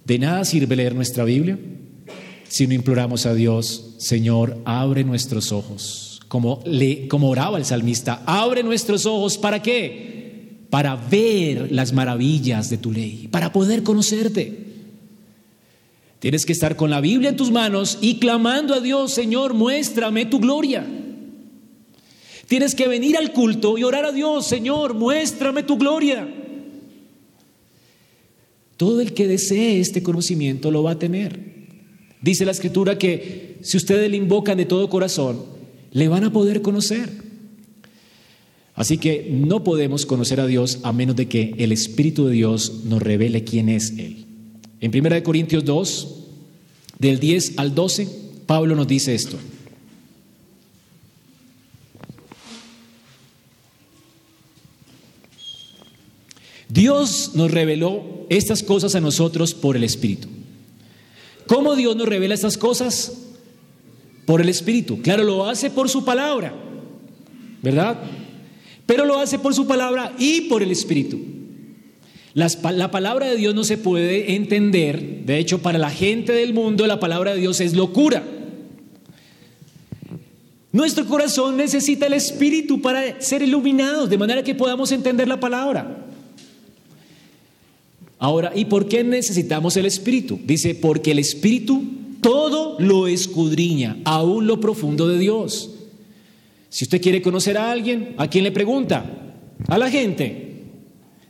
De 0.05 0.19
nada 0.19 0.45
sirve 0.45 0.77
leer 0.77 0.95
nuestra 0.95 1.25
Biblia 1.25 1.59
si 2.49 2.67
no 2.67 2.75
imploramos 2.75 3.27
a 3.27 3.35
Dios, 3.35 3.95
Señor, 3.99 4.59
abre 4.65 5.05
nuestros 5.05 5.53
ojos, 5.53 6.21
como, 6.29 6.63
le, 6.65 7.09
como 7.09 7.29
oraba 7.29 7.59
el 7.59 7.65
salmista, 7.65 8.23
abre 8.27 8.63
nuestros 8.63 9.07
ojos, 9.07 9.39
¿para 9.39 9.63
qué? 9.63 10.67
Para 10.71 10.97
ver 10.97 11.73
las 11.73 11.93
maravillas 11.93 12.71
de 12.71 12.79
tu 12.79 12.93
ley, 12.93 13.29
para 13.31 13.53
poder 13.53 13.83
conocerte. 13.83 14.67
Tienes 16.19 16.47
que 16.47 16.53
estar 16.53 16.77
con 16.77 16.91
la 16.91 17.01
Biblia 17.01 17.31
en 17.31 17.37
tus 17.37 17.51
manos 17.51 17.99
y 18.01 18.19
clamando 18.19 18.75
a 18.75 18.81
Dios, 18.81 19.13
Señor, 19.13 19.55
muéstrame 19.55 20.27
tu 20.27 20.39
gloria. 20.39 20.87
Tienes 22.49 22.75
que 22.75 22.89
venir 22.89 23.17
al 23.17 23.33
culto 23.33 23.77
y 23.77 23.85
orar 23.85 24.05
a 24.05 24.13
Dios, 24.13 24.47
Señor, 24.47 24.95
muéstrame 24.95 25.63
tu 25.63 25.77
gloria. 25.77 26.29
Todo 28.77 29.01
el 29.01 29.15
que 29.15 29.27
desee 29.27 29.81
este 29.81 30.03
conocimiento 30.03 30.71
lo 30.71 30.83
va 30.83 30.93
a 30.93 30.99
tener. 30.99 31.56
Dice 32.27 32.45
la 32.45 32.51
escritura 32.51 32.99
que 32.99 33.59
si 33.63 33.77
ustedes 33.77 34.11
le 34.11 34.17
invocan 34.17 34.59
de 34.59 34.65
todo 34.65 34.91
corazón, 34.91 35.45
le 35.93 36.09
van 36.09 36.25
a 36.25 36.33
poder 36.33 36.61
conocer. 36.61 37.09
Así 38.75 38.99
que 38.99 39.29
no 39.31 39.63
podemos 39.63 40.07
conocer 40.07 40.41
a 40.41 40.47
Dios 40.49 40.81
a 40.83 40.93
menos 40.93 41.15
de 41.15 41.29
que 41.29 41.55
el 41.59 41.71
Espíritu 41.71 42.27
de 42.27 42.33
Dios 42.33 42.83
nos 42.85 43.01
revele 43.01 43.45
quién 43.45 43.69
es 43.69 43.91
Él. 43.91 44.25
En 44.81 44.91
1 44.93 45.23
Corintios 45.23 45.65
2, 45.65 46.17
del 46.99 47.21
10 47.21 47.59
al 47.59 47.77
12, 47.77 48.09
Pablo 48.45 48.75
nos 48.75 48.89
dice 48.89 49.15
esto. 49.15 49.37
Dios 56.69 57.31
nos 57.35 57.53
reveló 57.53 58.27
estas 58.31 58.65
cosas 58.65 58.97
a 58.97 59.01
nosotros 59.01 59.55
por 59.55 59.77
el 59.77 59.85
Espíritu. 59.85 60.27
¿Cómo 61.47 61.77
Dios 61.77 61.97
nos 61.97 62.09
revela 62.09 62.35
estas 62.35 62.59
cosas? 62.59 63.13
Por 64.25 64.41
el 64.41 64.49
Espíritu. 64.49 65.01
Claro, 65.03 65.23
lo 65.25 65.49
hace 65.49 65.71
por 65.71 65.89
su 65.89 66.05
palabra, 66.05 66.53
¿verdad? 67.63 67.99
Pero 68.87 69.05
lo 69.05 69.19
hace 69.19 69.39
por 69.39 69.55
su 69.55 69.67
palabra 69.67 70.13
y 70.19 70.43
por 70.43 70.63
el 70.63 70.71
Espíritu. 70.71 71.19
la 72.35 72.91
palabra 72.91 73.27
de 73.27 73.37
Dios 73.37 73.55
no 73.55 73.65
se 73.65 73.79
puede 73.79 74.35
entender. 74.35 75.25
De 75.25 75.39
hecho, 75.39 75.63
para 75.63 75.79
la 75.79 75.91
gente 75.91 76.33
del 76.33 76.55
mundo 76.55 76.87
la 76.87 77.01
palabra 77.01 77.35
de 77.35 77.41
Dios 77.41 77.61
es 77.61 77.75
locura. 77.75 78.23
Nuestro 80.73 81.07
corazón 81.07 81.57
necesita 81.57 82.07
el 82.07 82.13
Espíritu 82.13 82.83
para 82.83 83.21
ser 83.21 83.41
iluminados, 83.43 84.11
de 84.11 84.19
manera 84.19 84.43
que 84.43 84.55
podamos 84.55 84.93
entender 84.93 85.27
la 85.27 85.41
palabra. 85.41 86.06
Ahora, 88.19 88.53
¿y 88.55 88.65
por 88.67 88.89
qué 88.89 89.05
necesitamos 89.05 89.77
el 89.77 89.87
Espíritu? 89.87 90.39
Dice, 90.45 90.75
porque 90.75 91.11
el 91.13 91.19
Espíritu 91.19 91.83
todo 92.21 92.77
lo 92.81 93.07
escudriña, 93.07 93.99
aún 94.05 94.47
lo 94.47 94.61
profundo 94.61 95.07
de 95.07 95.19
Dios. 95.19 95.71
Si 96.69 96.85
usted 96.85 97.01
quiere 97.01 97.23
conocer 97.23 97.57
a 97.57 97.71
alguien, 97.71 98.15
¿a 98.17 98.29
quién 98.29 98.45
le 98.45 98.53
pregunta? 98.53 99.35
A 99.69 99.79
la 99.79 99.91
gente. 99.91 100.65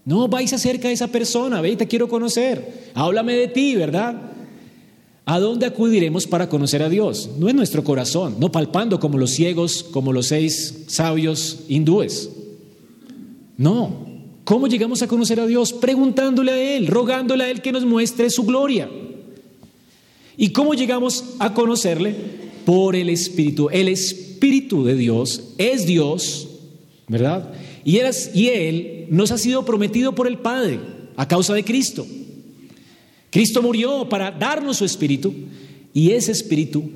No, 0.05 0.29
vais 0.29 0.53
acerca 0.53 0.89
de 0.89 0.95
esa 0.95 1.09
persona, 1.09 1.61
ve, 1.61 1.77
te 1.77 1.87
quiero 1.87 2.09
conocer. 2.09 2.91
Háblame 2.95 3.35
de 3.35 3.49
ti, 3.49 3.75
¿verdad? 3.75 4.33
¿A 5.25 5.41
dónde 5.41 5.67
acudiremos 5.67 6.27
para 6.27 6.49
conocer 6.49 6.83
a 6.83 6.89
Dios? 6.89 7.31
No 7.39 7.49
en 7.49 7.57
nuestro 7.57 7.83
corazón, 7.83 8.37
no 8.39 8.53
palpando 8.53 9.01
como 9.01 9.19
los 9.19 9.33
ciegos, 9.33 9.83
como 9.83 10.13
los 10.13 10.29
seis 10.29 10.85
sabios 10.87 11.65
hindúes. 11.69 12.31
No. 13.57 14.16
¿Cómo 14.47 14.69
llegamos 14.69 15.03
a 15.03 15.09
conocer 15.09 15.41
a 15.41 15.47
Dios? 15.47 15.73
Preguntándole 15.73 16.53
a 16.53 16.77
Él, 16.77 16.87
rogándole 16.87 17.43
a 17.43 17.51
Él 17.51 17.63
que 17.63 17.73
nos 17.73 17.85
muestre 17.85 18.31
su 18.31 18.45
gloria. 18.45 18.89
¿Y 20.37 20.51
cómo 20.51 20.75
llegamos 20.75 21.35
a 21.41 21.53
conocerle? 21.53 22.15
Por 22.65 22.95
el 22.95 23.11
Espíritu. 23.11 23.69
El 23.73 23.89
Espíritu 23.89 24.85
de 24.85 24.95
Dios 24.95 25.55
es 25.59 25.85
Dios, 25.85 26.47
¿verdad? 27.09 27.55
Y 27.85 27.97
él, 27.97 28.15
y 28.35 28.47
él 28.47 29.07
nos 29.11 29.33
ha 29.33 29.39
sido 29.39 29.65
prometido 29.65 30.15
por 30.15 30.29
el 30.29 30.39
Padre 30.39 30.79
a 31.17 31.27
causa 31.27 31.53
de 31.53 31.65
Cristo. 31.65 32.07
Cristo 33.31 33.63
murió 33.63 34.09
para 34.09 34.31
darnos 34.31 34.77
su 34.77 34.85
Espíritu 34.85 35.35
y 35.93 36.13
ese 36.13 36.31
Espíritu 36.31 36.89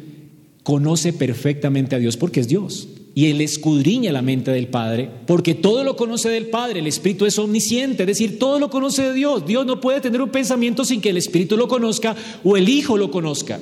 conoce 0.62 1.12
perfectamente 1.12 1.96
a 1.96 1.98
Dios 1.98 2.16
porque 2.16 2.38
es 2.38 2.46
Dios. 2.46 2.86
Y 3.14 3.26
Él 3.26 3.40
escudriña 3.40 4.12
la 4.12 4.22
mente 4.22 4.50
del 4.52 4.68
Padre, 4.68 5.10
porque 5.26 5.54
todo 5.54 5.82
lo 5.82 5.96
conoce 5.96 6.28
del 6.28 6.46
Padre, 6.46 6.80
el 6.80 6.86
Espíritu 6.86 7.26
es 7.26 7.38
omnisciente, 7.38 8.04
es 8.04 8.06
decir, 8.06 8.38
todo 8.38 8.58
lo 8.60 8.70
conoce 8.70 9.02
de 9.02 9.14
Dios. 9.14 9.44
Dios 9.46 9.66
no 9.66 9.80
puede 9.80 10.00
tener 10.00 10.22
un 10.22 10.30
pensamiento 10.30 10.84
sin 10.84 11.00
que 11.00 11.10
el 11.10 11.16
Espíritu 11.16 11.56
lo 11.56 11.66
conozca 11.66 12.14
o 12.44 12.56
el 12.56 12.68
Hijo 12.68 12.96
lo 12.96 13.10
conozca. 13.10 13.58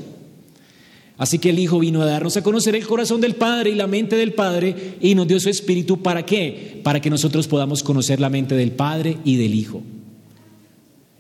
Así 1.16 1.38
que 1.38 1.51
el 1.51 1.59
Hijo 1.59 1.80
vino 1.80 2.01
a 2.01 2.07
darnos 2.07 2.36
a 2.36 2.42
conocer 2.42 2.76
el 2.76 2.86
corazón 2.86 3.20
del 3.20 3.34
Padre 3.34 3.70
y 3.70 3.74
la 3.74 3.88
mente 3.88 4.16
del 4.16 4.34
Padre 4.34 4.96
y 5.01 5.14
nos 5.16 5.26
dio 5.26 5.40
su 5.40 5.49
Espíritu. 5.49 6.01
¿Para 6.01 6.24
qué? 6.24 6.80
Para 6.84 7.01
que 7.01 7.11
nosotros 7.11 7.49
podamos 7.49 7.82
conocer 7.82 8.20
la 8.20 8.30
mente 8.30 8.55
del 8.55 8.70
Padre 8.70 9.16
y 9.24 9.36
del 9.36 9.55
Hijo. 9.55 9.82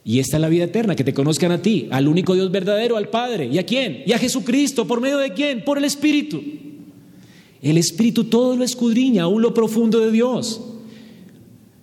Y 0.04 0.20
esta 0.20 0.36
es 0.36 0.40
la 0.40 0.48
vida 0.48 0.64
eterna, 0.64 0.94
que 0.94 1.04
te 1.04 1.12
conozcan 1.12 1.50
a 1.50 1.60
ti, 1.60 1.88
al 1.90 2.08
único 2.08 2.34
Dios 2.34 2.50
verdadero, 2.50 2.96
al 2.96 3.08
Padre. 3.08 3.48
¿Y 3.52 3.58
a 3.58 3.66
quién? 3.66 4.04
Y 4.06 4.12
a 4.12 4.18
Jesucristo. 4.18 4.86
¿Por 4.86 5.00
medio 5.00 5.18
de 5.18 5.32
quién? 5.32 5.64
Por 5.64 5.78
el 5.78 5.84
Espíritu. 5.84 6.42
El 7.62 7.78
Espíritu 7.78 8.24
todo 8.24 8.56
lo 8.56 8.64
escudriña, 8.64 9.24
aún 9.24 9.42
lo 9.42 9.54
profundo 9.54 10.00
de 10.00 10.12
Dios. 10.12 10.60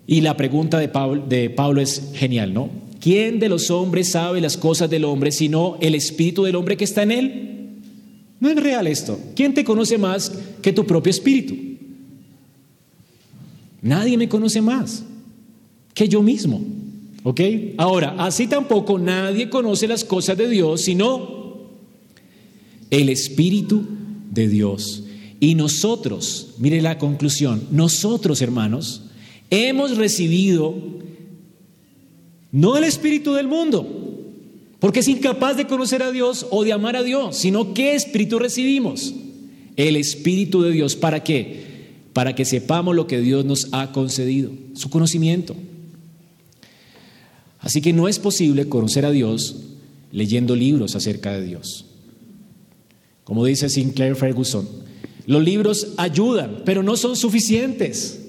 Y 0.07 0.21
la 0.21 0.37
pregunta 0.37 0.79
de 0.79 0.87
Pablo, 0.87 1.23
de 1.27 1.49
Pablo 1.49 1.81
es 1.81 2.11
genial, 2.13 2.53
¿no? 2.53 2.69
¿Quién 2.99 3.39
de 3.39 3.49
los 3.49 3.69
hombres 3.69 4.09
sabe 4.09 4.41
las 4.41 4.57
cosas 4.57 4.89
del 4.89 5.03
hombre 5.03 5.31
sino 5.31 5.77
el 5.81 5.95
Espíritu 5.95 6.43
del 6.43 6.55
hombre 6.55 6.77
que 6.77 6.85
está 6.85 7.03
en 7.03 7.11
él? 7.11 7.45
No 8.39 8.49
es 8.49 8.55
real 8.55 8.87
esto. 8.87 9.19
¿Quién 9.35 9.53
te 9.53 9.63
conoce 9.63 9.97
más 9.97 10.31
que 10.61 10.73
tu 10.73 10.85
propio 10.85 11.09
Espíritu? 11.09 11.55
Nadie 13.81 14.17
me 14.17 14.27
conoce 14.27 14.61
más 14.61 15.03
que 15.93 16.09
yo 16.09 16.21
mismo. 16.21 16.61
¿Ok? 17.23 17.41
Ahora, 17.77 18.15
así 18.19 18.47
tampoco 18.47 18.99
nadie 18.99 19.49
conoce 19.49 19.87
las 19.87 20.03
cosas 20.03 20.37
de 20.37 20.47
Dios 20.49 20.81
sino 20.81 21.45
el 22.91 23.09
Espíritu 23.09 23.83
de 24.31 24.47
Dios. 24.47 25.04
Y 25.45 25.53
nosotros, 25.53 26.55
mire 26.57 26.81
la 26.81 26.97
conclusión, 26.97 27.67
nosotros 27.69 28.41
hermanos, 28.41 29.03
hemos 29.51 29.95
recibido 29.95 30.73
no 32.51 32.75
el 32.77 32.83
Espíritu 32.83 33.33
del 33.33 33.47
mundo, 33.47 33.87
porque 34.79 35.01
es 35.01 35.07
incapaz 35.07 35.55
de 35.55 35.67
conocer 35.67 36.01
a 36.01 36.09
Dios 36.09 36.47
o 36.49 36.63
de 36.63 36.73
amar 36.73 36.95
a 36.95 37.03
Dios, 37.03 37.37
sino 37.37 37.75
¿qué 37.75 37.93
Espíritu 37.93 38.39
recibimos? 38.39 39.13
El 39.75 39.97
Espíritu 39.97 40.63
de 40.63 40.71
Dios. 40.71 40.95
¿Para 40.95 41.21
qué? 41.21 41.91
Para 42.13 42.33
que 42.33 42.43
sepamos 42.43 42.95
lo 42.95 43.05
que 43.05 43.19
Dios 43.19 43.45
nos 43.45 43.67
ha 43.71 43.91
concedido, 43.91 44.49
su 44.73 44.89
conocimiento. 44.89 45.55
Así 47.59 47.81
que 47.81 47.93
no 47.93 48.07
es 48.07 48.17
posible 48.17 48.67
conocer 48.67 49.05
a 49.05 49.11
Dios 49.11 49.57
leyendo 50.11 50.55
libros 50.55 50.95
acerca 50.95 51.33
de 51.33 51.45
Dios. 51.45 51.85
Como 53.23 53.45
dice 53.45 53.69
Sinclair 53.69 54.15
Ferguson, 54.15 54.84
los 55.25 55.43
libros 55.43 55.93
ayudan, 55.97 56.61
pero 56.65 56.83
no 56.83 56.97
son 56.97 57.15
suficientes. 57.15 58.21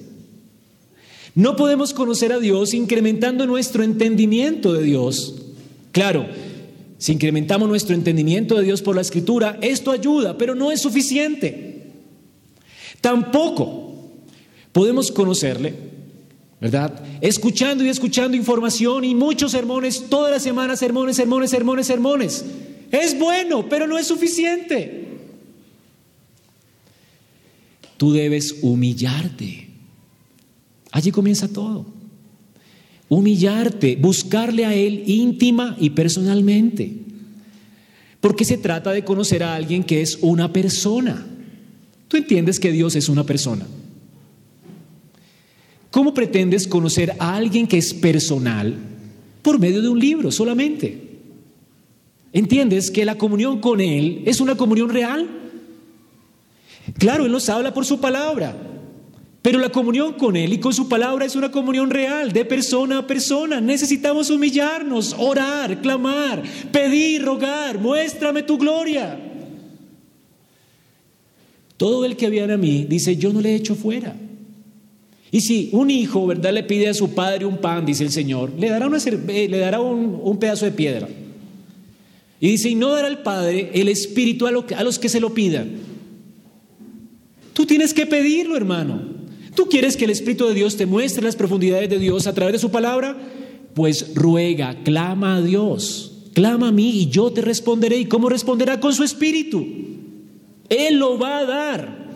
No 1.35 1.55
podemos 1.55 1.93
conocer 1.93 2.31
a 2.31 2.39
Dios 2.39 2.73
incrementando 2.73 3.45
nuestro 3.45 3.83
entendimiento 3.83 4.73
de 4.73 4.83
Dios. 4.83 5.35
Claro, 5.91 6.25
si 6.97 7.13
incrementamos 7.13 7.69
nuestro 7.69 7.93
entendimiento 7.93 8.55
de 8.55 8.63
Dios 8.63 8.81
por 8.81 8.95
la 8.95 9.01
escritura, 9.01 9.59
esto 9.61 9.91
ayuda, 9.91 10.37
pero 10.37 10.55
no 10.55 10.71
es 10.71 10.81
suficiente. 10.81 11.91
Tampoco 13.01 13.93
podemos 14.71 15.11
conocerle 15.11 15.87
¿verdad? 16.59 17.03
Escuchando 17.21 17.83
y 17.83 17.89
escuchando 17.89 18.35
información 18.35 19.03
y 19.03 19.13
muchos 19.13 19.51
sermones, 19.51 20.09
todas 20.09 20.31
las 20.31 20.43
semanas 20.43 20.79
sermones, 20.79 21.15
sermones, 21.15 21.51
sermones, 21.51 21.87
sermones. 21.87 22.45
Es 22.91 23.17
bueno, 23.17 23.67
pero 23.69 23.87
no 23.87 23.97
es 23.97 24.07
suficiente. 24.07 25.06
Tú 27.97 28.13
debes 28.13 28.57
humillarte. 28.61 29.67
Allí 30.91 31.11
comienza 31.11 31.47
todo. 31.47 31.85
Humillarte, 33.09 33.95
buscarle 33.95 34.65
a 34.65 34.73
Él 34.73 35.03
íntima 35.07 35.75
y 35.79 35.91
personalmente. 35.91 36.91
Porque 38.21 38.45
se 38.45 38.57
trata 38.57 38.91
de 38.91 39.03
conocer 39.03 39.43
a 39.43 39.55
alguien 39.55 39.83
que 39.83 40.01
es 40.01 40.19
una 40.21 40.51
persona. 40.51 41.25
Tú 42.07 42.17
entiendes 42.17 42.59
que 42.59 42.71
Dios 42.71 42.95
es 42.95 43.09
una 43.09 43.25
persona. 43.25 43.65
¿Cómo 45.91 46.13
pretendes 46.13 46.67
conocer 46.67 47.15
a 47.19 47.35
alguien 47.35 47.67
que 47.67 47.77
es 47.77 47.93
personal 47.93 48.75
por 49.41 49.59
medio 49.59 49.81
de 49.81 49.89
un 49.89 49.99
libro 49.99 50.31
solamente? 50.31 51.07
¿Entiendes 52.33 52.91
que 52.91 53.05
la 53.05 53.15
comunión 53.17 53.59
con 53.59 53.81
Él 53.81 54.21
es 54.25 54.41
una 54.41 54.55
comunión 54.55 54.89
real? 54.89 55.27
Claro, 56.97 57.25
Él 57.25 57.31
nos 57.31 57.49
habla 57.49 57.73
por 57.73 57.85
su 57.85 57.99
palabra, 57.99 58.55
pero 59.41 59.59
la 59.59 59.69
comunión 59.69 60.13
con 60.13 60.35
Él 60.35 60.53
y 60.53 60.59
con 60.59 60.73
su 60.73 60.89
palabra 60.89 61.25
es 61.25 61.35
una 61.35 61.51
comunión 61.51 61.89
real, 61.89 62.31
de 62.31 62.45
persona 62.45 62.99
a 62.99 63.07
persona. 63.07 63.61
Necesitamos 63.61 64.29
humillarnos, 64.29 65.15
orar, 65.17 65.81
clamar, 65.81 66.43
pedir, 66.71 67.23
rogar, 67.23 67.79
muéstrame 67.79 68.43
tu 68.43 68.57
gloria. 68.57 69.19
Todo 71.77 72.05
el 72.05 72.15
que 72.15 72.29
viene 72.29 72.53
a 72.53 72.57
mí 72.57 72.85
dice, 72.89 73.15
yo 73.17 73.31
no 73.31 73.39
le 73.39 73.51
he 73.51 73.55
hecho 73.55 73.75
fuera. 73.75 74.15
Y 75.31 75.41
si 75.41 75.69
un 75.73 75.91
hijo, 75.91 76.25
¿verdad?, 76.25 76.53
le 76.53 76.63
pide 76.63 76.87
a 76.87 76.93
su 76.93 77.13
padre 77.13 77.45
un 77.45 77.57
pan, 77.57 77.85
dice 77.85 78.03
el 78.03 78.11
Señor, 78.11 78.53
le 78.57 78.69
dará, 78.69 78.87
una, 78.87 78.97
eh, 78.97 79.47
le 79.49 79.57
dará 79.57 79.79
un, 79.79 80.37
pedazo 80.39 80.65
de 80.65 80.71
piedra. 80.71 81.07
Y 82.39 82.49
dice, 82.49 82.69
y 82.69 82.75
no 82.75 82.89
dará 82.89 83.07
el 83.07 83.19
Padre 83.19 83.71
el 83.73 83.87
Espíritu 83.87 84.45
a, 84.45 84.51
a 84.75 84.83
los 84.83 84.99
que 84.99 85.09
se 85.09 85.19
lo 85.19 85.33
pidan. 85.33 85.96
Tú 87.57 87.65
tienes 87.65 87.91
que 87.91 88.05
pedirlo, 88.05 88.55
hermano. 88.55 89.01
¿Tú 89.55 89.65
quieres 89.67 89.97
que 89.97 90.05
el 90.05 90.11
Espíritu 90.11 90.47
de 90.47 90.53
Dios 90.53 90.77
te 90.77 90.85
muestre 90.85 91.23
las 91.23 91.35
profundidades 91.35 91.89
de 91.89 91.97
Dios 91.97 92.27
a 92.27 92.33
través 92.35 92.53
de 92.53 92.59
su 92.59 92.69
palabra? 92.69 93.17
Pues 93.73 94.13
ruega, 94.13 94.83
clama 94.83 95.37
a 95.37 95.41
Dios, 95.41 96.29
clama 96.35 96.67
a 96.67 96.71
mí 96.71 96.91
y 97.01 97.07
yo 97.07 97.31
te 97.33 97.41
responderé. 97.41 97.97
¿Y 97.97 98.05
cómo 98.05 98.29
responderá? 98.29 98.79
Con 98.79 98.93
su 98.93 99.03
Espíritu. 99.03 99.65
Él 100.69 100.99
lo 100.99 101.17
va 101.17 101.39
a 101.39 101.45
dar. 101.45 102.11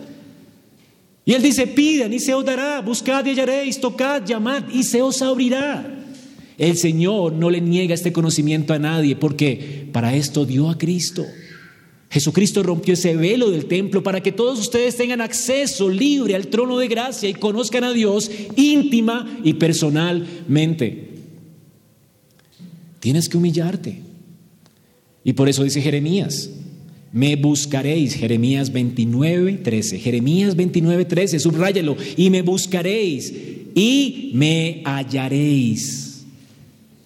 Y 1.24 1.32
él 1.32 1.42
dice, 1.42 1.66
pidan 1.66 2.12
y 2.12 2.20
se 2.20 2.34
os 2.34 2.44
dará, 2.44 2.80
buscad 2.80 3.26
y 3.26 3.30
hallaréis, 3.30 3.80
tocad, 3.80 4.24
llamad 4.24 4.68
y 4.72 4.84
se 4.84 5.02
os 5.02 5.22
abrirá. 5.22 6.04
El 6.56 6.76
Señor 6.76 7.32
no 7.32 7.50
le 7.50 7.60
niega 7.60 7.94
este 7.94 8.12
conocimiento 8.12 8.74
a 8.74 8.78
nadie 8.78 9.16
porque 9.16 9.88
para 9.90 10.14
esto 10.14 10.46
dio 10.46 10.70
a 10.70 10.78
Cristo. 10.78 11.24
Jesucristo 12.12 12.62
rompió 12.62 12.92
ese 12.92 13.16
velo 13.16 13.50
del 13.50 13.64
templo 13.64 14.02
para 14.02 14.22
que 14.22 14.32
todos 14.32 14.60
ustedes 14.60 14.96
tengan 14.96 15.22
acceso 15.22 15.88
libre 15.88 16.34
al 16.34 16.48
trono 16.48 16.78
de 16.78 16.86
gracia 16.86 17.26
y 17.26 17.32
conozcan 17.32 17.84
a 17.84 17.92
Dios 17.94 18.30
íntima 18.54 19.40
y 19.42 19.54
personalmente. 19.54 21.08
Tienes 23.00 23.30
que 23.30 23.38
humillarte. 23.38 24.00
Y 25.24 25.32
por 25.32 25.48
eso 25.48 25.64
dice 25.64 25.80
Jeremías, 25.80 26.50
me 27.12 27.34
buscaréis. 27.36 28.12
Jeremías 28.12 28.70
29, 28.70 29.54
13. 29.54 29.98
Jeremías 29.98 30.54
29, 30.54 31.06
13, 31.06 31.40
subráyalo. 31.40 31.96
Y 32.18 32.28
me 32.28 32.42
buscaréis 32.42 33.32
y 33.74 34.32
me 34.34 34.82
hallaréis. 34.84 36.11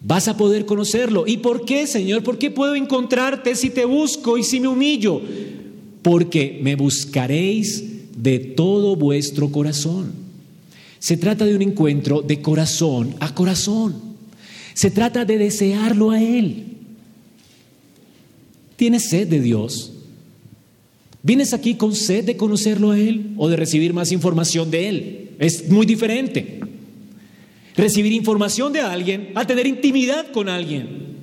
Vas 0.07 0.28
a 0.28 0.36
poder 0.36 0.66
conocerlo. 0.66 1.24
¿Y 1.26 1.38
por 1.38 1.64
qué, 1.64 1.84
Señor? 1.88 2.22
¿Por 2.22 2.38
qué 2.38 2.52
puedo 2.52 2.76
encontrarte 2.76 3.57
si 3.57 3.70
te 3.70 3.84
busco 3.84 4.38
y 4.38 4.44
si 4.44 4.61
me 4.61 4.68
humillo? 4.68 5.20
Porque 6.02 6.61
me 6.62 6.76
buscaréis 6.76 7.82
de 8.16 8.38
todo 8.38 8.94
vuestro 8.94 9.50
corazón. 9.50 10.12
Se 11.00 11.16
trata 11.16 11.44
de 11.44 11.57
un 11.57 11.62
encuentro 11.62 12.22
de 12.22 12.40
corazón 12.40 13.16
a 13.18 13.34
corazón. 13.34 13.96
Se 14.74 14.92
trata 14.92 15.24
de 15.24 15.38
desearlo 15.38 16.12
a 16.12 16.22
Él. 16.22 16.66
¿Tienes 18.76 19.09
sed 19.09 19.26
de 19.26 19.40
Dios? 19.40 19.92
¿Vienes 21.24 21.52
aquí 21.52 21.74
con 21.74 21.96
sed 21.96 22.24
de 22.24 22.36
conocerlo 22.36 22.92
a 22.92 22.98
Él 23.00 23.32
o 23.36 23.48
de 23.48 23.57
recibir 23.57 23.92
más 23.92 24.12
información 24.12 24.70
de 24.70 24.88
Él? 24.88 25.30
Es 25.40 25.68
muy 25.68 25.84
diferente. 25.84 26.61
Recibir 27.76 28.12
información 28.12 28.72
de 28.72 28.80
alguien 28.80 29.32
a 29.34 29.46
tener 29.46 29.66
intimidad 29.66 30.30
con 30.32 30.48
alguien. 30.48 31.16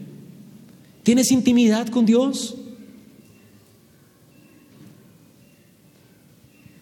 ¿Tienes 1.01 1.31
intimidad 1.31 1.87
con 1.87 2.05
Dios? 2.05 2.55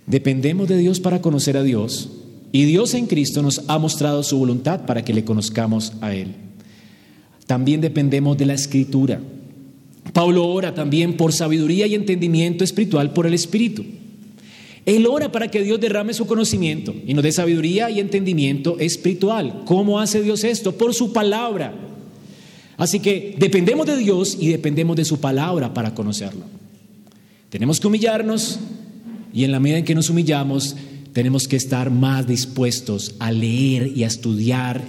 Dependemos 0.06 0.68
de 0.68 0.78
Dios 0.78 1.00
para 1.00 1.22
conocer 1.22 1.56
a 1.56 1.64
Dios 1.64 2.10
y 2.52 2.66
Dios 2.66 2.94
en 2.96 3.08
Cristo 3.08 3.42
nos 3.42 3.64
ha 3.70 3.80
mostrado 3.80 4.24
su 4.24 4.38
voluntad 4.38 4.86
para 4.86 5.06
que 5.06 5.14
le 5.14 5.24
conozcamos 5.24 5.94
a 6.02 6.14
Él. 6.14 6.36
También 7.48 7.80
dependemos 7.80 8.38
de 8.38 8.46
la 8.46 8.54
Escritura. 8.54 9.22
Pablo 10.12 10.46
ora 10.48 10.74
también 10.74 11.16
por 11.16 11.32
sabiduría 11.32 11.88
y 11.88 11.96
entendimiento 11.96 12.66
espiritual 12.66 13.14
por 13.14 13.26
el 13.26 13.34
Espíritu. 13.34 13.86
Él 14.86 15.06
ora 15.06 15.32
para 15.32 15.50
que 15.50 15.62
Dios 15.62 15.80
derrame 15.80 16.14
su 16.14 16.26
conocimiento 16.26 16.94
y 17.06 17.14
nos 17.14 17.24
dé 17.24 17.32
sabiduría 17.32 17.90
y 17.92 18.00
entendimiento 18.00 18.80
espiritual. 18.80 19.62
¿Cómo 19.66 20.00
hace 20.00 20.24
Dios 20.24 20.44
esto? 20.44 20.76
Por 20.76 20.94
su 20.94 21.14
palabra. 21.14 21.74
Así 22.78 23.00
que 23.00 23.36
dependemos 23.38 23.86
de 23.86 23.98
Dios 23.98 24.36
y 24.40 24.48
dependemos 24.48 24.96
de 24.96 25.06
su 25.06 25.20
palabra 25.20 25.74
para 25.74 25.94
conocerlo. 25.94 26.46
Tenemos 27.50 27.80
que 27.80 27.88
humillarnos 27.88 28.60
y 29.34 29.44
en 29.44 29.52
la 29.52 29.60
medida 29.60 29.78
en 29.78 29.86
que 29.86 29.94
nos 29.94 30.10
humillamos, 30.10 30.76
tenemos 31.14 31.48
que 31.48 31.58
estar 31.58 31.92
más 31.92 32.26
dispuestos 32.28 33.16
a 33.20 33.32
leer 33.32 33.92
y 33.96 34.04
a 34.04 34.08
estudiar 34.08 34.82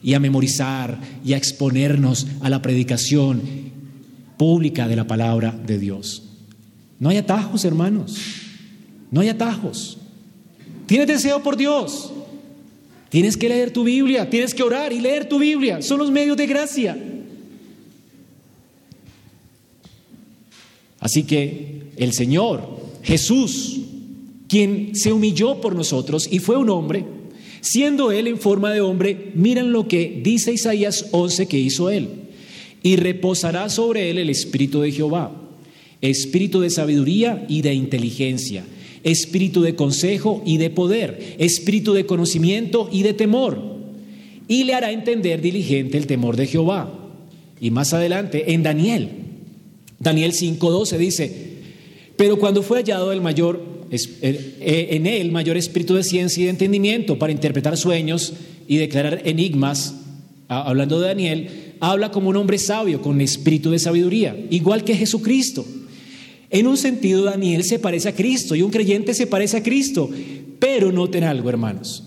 y 0.00 0.14
a 0.14 0.20
memorizar 0.20 1.00
y 1.24 1.32
a 1.32 1.36
exponernos 1.36 2.28
a 2.40 2.50
la 2.50 2.62
predicación 2.62 3.42
pública 4.36 4.86
de 4.86 4.96
la 4.96 5.06
palabra 5.06 5.58
de 5.66 5.78
Dios. 5.78 6.22
No 7.00 7.08
hay 7.08 7.16
atajos, 7.16 7.64
hermanos. 7.64 8.43
No 9.10 9.20
hay 9.20 9.28
atajos. 9.28 9.98
Tienes 10.86 11.06
deseo 11.06 11.42
por 11.42 11.56
Dios. 11.56 12.12
Tienes 13.08 13.36
que 13.36 13.48
leer 13.48 13.70
tu 13.70 13.84
Biblia, 13.84 14.28
tienes 14.28 14.54
que 14.54 14.62
orar 14.62 14.92
y 14.92 15.00
leer 15.00 15.28
tu 15.28 15.38
Biblia. 15.38 15.82
Son 15.82 15.98
los 15.98 16.10
medios 16.10 16.36
de 16.36 16.46
gracia. 16.46 16.98
Así 20.98 21.22
que 21.22 21.82
el 21.96 22.12
Señor, 22.12 22.80
Jesús, 23.02 23.80
quien 24.48 24.96
se 24.96 25.12
humilló 25.12 25.60
por 25.60 25.76
nosotros 25.76 26.28
y 26.30 26.40
fue 26.40 26.56
un 26.56 26.70
hombre, 26.70 27.04
siendo 27.60 28.10
Él 28.10 28.26
en 28.26 28.38
forma 28.38 28.72
de 28.72 28.80
hombre, 28.80 29.30
miran 29.34 29.70
lo 29.70 29.86
que 29.86 30.20
dice 30.24 30.52
Isaías 30.52 31.06
11 31.12 31.46
que 31.46 31.58
hizo 31.58 31.90
Él 31.90 32.24
y 32.84 32.96
reposará 32.96 33.70
sobre 33.70 34.10
él 34.10 34.18
el 34.18 34.28
espíritu 34.28 34.82
de 34.82 34.92
Jehová, 34.92 35.32
espíritu 36.02 36.60
de 36.60 36.68
sabiduría 36.68 37.46
y 37.48 37.62
de 37.62 37.72
inteligencia, 37.72 38.62
espíritu 39.04 39.62
de 39.62 39.76
consejo 39.76 40.42
y 40.44 40.56
de 40.56 40.70
poder, 40.70 41.36
espíritu 41.38 41.92
de 41.92 42.06
conocimiento 42.06 42.88
y 42.90 43.02
de 43.02 43.12
temor, 43.12 43.60
y 44.48 44.64
le 44.64 44.74
hará 44.74 44.90
entender 44.90 45.40
diligente 45.40 45.96
el 45.96 46.06
temor 46.06 46.36
de 46.36 46.46
Jehová. 46.46 46.92
Y 47.60 47.70
más 47.70 47.94
adelante, 47.94 48.52
en 48.52 48.62
Daniel, 48.62 49.10
Daniel 50.00 50.32
5:12 50.32 50.98
dice, 50.98 51.54
pero 52.16 52.38
cuando 52.38 52.62
fue 52.62 52.78
hallado 52.78 53.12
el 53.12 53.20
mayor, 53.20 53.62
eh, 53.90 54.88
en 54.90 55.06
él 55.06 55.30
mayor 55.30 55.56
espíritu 55.56 55.94
de 55.94 56.02
ciencia 56.02 56.40
y 56.40 56.44
de 56.44 56.50
entendimiento 56.50 57.18
para 57.18 57.32
interpretar 57.32 57.76
sueños 57.76 58.32
y 58.66 58.76
declarar 58.76 59.22
enigmas, 59.24 59.94
hablando 60.48 61.00
de 61.00 61.08
Daniel, 61.08 61.48
habla 61.80 62.10
como 62.10 62.30
un 62.30 62.36
hombre 62.36 62.58
sabio, 62.58 63.02
con 63.02 63.20
espíritu 63.20 63.70
de 63.70 63.78
sabiduría, 63.78 64.36
igual 64.50 64.84
que 64.84 64.94
Jesucristo. 64.94 65.64
En 66.54 66.68
un 66.68 66.76
sentido, 66.76 67.24
Daniel 67.24 67.64
se 67.64 67.80
parece 67.80 68.10
a 68.10 68.14
Cristo 68.14 68.54
y 68.54 68.62
un 68.62 68.70
creyente 68.70 69.12
se 69.12 69.26
parece 69.26 69.56
a 69.56 69.62
Cristo, 69.64 70.08
pero 70.60 70.92
noten 70.92 71.24
algo, 71.24 71.48
hermanos. 71.48 72.04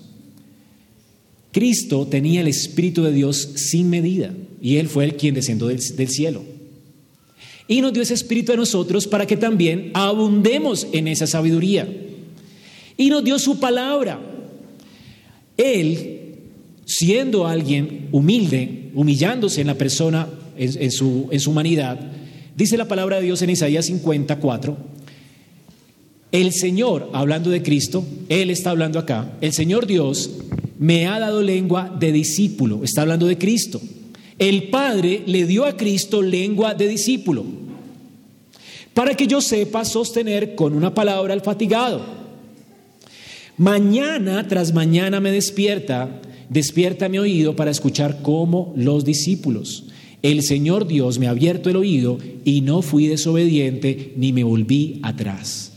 Cristo 1.52 2.08
tenía 2.08 2.40
el 2.40 2.48
Espíritu 2.48 3.04
de 3.04 3.12
Dios 3.12 3.36
sin 3.56 3.90
medida 3.90 4.34
y 4.62 4.78
Él 4.78 4.88
fue 4.88 5.04
el 5.04 5.16
quien 5.18 5.36
descendió 5.36 5.68
del, 5.68 5.82
cielo. 5.82 6.46
Y 7.68 7.82
nos 7.82 7.92
dio 7.92 8.02
ese 8.02 8.14
Espíritu 8.14 8.54
a 8.54 8.56
nosotros 8.56 9.06
para 9.06 9.28
que 9.28 9.36
también 9.36 9.92
abundemos 9.94 10.88
en 10.94 11.10
esa 11.10 11.28
sabiduría. 11.28 11.86
Y 12.96 13.10
nos 13.10 13.26
dio 13.26 13.40
su 13.40 13.60
palabra. 13.60 14.18
Él 15.58 16.22
siendo 16.86 17.46
alguien 17.46 18.08
humilde, 18.14 18.92
humillándose 18.96 19.60
en 19.60 19.68
la 19.68 19.78
persona, 19.78 20.30
en 20.56 20.92
su 20.94 21.28
humanidad, 21.48 22.00
dice 22.58 22.76
la 22.76 22.90
palabra 22.90 23.18
de 23.18 23.24
Dios 23.24 23.42
en 23.42 23.52
Isaías 23.52 23.86
54, 23.86 24.76
el 26.34 26.52
Señor, 26.52 27.10
hablando 27.14 27.50
de 27.50 27.64
Cristo, 27.64 28.06
Él 28.28 28.50
está 28.50 28.72
hablando 28.72 29.00
acá, 29.00 29.32
el 29.40 29.54
Señor 29.54 29.88
Dios 29.88 30.32
me 30.78 31.08
ha 31.08 31.20
dado 31.20 31.42
lengua 31.42 31.96
de 31.98 32.12
discípulo, 32.12 32.84
está 32.84 33.04
hablando 33.04 33.28
de 33.28 33.38
Cristo. 33.38 33.80
El 34.38 34.70
Padre 34.70 35.24
le 35.26 35.46
dio 35.46 35.66
a 35.66 35.78
Cristo 35.78 36.22
lengua 36.22 36.74
de 36.74 36.88
discípulo, 36.90 37.46
para 38.94 39.16
que 39.16 39.28
yo 39.28 39.40
sepa 39.40 39.86
sostener 39.86 40.56
con 40.56 40.74
una 40.74 40.94
palabra 40.94 41.34
al 41.34 41.42
fatigado. 41.42 42.02
Mañana 43.58 44.48
tras 44.48 44.74
mañana 44.74 45.20
me 45.20 45.32
despierta 45.32 46.22
Despierta 46.50 47.10
mi 47.10 47.20
oído 47.20 47.56
para 47.56 47.72
escuchar 47.72 48.22
como 48.22 48.74
los 48.78 49.04
discípulos. 49.04 49.87
El 50.22 50.42
Señor 50.44 50.88
Dios 50.88 51.20
me 51.20 51.28
ha 51.28 51.32
abierto 51.32 51.70
el 51.70 51.76
oído 51.76 52.18
y 52.44 52.62
no 52.62 52.82
fui 52.82 53.08
desobediente 53.08 54.14
ni 54.16 54.34
me 54.34 54.44
volví 54.44 55.00
atrás. 55.04 55.74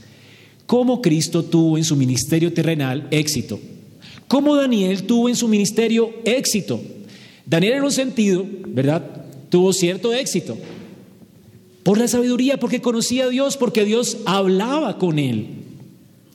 ¿Cómo 0.66 1.03
Cristo 1.03 1.45
tuvo 1.45 1.76
en 1.76 1.84
su 1.84 1.97
ministerio 1.97 2.53
terrenal 2.53 3.09
éxito? 3.11 3.59
¿Cómo 4.28 4.55
Daniel 4.55 5.03
tuvo 5.03 5.28
en 5.28 5.36
su 5.36 5.49
ministerio 5.49 6.12
éxito? 6.24 6.80
Daniel 7.45 7.74
en 7.74 7.82
un 7.82 7.93
sentido, 7.93 8.47
¿verdad? 8.68 9.05
Tuvo 9.49 9.72
cierto 9.72 10.14
éxito. 10.14 10.57
Por 11.82 11.99
la 11.99 12.07
sabiduría, 12.07 12.61
porque 12.61 12.80
conocía 12.80 13.24
a 13.24 13.28
Dios, 13.28 13.57
porque 13.57 13.84
Dios 13.84 14.18
hablaba 14.26 14.99
con 14.99 15.18
él. 15.18 15.49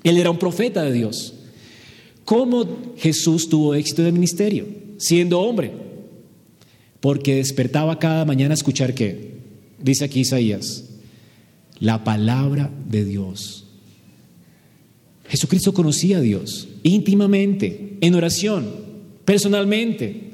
Él 0.03 0.17
era 0.17 0.29
un 0.31 0.37
profeta 0.39 0.83
de 0.83 0.91
Dios. 0.91 1.33
¿Cómo 2.25 2.67
Jesús 2.97 3.47
tuvo 3.47 3.73
éxito 3.73 4.01
en 4.01 4.07
el 4.07 4.13
ministerio? 4.13 4.67
Siendo 4.97 5.39
hombre. 5.39 5.84
Porque 7.05 7.35
despertaba 7.35 7.99
cada 7.99 8.25
mañana 8.25 8.55
a 8.55 8.57
escuchar 8.57 8.95
qué? 8.95 9.35
Dice 9.77 10.05
aquí 10.05 10.21
Isaías, 10.21 10.85
la 11.77 12.03
palabra 12.03 12.71
de 12.89 13.05
Dios. 13.05 13.67
Jesucristo 15.27 15.71
conocía 15.71 16.17
a 16.17 16.21
Dios 16.21 16.67
íntimamente, 16.81 17.99
en 18.01 18.15
oración, 18.15 18.71
personalmente, 19.23 20.31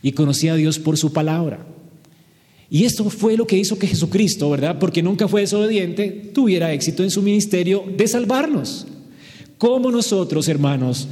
y 0.00 0.12
conocía 0.12 0.52
a 0.52 0.56
Dios 0.56 0.78
por 0.78 0.96
su 0.96 1.12
palabra. 1.12 1.66
Y 2.70 2.84
esto 2.84 3.10
fue 3.10 3.36
lo 3.36 3.48
que 3.48 3.58
hizo 3.58 3.76
que 3.76 3.88
Jesucristo, 3.88 4.48
¿verdad? 4.48 4.78
Porque 4.78 5.02
nunca 5.02 5.26
fue 5.26 5.40
desobediente, 5.40 6.30
tuviera 6.32 6.72
éxito 6.72 7.02
en 7.02 7.10
su 7.10 7.20
ministerio 7.20 7.82
de 7.96 8.06
salvarnos. 8.06 8.86
¿Cómo 9.58 9.90
nosotros, 9.90 10.46
hermanos, 10.46 11.08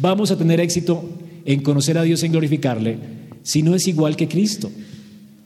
vamos 0.00 0.32
a 0.32 0.36
tener 0.36 0.58
éxito 0.58 1.08
en 1.44 1.62
conocer 1.62 1.96
a 1.96 2.02
Dios, 2.02 2.24
en 2.24 2.32
glorificarle, 2.32 3.21
si 3.42 3.62
no 3.62 3.74
es 3.74 3.86
igual 3.88 4.16
que 4.16 4.28
Cristo? 4.28 4.70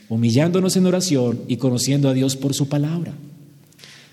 Humillándonos 0.09 0.77
en 0.77 0.87
oración 0.87 1.41
y 1.49 1.57
conociendo 1.57 2.09
a 2.09 2.15
Dios 2.15 2.37
por 2.37 2.55
su 2.55 2.69
palabra. 2.69 3.15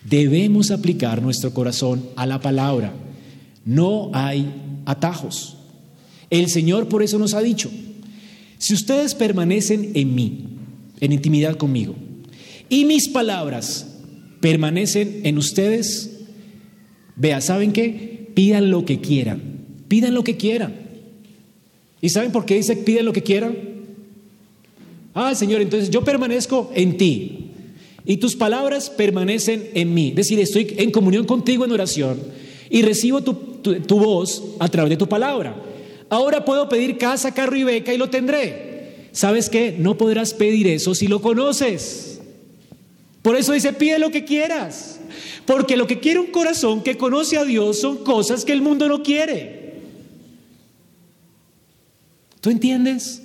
Debemos 0.09 0.71
aplicar 0.71 1.21
nuestro 1.21 1.53
corazón 1.53 2.03
a 2.15 2.25
la 2.25 2.41
palabra. 2.41 2.93
No 3.65 4.09
hay 4.13 4.51
atajos. 4.85 5.57
El 6.29 6.49
Señor 6.49 6.87
por 6.89 7.03
eso 7.03 7.19
nos 7.19 7.33
ha 7.33 7.41
dicho, 7.41 7.69
si 8.57 8.73
ustedes 8.73 9.13
permanecen 9.13 9.91
en 9.93 10.15
mí, 10.15 10.45
en 10.99 11.11
intimidad 11.11 11.57
conmigo, 11.57 11.95
y 12.69 12.85
mis 12.85 13.07
palabras 13.07 13.87
permanecen 14.39 15.21
en 15.23 15.37
ustedes, 15.37 16.21
vea, 17.15 17.39
¿saben 17.39 17.71
qué? 17.71 18.13
pidan 18.33 18.71
lo 18.71 18.85
que 18.85 18.99
quieran, 18.99 19.41
pidan 19.87 20.13
lo 20.13 20.23
que 20.23 20.37
quieran. 20.37 20.73
¿Y 22.01 22.09
saben 22.09 22.31
por 22.31 22.45
qué 22.45 22.55
dice 22.55 22.75
pidan 22.75 23.05
lo 23.05 23.13
que 23.13 23.23
quieran? 23.23 23.55
Ah, 25.13 25.35
Señor, 25.35 25.61
entonces 25.61 25.89
yo 25.89 26.03
permanezco 26.03 26.71
en 26.73 26.97
ti 26.97 27.51
y 28.05 28.17
tus 28.17 28.35
palabras 28.35 28.89
permanecen 28.89 29.69
en 29.73 29.93
mí. 29.93 30.09
Es 30.09 30.15
decir, 30.15 30.39
estoy 30.39 30.73
en 30.77 30.91
comunión 30.91 31.25
contigo 31.25 31.65
en 31.65 31.71
oración 31.71 32.19
y 32.69 32.81
recibo 32.81 33.21
tu, 33.21 33.33
tu 33.33 33.99
voz 33.99 34.43
a 34.59 34.67
través 34.67 34.89
de 34.91 34.97
tu 34.97 35.07
palabra. 35.07 35.55
Ahora 36.09 36.45
puedo 36.45 36.69
pedir 36.69 36.97
casa, 36.97 37.33
carro 37.33 37.55
y 37.55 37.63
beca 37.63 37.93
y 37.93 37.97
lo 37.97 38.09
tendré. 38.09 39.07
¿Sabes 39.13 39.49
qué? 39.49 39.75
No 39.77 39.97
podrás 39.97 40.33
pedir 40.33 40.67
eso 40.67 40.93
si 40.93 41.07
lo 41.07 41.21
conoces. 41.21 42.19
Por 43.23 43.35
eso 43.35 43.53
dice, 43.53 43.73
pide 43.73 43.97
lo 43.99 44.11
que 44.11 44.25
quieras. 44.25 44.99
Porque 45.45 45.77
lo 45.77 45.87
que 45.87 45.99
quiere 45.99 46.19
un 46.19 46.27
corazón 46.27 46.83
que 46.83 46.97
conoce 46.97 47.37
a 47.37 47.45
Dios 47.45 47.79
son 47.79 48.03
cosas 48.03 48.45
que 48.45 48.51
el 48.51 48.61
mundo 48.61 48.87
no 48.87 49.01
quiere. 49.01 49.81
¿Tú 52.41 52.49
entiendes? 52.49 53.22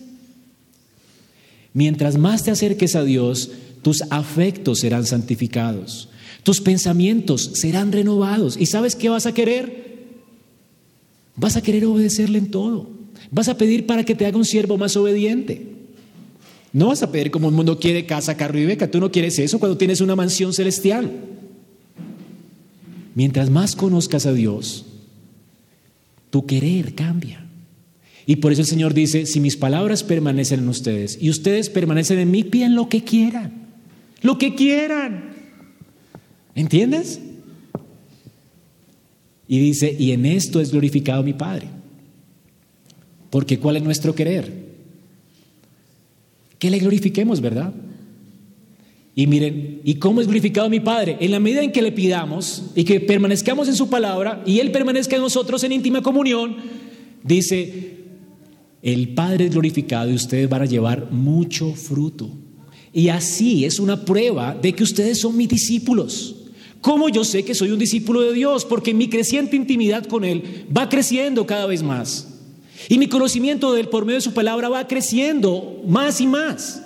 Mientras 1.79 2.19
más 2.19 2.43
te 2.43 2.51
acerques 2.51 2.97
a 2.97 3.05
Dios, 3.05 3.53
tus 3.83 4.03
afectos 4.11 4.81
serán 4.81 5.07
santificados, 5.07 6.09
tus 6.43 6.61
pensamientos 6.61 7.53
serán 7.55 7.93
renovados. 7.93 8.57
¿Y 8.59 8.67
sabes 8.67 8.97
qué 8.97 9.09
vas 9.09 9.27
a 9.27 9.33
querer? 9.33 10.17
Vas 11.37 11.55
a 11.55 11.63
querer 11.63 11.85
obedecerle 11.85 12.39
en 12.39 12.51
todo. 12.51 12.89
Vas 13.31 13.49
a 13.49 13.57
pedir 13.57 13.87
para 13.87 14.03
que 14.03 14.17
te 14.17 14.27
haga 14.27 14.37
un 14.37 14.45
siervo 14.45 14.77
más 14.77 14.97
obediente. 14.97 15.69
No 16.73 16.89
vas 16.89 17.05
a 17.05 17.13
pedir 17.13 17.31
como 17.31 17.49
el 17.49 17.55
mundo 17.55 17.79
quiere 17.79 18.07
casa, 18.07 18.37
carro 18.37 18.59
y 18.59 18.67
beca. 18.67 18.91
Tú 18.91 18.99
no 18.99 19.13
quieres 19.13 19.39
eso 19.39 19.61
cuando 19.61 19.79
tienes 19.79 20.01
una 20.01 20.17
mansión 20.17 20.53
celestial. 20.53 21.13
Mientras 23.15 23.51
más 23.51 23.77
conozcas 23.77 24.27
a 24.27 24.33
Dios, 24.33 24.85
tu 26.31 26.45
querer 26.45 26.97
cambia. 26.97 27.48
Y 28.29 28.37
por 28.37 28.53
eso 28.53 28.61
el 28.61 28.67
Señor 28.67 28.93
dice, 28.93 29.25
si 29.25 29.41
mis 29.41 29.57
palabras 29.57 30.05
permanecen 30.05 30.61
en 30.61 30.69
ustedes 30.69 31.17
y 31.19 31.31
ustedes 31.31 31.71
permanecen 31.71 32.19
en 32.19 32.31
mí, 32.31 32.45
piden 32.45 32.75
lo 32.75 32.91
que 32.91 33.03
quieran, 33.03 33.69
lo 34.21 34.37
que 34.37 34.55
quieran. 34.55 35.31
¿Entiendes? 36.55 37.23
Y 39.49 39.59
dice, 39.59 39.97
y 39.99 40.13
en 40.13 40.27
esto 40.27 40.61
es 40.61 40.73
glorificado 40.73 41.23
mi 41.23 41.33
Padre. 41.33 41.69
Porque 43.31 43.59
¿cuál 43.59 43.79
es 43.79 43.83
nuestro 43.83 44.15
querer? 44.15 44.53
Que 46.59 46.69
le 46.69 46.81
glorifiquemos, 46.81 47.41
¿verdad? 47.41 47.73
Y 49.15 49.27
miren, 49.27 49.81
¿y 49.85 49.95
cómo 49.95 50.21
es 50.21 50.27
glorificado 50.27 50.69
mi 50.69 50.81
Padre? 50.81 51.17
En 51.21 51.31
la 51.31 51.41
medida 51.41 51.63
en 51.63 51.73
que 51.73 51.81
le 51.81 51.93
pidamos 51.93 52.73
y 52.75 52.85
que 52.85 53.01
permanezcamos 53.01 53.69
en 53.69 53.75
su 53.75 53.89
palabra 53.89 54.43
y 54.45 54.59
Él 54.59 54.71
permanezca 54.71 55.17
en 55.17 55.23
nosotros 55.23 55.65
en 55.65 55.73
íntima 55.73 56.03
comunión, 56.03 56.57
dice, 57.25 57.98
el 58.83 59.15
Padre 59.15 59.47
es 59.47 59.51
glorificado 59.53 60.11
y 60.11 60.15
ustedes 60.15 60.49
van 60.49 60.63
a 60.63 60.67
llevar 60.67 61.11
mucho 61.11 61.75
fruto. 61.75 62.31
Y 62.93 63.09
así 63.09 63.65
es 63.65 63.79
una 63.79 64.05
prueba 64.05 64.55
de 64.55 64.73
que 64.73 64.83
ustedes 64.83 65.21
son 65.21 65.37
mis 65.37 65.49
discípulos. 65.49 66.37
¿Cómo 66.81 67.09
yo 67.09 67.25
sé 67.25 67.45
que 67.45 67.55
soy 67.55 67.71
un 67.71 67.79
discípulo 67.79 68.21
de 68.21 68.33
Dios? 68.33 68.65
Porque 68.65 68.95
mi 68.95 69.09
creciente 69.09 69.57
intimidad 69.57 70.07
con 70.07 70.25
Él 70.25 70.67
va 70.75 70.89
creciendo 70.89 71.47
cada 71.47 71.67
vez 71.67 71.83
más. 71.83 72.29
Y 72.89 72.99
mi 72.99 73.09
conocimiento 73.09 73.73
de 73.73 73.81
Él 73.81 73.89
por 73.89 74.05
medio 74.05 74.19
de 74.19 74.23
su 74.23 74.33
palabra 74.33 74.69
va 74.69 74.87
creciendo 74.87 75.83
más 75.87 76.21
y 76.21 76.27
más. 76.27 76.83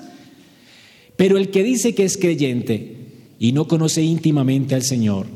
Pero 1.16 1.36
el 1.36 1.50
que 1.50 1.62
dice 1.62 1.94
que 1.94 2.04
es 2.04 2.16
creyente 2.16 2.96
y 3.38 3.52
no 3.52 3.68
conoce 3.68 4.02
íntimamente 4.02 4.74
al 4.74 4.82
Señor, 4.82 5.26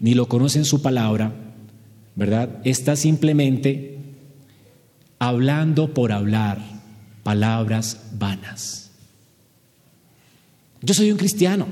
ni 0.00 0.14
lo 0.14 0.26
conoce 0.26 0.58
en 0.58 0.64
su 0.64 0.80
palabra, 0.80 1.34
¿verdad? 2.14 2.60
Está 2.64 2.96
simplemente 2.96 3.95
hablando 5.18 5.92
por 5.94 6.12
hablar 6.12 6.58
palabras 7.22 8.00
vanas. 8.18 8.90
Yo 10.82 10.94
soy 10.94 11.10
un 11.10 11.18
cristiano, 11.18 11.66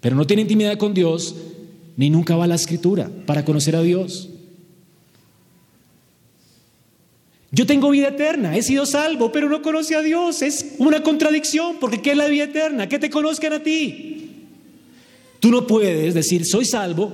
pero 0.00 0.16
no 0.16 0.26
tiene 0.26 0.42
intimidad 0.42 0.78
con 0.78 0.94
Dios, 0.94 1.34
ni 1.96 2.10
nunca 2.10 2.36
va 2.36 2.44
a 2.44 2.48
la 2.48 2.54
escritura 2.54 3.10
para 3.26 3.44
conocer 3.44 3.76
a 3.76 3.82
Dios. 3.82 4.30
Yo 7.50 7.66
tengo 7.66 7.90
vida 7.90 8.08
eterna, 8.08 8.56
he 8.56 8.62
sido 8.62 8.84
salvo, 8.84 9.30
pero 9.30 9.48
no 9.48 9.62
conoce 9.62 9.94
a 9.94 10.00
Dios. 10.00 10.42
Es 10.42 10.74
una 10.78 11.04
contradicción, 11.04 11.76
porque 11.78 12.02
¿qué 12.02 12.10
es 12.10 12.16
la 12.16 12.26
vida 12.26 12.44
eterna? 12.44 12.88
Que 12.88 12.98
te 12.98 13.10
conozcan 13.10 13.52
a 13.52 13.62
ti. 13.62 14.48
Tú 15.38 15.50
no 15.50 15.66
puedes 15.66 16.14
decir, 16.14 16.46
soy 16.46 16.64
salvo, 16.64 17.12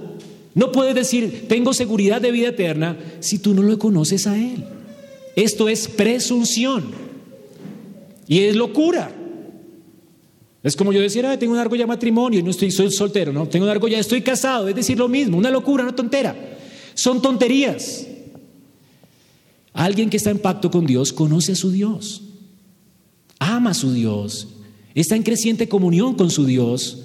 no 0.55 0.73
puedes 0.73 0.95
decir, 0.95 1.47
tengo 1.49 1.75
seguridad 1.75 2.23
de 2.23 2.31
vida 2.31 2.49
eterna, 2.49 2.97
si 3.19 3.39
tú 3.39 3.53
no 3.53 3.63
lo 3.63 3.79
conoces 3.79 4.27
a 4.27 4.39
Él. 4.39 4.65
Esto 5.37 5.69
es 5.69 5.89
presunción 5.89 6.93
y 8.27 8.41
es 8.41 8.57
locura. 8.57 9.15
Es 10.63 10.77
como 10.77 10.93
yo 10.93 11.01
decir, 11.01 11.25
tengo 11.39 11.53
un 11.53 11.59
largo 11.59 11.75
ya 11.75 11.87
matrimonio 11.87 12.41
y 12.41 12.43
no 12.43 12.51
estoy, 12.51 12.71
soy 12.71 12.91
soltero, 12.91 13.33
no, 13.33 13.49
tengo 13.49 13.65
un 13.65 13.69
largo 13.69 13.89
ya, 13.89 13.99
estoy 13.99 14.21
casado, 14.21 14.69
es 14.69 14.75
decir, 14.75 14.99
lo 14.99 15.09
mismo, 15.09 15.39
una 15.39 15.51
locura, 15.51 15.85
una 15.85 15.97
tontera. 15.97 16.37
Son 16.95 17.23
tonterías. 17.23 18.07
Alguien 19.73 20.11
que 20.11 20.19
está 20.19 20.31
en 20.31 20.39
pacto 20.39 20.71
con 20.71 20.85
Dios 20.85 21.13
conoce 21.13 21.53
a 21.53 21.57
su 21.57 21.71
Dios, 21.71 22.23
ama 23.39 23.71
a 23.71 23.75
su 23.75 23.93
Dios, 23.93 24.49
está 24.95 25.17
en 25.17 25.23
creciente 25.23 25.69
comunión 25.69 26.15
con 26.15 26.31
su 26.31 26.45
Dios 26.45 26.99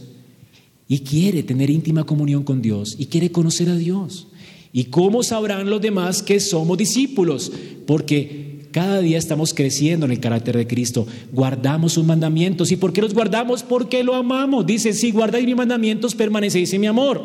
y 0.87 0.99
quiere 0.99 1.43
tener 1.43 1.69
íntima 1.69 2.03
comunión 2.03 2.43
con 2.43 2.61
Dios 2.61 2.95
y 2.97 3.05
quiere 3.05 3.31
conocer 3.31 3.69
a 3.69 3.75
Dios. 3.75 4.27
¿Y 4.75 4.83
cómo 4.85 5.23
sabrán 5.23 5.69
los 5.69 5.79
demás 5.79 6.21
que 6.21 6.41
somos 6.41 6.77
discípulos? 6.77 7.49
Porque 7.87 8.67
cada 8.73 8.99
día 8.99 9.17
estamos 9.17 9.53
creciendo 9.53 10.05
en 10.05 10.11
el 10.11 10.19
carácter 10.19 10.57
de 10.57 10.67
Cristo, 10.67 11.07
guardamos 11.31 11.93
sus 11.93 12.03
mandamientos. 12.03 12.73
¿Y 12.73 12.75
por 12.75 12.91
qué 12.91 13.01
los 13.01 13.13
guardamos? 13.13 13.63
Porque 13.63 14.03
lo 14.03 14.15
amamos. 14.15 14.65
Dice, 14.65 14.91
si 14.91 15.11
guardáis 15.11 15.45
mis 15.45 15.55
mandamientos, 15.55 16.13
permanecéis 16.13 16.73
en 16.73 16.81
mi 16.81 16.87
amor. 16.87 17.21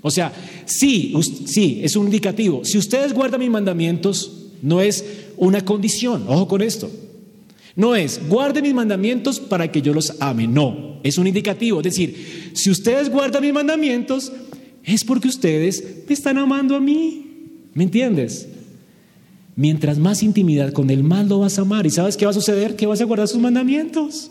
O 0.00 0.10
sea, 0.10 0.32
sí, 0.64 1.12
sí, 1.44 1.80
es 1.82 1.96
un 1.96 2.06
indicativo. 2.06 2.64
Si 2.64 2.78
ustedes 2.78 3.12
guardan 3.12 3.40
mis 3.40 3.50
mandamientos, 3.50 4.46
no 4.62 4.80
es 4.80 5.04
una 5.36 5.62
condición, 5.62 6.24
ojo 6.28 6.48
con 6.48 6.62
esto. 6.62 6.90
No 7.76 7.94
es, 7.94 8.26
guarde 8.26 8.62
mis 8.62 8.72
mandamientos 8.72 9.38
para 9.38 9.70
que 9.70 9.82
yo 9.82 9.92
los 9.92 10.14
ame, 10.18 10.46
no, 10.46 10.98
es 11.02 11.18
un 11.18 11.26
indicativo. 11.26 11.80
Es 11.80 11.84
decir, 11.84 12.52
si 12.54 12.70
ustedes 12.70 13.10
guardan 13.10 13.42
mis 13.42 13.52
mandamientos, 13.52 14.32
es 14.84 15.04
porque 15.04 15.28
ustedes 15.28 16.04
me 16.06 16.14
están 16.14 16.38
amando 16.38 16.76
a 16.76 16.80
mí. 16.80 17.26
¿Me 17.74 17.84
entiendes? 17.84 18.48
Mientras 19.56 19.98
más 19.98 20.22
intimidad 20.22 20.72
con 20.72 20.90
Él, 20.90 21.04
más 21.04 21.28
lo 21.28 21.40
vas 21.40 21.58
a 21.58 21.62
amar. 21.62 21.86
¿Y 21.86 21.90
sabes 21.90 22.16
qué 22.16 22.24
va 22.24 22.30
a 22.30 22.34
suceder? 22.34 22.76
Que 22.76 22.86
vas 22.86 23.00
a 23.00 23.04
guardar 23.04 23.28
sus 23.28 23.40
mandamientos. 23.40 24.30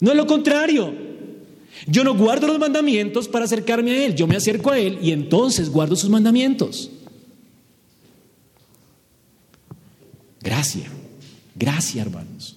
No 0.00 0.10
es 0.10 0.16
lo 0.16 0.26
contrario. 0.26 0.92
Yo 1.86 2.04
no 2.04 2.16
guardo 2.16 2.46
los 2.46 2.58
mandamientos 2.58 3.28
para 3.28 3.44
acercarme 3.44 3.92
a 3.92 4.04
Él, 4.04 4.14
yo 4.14 4.26
me 4.26 4.36
acerco 4.36 4.70
a 4.70 4.78
Él 4.78 4.98
y 5.02 5.12
entonces 5.12 5.70
guardo 5.70 5.96
sus 5.96 6.10
mandamientos. 6.10 6.90
Gracias, 10.42 10.88
gracias 11.54 12.06
hermanos. 12.06 12.56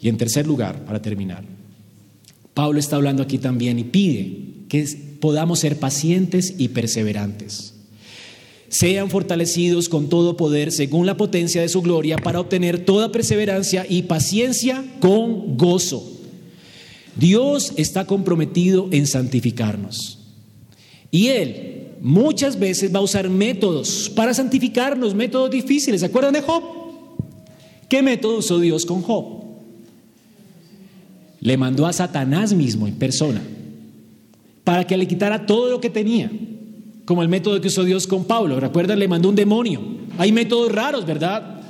Y 0.00 0.08
en 0.08 0.16
tercer 0.16 0.46
lugar, 0.46 0.84
para 0.84 1.02
terminar, 1.02 1.44
Pablo 2.54 2.78
está 2.78 2.96
hablando 2.96 3.22
aquí 3.22 3.38
también 3.38 3.78
y 3.78 3.84
pide 3.84 4.55
que 4.68 4.84
podamos 5.20 5.60
ser 5.60 5.78
pacientes 5.78 6.54
y 6.58 6.68
perseverantes. 6.68 7.74
Sean 8.68 9.10
fortalecidos 9.10 9.88
con 9.88 10.08
todo 10.08 10.36
poder 10.36 10.72
según 10.72 11.06
la 11.06 11.16
potencia 11.16 11.60
de 11.60 11.68
su 11.68 11.82
gloria 11.82 12.16
para 12.16 12.40
obtener 12.40 12.84
toda 12.84 13.12
perseverancia 13.12 13.86
y 13.88 14.02
paciencia 14.02 14.84
con 15.00 15.56
gozo. 15.56 16.12
Dios 17.14 17.72
está 17.76 18.06
comprometido 18.06 18.88
en 18.90 19.06
santificarnos. 19.06 20.18
Y 21.10 21.28
Él 21.28 21.92
muchas 22.02 22.58
veces 22.58 22.94
va 22.94 22.98
a 22.98 23.02
usar 23.02 23.30
métodos 23.30 24.10
para 24.14 24.34
santificarnos, 24.34 25.14
métodos 25.14 25.50
difíciles. 25.50 26.00
¿Se 26.00 26.06
acuerdan 26.06 26.34
de 26.34 26.42
Job? 26.42 26.62
¿Qué 27.88 28.02
método 28.02 28.38
usó 28.38 28.58
Dios 28.58 28.84
con 28.84 29.00
Job? 29.00 29.44
Le 31.40 31.56
mandó 31.56 31.86
a 31.86 31.92
Satanás 31.92 32.52
mismo 32.52 32.88
en 32.88 32.96
persona 32.96 33.40
para 34.66 34.84
que 34.84 34.96
le 34.96 35.06
quitara 35.06 35.46
todo 35.46 35.70
lo 35.70 35.80
que 35.80 35.90
tenía, 35.90 36.28
como 37.04 37.22
el 37.22 37.28
método 37.28 37.60
que 37.60 37.68
usó 37.68 37.84
Dios 37.84 38.08
con 38.08 38.24
Pablo. 38.24 38.58
Recuerdan, 38.58 38.98
le 38.98 39.06
mandó 39.06 39.28
un 39.28 39.36
demonio. 39.36 39.80
Hay 40.18 40.32
métodos 40.32 40.72
raros, 40.72 41.06
¿verdad? 41.06 41.60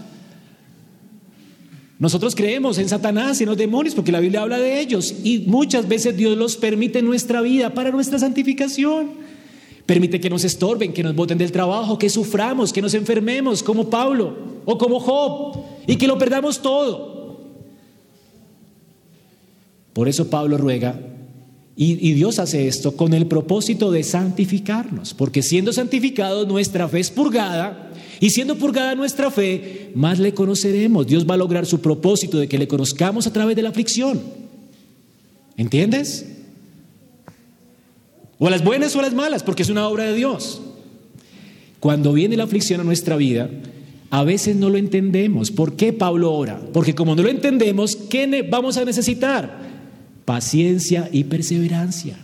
Nosotros 1.98 2.34
creemos 2.34 2.78
en 2.78 2.88
Satanás 2.88 3.38
y 3.38 3.42
en 3.42 3.50
los 3.50 3.58
demonios 3.58 3.94
porque 3.94 4.12
la 4.12 4.20
Biblia 4.20 4.40
habla 4.40 4.56
de 4.56 4.80
ellos 4.80 5.14
y 5.22 5.40
muchas 5.40 5.86
veces 5.86 6.16
Dios 6.16 6.38
los 6.38 6.56
permite 6.56 7.00
en 7.00 7.04
nuestra 7.04 7.42
vida 7.42 7.74
para 7.74 7.90
nuestra 7.90 8.18
santificación. 8.18 9.10
Permite 9.84 10.18
que 10.18 10.30
nos 10.30 10.44
estorben, 10.44 10.94
que 10.94 11.02
nos 11.02 11.14
boten 11.14 11.36
del 11.36 11.52
trabajo, 11.52 11.98
que 11.98 12.08
suframos, 12.08 12.72
que 12.72 12.80
nos 12.80 12.94
enfermemos 12.94 13.62
como 13.62 13.90
Pablo 13.90 14.38
o 14.64 14.78
como 14.78 15.00
Job 15.00 15.64
y 15.86 15.96
que 15.96 16.06
lo 16.06 16.16
perdamos 16.16 16.62
todo. 16.62 17.42
Por 19.92 20.08
eso 20.08 20.30
Pablo 20.30 20.56
ruega 20.56 20.98
y, 21.78 22.14
Dios 22.14 22.38
hace 22.38 22.68
esto 22.68 22.96
con 22.96 23.12
el 23.12 23.26
propósito 23.26 23.90
de 23.90 24.02
santificarnos, 24.02 25.12
porque 25.12 25.42
siendo 25.42 25.74
santificados 25.74 26.48
nuestra 26.48 26.88
fe 26.88 27.00
es 27.00 27.10
purgada 27.10 27.92
y 28.18 28.30
siendo 28.30 28.56
purgada 28.56 28.94
nuestra 28.94 29.30
fe, 29.30 29.90
más 29.94 30.18
le 30.18 30.32
conoceremos. 30.32 31.06
Dios 31.06 31.28
va 31.28 31.34
a 31.34 31.36
lograr 31.36 31.66
su 31.66 31.82
propósito 31.82 32.38
de 32.38 32.48
que 32.48 32.56
le 32.56 32.66
conozcamos 32.66 33.26
a 33.26 33.32
través 33.32 33.56
de 33.56 33.62
la 33.62 33.68
aflicción. 33.68 34.22
¿Entiendes? 35.58 36.24
O 38.38 38.48
las 38.48 38.64
buenas 38.64 38.96
o 38.96 39.02
las 39.02 39.12
malas, 39.12 39.42
porque 39.42 39.62
es 39.62 39.68
una 39.68 39.86
obra 39.86 40.04
de 40.04 40.14
Dios. 40.14 40.62
Cuando 41.78 42.14
viene 42.14 42.38
la 42.38 42.44
aflicción 42.44 42.80
a 42.80 42.84
nuestra 42.84 43.16
vida, 43.16 43.50
a 44.08 44.24
veces 44.24 44.56
no 44.56 44.70
lo 44.70 44.78
entendemos. 44.78 45.50
¿Por 45.50 45.76
qué 45.76 45.92
Pablo 45.92 46.32
ora? 46.32 46.58
Porque 46.72 46.94
como 46.94 47.14
no 47.14 47.22
lo 47.22 47.28
entendemos, 47.28 47.96
¿qué 47.96 48.46
vamos 48.50 48.78
a 48.78 48.84
necesitar? 48.86 49.75
Paciencia 50.26 51.08
y 51.10 51.24
perseverancia. 51.24 52.18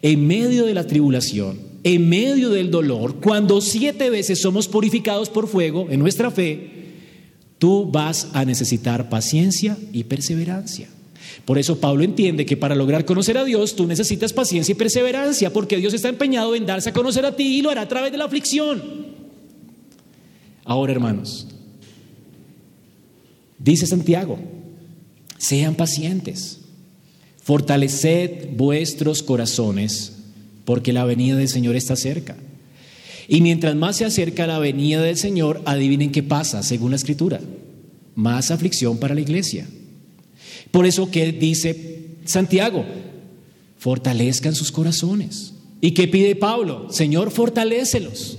En 0.00 0.28
medio 0.28 0.64
de 0.66 0.74
la 0.74 0.86
tribulación, 0.86 1.58
en 1.82 2.08
medio 2.08 2.50
del 2.50 2.70
dolor, 2.70 3.16
cuando 3.16 3.60
siete 3.60 4.10
veces 4.10 4.40
somos 4.40 4.68
purificados 4.68 5.28
por 5.28 5.48
fuego 5.48 5.88
en 5.90 5.98
nuestra 5.98 6.30
fe, 6.30 6.70
tú 7.58 7.90
vas 7.90 8.28
a 8.32 8.44
necesitar 8.44 9.08
paciencia 9.08 9.76
y 9.92 10.04
perseverancia. 10.04 10.88
Por 11.44 11.58
eso 11.58 11.80
Pablo 11.80 12.04
entiende 12.04 12.46
que 12.46 12.56
para 12.56 12.74
lograr 12.74 13.04
conocer 13.04 13.38
a 13.38 13.44
Dios 13.44 13.74
tú 13.74 13.86
necesitas 13.86 14.32
paciencia 14.32 14.72
y 14.72 14.76
perseverancia, 14.76 15.52
porque 15.52 15.78
Dios 15.78 15.94
está 15.94 16.08
empeñado 16.08 16.54
en 16.54 16.66
darse 16.66 16.90
a 16.90 16.92
conocer 16.92 17.24
a 17.24 17.34
ti 17.34 17.58
y 17.58 17.62
lo 17.62 17.70
hará 17.70 17.82
a 17.82 17.88
través 17.88 18.12
de 18.12 18.18
la 18.18 18.24
aflicción. 18.24 18.82
Ahora, 20.64 20.92
hermanos, 20.92 21.48
dice 23.58 23.86
Santiago, 23.86 24.38
sean 25.38 25.74
pacientes, 25.74 26.60
fortaleced 27.48 28.50
vuestros 28.58 29.22
corazones, 29.22 30.12
porque 30.66 30.92
la 30.92 31.06
venida 31.06 31.34
del 31.34 31.48
Señor 31.48 31.76
está 31.76 31.96
cerca. 31.96 32.36
Y 33.26 33.40
mientras 33.40 33.74
más 33.74 33.96
se 33.96 34.04
acerca 34.04 34.46
la 34.46 34.58
venida 34.58 35.00
del 35.00 35.16
Señor, 35.16 35.62
adivinen 35.64 36.12
qué 36.12 36.22
pasa, 36.22 36.62
según 36.62 36.90
la 36.90 36.98
Escritura, 36.98 37.40
más 38.14 38.50
aflicción 38.50 38.98
para 38.98 39.14
la 39.14 39.22
iglesia. 39.22 39.66
Por 40.70 40.84
eso 40.84 41.10
que 41.10 41.32
dice 41.32 42.18
Santiago, 42.26 42.84
fortalezcan 43.78 44.54
sus 44.54 44.70
corazones. 44.70 45.54
¿Y 45.80 45.92
qué 45.92 46.06
pide 46.06 46.36
Pablo? 46.36 46.88
Señor, 46.90 47.30
fortalécelos, 47.30 48.36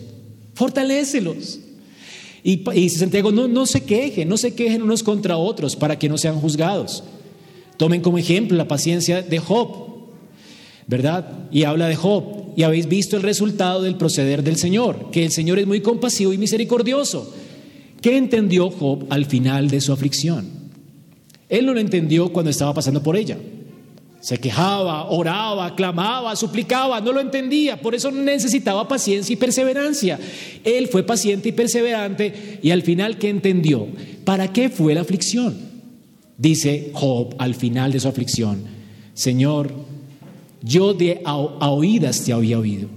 fortalécelos. 0.54 1.58
Y, 2.44 2.62
y 2.78 2.90
Santiago, 2.90 3.32
no, 3.32 3.48
no 3.48 3.66
se 3.66 3.82
quejen, 3.82 4.30
no 4.30 4.38
se 4.38 4.54
quejen 4.54 4.84
unos 4.84 5.02
contra 5.02 5.36
otros 5.36 5.76
para 5.76 5.98
que 5.98 6.10
no 6.10 6.20
sean 6.20 6.40
juzgados. 6.40 7.04
Tomen 7.80 8.02
como 8.02 8.18
ejemplo 8.18 8.58
la 8.58 8.68
paciencia 8.68 9.22
de 9.22 9.40
Job, 9.40 9.70
¿verdad? 10.86 11.48
Y 11.50 11.64
habla 11.64 11.88
de 11.88 11.96
Job. 11.96 12.52
Y 12.58 12.64
habéis 12.64 12.90
visto 12.90 13.16
el 13.16 13.24
resultado 13.24 13.82
del 13.82 13.96
proceder 13.96 14.44
del 14.44 14.58
Señor, 14.58 15.12
que 15.14 15.24
el 15.24 15.32
Señor 15.32 15.60
es 15.60 15.66
muy 15.66 15.80
compasivo 15.80 16.34
y 16.34 16.38
misericordioso. 16.38 17.34
¿Qué 18.02 18.18
entendió 18.18 18.70
Job 18.70 19.06
al 19.10 19.24
final 19.28 19.70
de 19.70 19.80
su 19.80 19.94
aflicción? 19.94 20.46
Él 21.48 21.66
no 21.66 21.74
lo 21.74 21.80
entendió 21.80 22.34
cuando 22.34 22.52
estaba 22.52 22.74
pasando 22.74 23.02
por 23.02 23.16
ella. 23.16 23.38
Se 24.20 24.40
quejaba, 24.40 25.10
oraba, 25.10 25.74
clamaba, 25.74 26.36
suplicaba, 26.36 27.00
no 27.00 27.14
lo 27.14 27.22
entendía, 27.22 27.80
por 27.80 27.96
eso 27.96 28.12
necesitaba 28.12 28.90
paciencia 28.90 29.32
y 29.32 29.38
perseverancia. 29.38 30.20
Él 30.66 30.90
fue 30.90 31.04
paciente 31.04 31.48
y 31.48 31.54
perseverante 31.54 32.60
y 32.62 32.72
al 32.72 32.82
final, 32.82 33.18
¿qué 33.18 33.30
entendió? 33.30 33.88
¿Para 34.26 34.52
qué 34.52 34.68
fue 34.68 34.94
la 34.94 35.00
aflicción? 35.00 35.69
Dice 36.40 36.92
Job 36.94 37.36
al 37.38 37.54
final 37.54 37.92
de 37.92 38.00
su 38.00 38.08
aflicción, 38.08 38.64
Señor, 39.14 39.72
yo 40.64 40.94
de 40.94 41.22
a, 41.26 41.32
a 41.32 41.70
oídas 41.70 42.24
te 42.24 42.32
había 42.32 42.58
oído. 42.58 42.88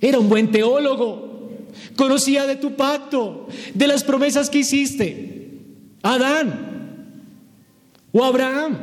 Era 0.00 0.18
un 0.18 0.28
buen 0.28 0.50
teólogo, 0.50 1.50
conocía 1.96 2.46
de 2.46 2.56
tu 2.56 2.74
pacto, 2.74 3.46
de 3.74 3.86
las 3.86 4.02
promesas 4.02 4.50
que 4.50 4.58
hiciste. 4.58 5.28
Adán, 6.02 6.68
o 8.12 8.24
Abraham. 8.24 8.76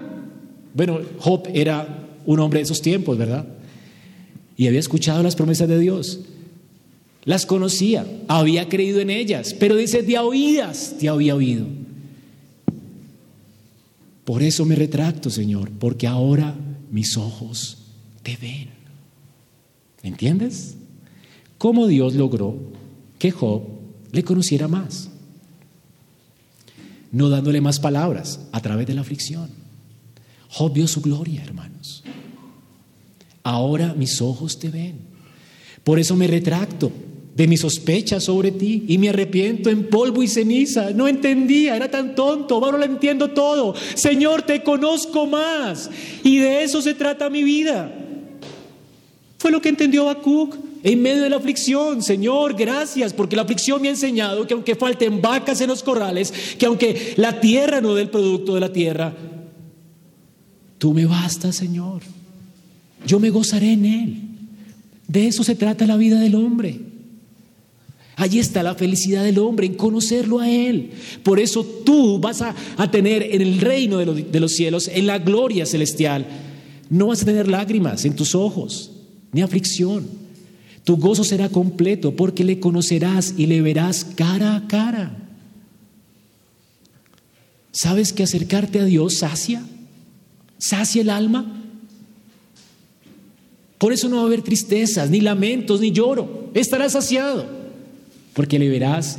Bueno, 0.74 1.02
Job 1.20 1.48
era 1.54 2.08
un 2.26 2.40
hombre 2.40 2.60
de 2.60 2.64
esos 2.64 2.82
tiempos, 2.82 3.18
¿verdad? 3.18 3.46
Y 4.56 4.68
había 4.68 4.80
escuchado 4.80 5.22
las 5.22 5.36
promesas 5.36 5.68
de 5.68 5.80
Dios. 5.80 6.22
Las 7.26 7.46
conocía, 7.46 8.06
había 8.30 8.70
creído 8.70 9.02
en 9.02 9.10
ellas, 9.10 9.54
pero 9.54 9.76
dice, 9.76 10.02
de 10.02 10.18
oídas 10.18 10.96
te 10.98 11.10
había 11.10 11.36
oído. 11.36 11.66
Por 14.26 14.44
eso 14.44 14.66
me 14.66 14.76
retracto, 14.76 15.30
Señor, 15.30 15.72
porque 15.72 16.08
ahora 16.08 16.56
mis 16.92 17.16
ojos 17.16 17.78
te 18.24 18.36
ven. 18.38 18.70
¿Entiendes? 20.04 20.76
¿Cómo 21.58 21.88
Dios 21.88 22.16
logró 22.16 22.58
que 23.18 23.32
Job 23.32 23.64
le 24.12 24.24
conociera 24.24 24.68
más? 24.68 25.10
no 27.16 27.30
dándole 27.30 27.62
más 27.62 27.80
palabras 27.80 28.42
a 28.52 28.60
través 28.60 28.88
de 28.88 28.94
la 28.94 29.00
aflicción. 29.00 29.50
Job 30.50 30.74
vio 30.74 30.86
su 30.86 31.00
gloria, 31.00 31.42
hermanos. 31.46 32.04
Ahora 33.42 33.94
mis 33.94 34.22
ojos 34.22 34.60
te 34.60 34.68
ven. 34.68 35.00
Por 35.86 35.98
eso 35.98 36.18
me 36.18 36.28
retracto 36.28 36.92
de 37.36 37.48
mis 37.48 37.60
sospechas 37.60 38.24
sobre 38.24 38.50
ti 38.52 38.86
y 38.88 38.98
me 38.98 39.10
arrepiento 39.10 39.70
en 39.70 39.90
polvo 39.90 40.24
y 40.24 40.28
ceniza. 40.28 40.92
No 40.92 41.08
entendía, 41.08 41.76
era 41.76 41.92
tan 41.92 42.16
tonto, 42.16 42.56
ahora 42.56 42.78
lo 42.78 42.86
entiendo 42.86 43.32
todo. 43.32 43.76
Señor, 43.94 44.44
te 44.44 44.64
conozco 44.64 45.28
más 45.28 45.90
y 46.24 46.38
de 46.38 46.64
eso 46.64 46.82
se 46.82 46.94
trata 46.94 47.30
mi 47.30 47.44
vida. 47.44 47.94
Fue 49.38 49.52
lo 49.52 49.62
que 49.62 49.68
entendió 49.68 50.04
Habacuc 50.04 50.56
en 50.82 51.02
medio 51.02 51.24
de 51.24 51.30
la 51.30 51.36
aflicción. 51.36 52.02
Señor, 52.02 52.56
gracias, 52.56 53.12
porque 53.12 53.36
la 53.36 53.42
aflicción 53.42 53.82
me 53.82 53.90
ha 53.90 53.92
enseñado 53.92 54.48
que 54.48 54.54
aunque 54.54 54.76
falten 54.76 55.22
vacas 55.22 55.60
en 55.60 55.68
los 55.68 55.84
corrales, 55.84 56.32
que 56.58 56.66
aunque 56.66 57.16
la 57.18 57.42
tierra 57.42 57.82
no 57.82 57.96
dé 57.96 58.04
el 58.04 58.10
producto 58.10 58.54
de 58.54 58.62
la 58.62 58.72
tierra, 58.72 59.14
tú 60.78 60.94
me 60.94 61.06
bastas, 61.06 61.58
Señor. 61.58 62.02
Yo 63.06 63.20
me 63.20 63.30
gozaré 63.30 63.74
en 63.74 63.86
Él. 63.86 64.22
De 65.06 65.28
eso 65.28 65.44
se 65.44 65.56
trata 65.56 65.86
la 65.86 65.98
vida 65.98 66.20
del 66.20 66.36
hombre. 66.36 66.85
Allí 68.18 68.40
está 68.40 68.64
la 68.64 68.76
felicidad 68.76 69.24
del 69.24 69.40
hombre, 69.40 69.68
en 69.68 69.74
conocerlo 69.74 70.40
a 70.40 70.50
Él. 70.50 70.92
Por 71.24 71.40
eso 71.40 71.66
tú 71.66 72.18
vas 72.20 72.42
a, 72.42 72.56
tener 72.90 73.24
en 73.24 73.42
el 73.42 73.60
reino 73.60 73.98
de 73.98 74.24
de 74.24 74.40
los 74.40 74.54
cielos, 74.54 74.90
en 74.94 75.06
la 75.06 75.20
gloria 75.20 75.66
celestial, 75.66 76.26
no 76.90 77.08
vas 77.08 77.24
a 77.24 77.26
tener 77.26 77.48
lágrimas 77.50 78.06
en 78.06 78.16
tus 78.16 78.34
ojos, 78.34 78.92
ni 79.34 79.42
aflicción. 79.42 80.08
Tu 80.86 80.96
gozo 80.98 81.24
será 81.24 81.50
completo 81.50 82.16
porque 82.16 82.44
le 82.44 82.60
conocerás 82.60 83.34
y 83.38 83.48
le 83.48 83.62
verás 83.62 84.06
cara 84.06 84.56
a 84.56 84.68
cara. 84.68 85.18
¿Sabes 87.72 88.14
que 88.14 88.24
acercarte 88.24 88.80
a 88.80 88.86
Dios 88.86 89.16
sacia? 89.18 89.66
¿Sacia 90.58 91.02
el 91.02 91.10
alma? 91.10 91.64
Por 93.78 93.92
eso 93.92 94.08
no 94.08 94.18
va 94.18 94.22
a 94.22 94.26
haber 94.26 94.42
tristezas, 94.42 95.10
ni 95.10 95.20
lamentos, 95.20 95.82
ni 95.82 95.92
lloro. 95.92 96.50
Estarás 96.54 96.94
saciado 96.94 97.65
porque 98.36 98.60
le 98.60 98.70
verás 98.70 99.18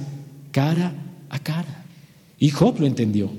cara 0.53 0.93
a 1.31 1.39
cara. 1.39 1.85
Y 2.39 2.51
Job 2.51 2.79
lo 2.79 2.87
entendió. 2.87 3.31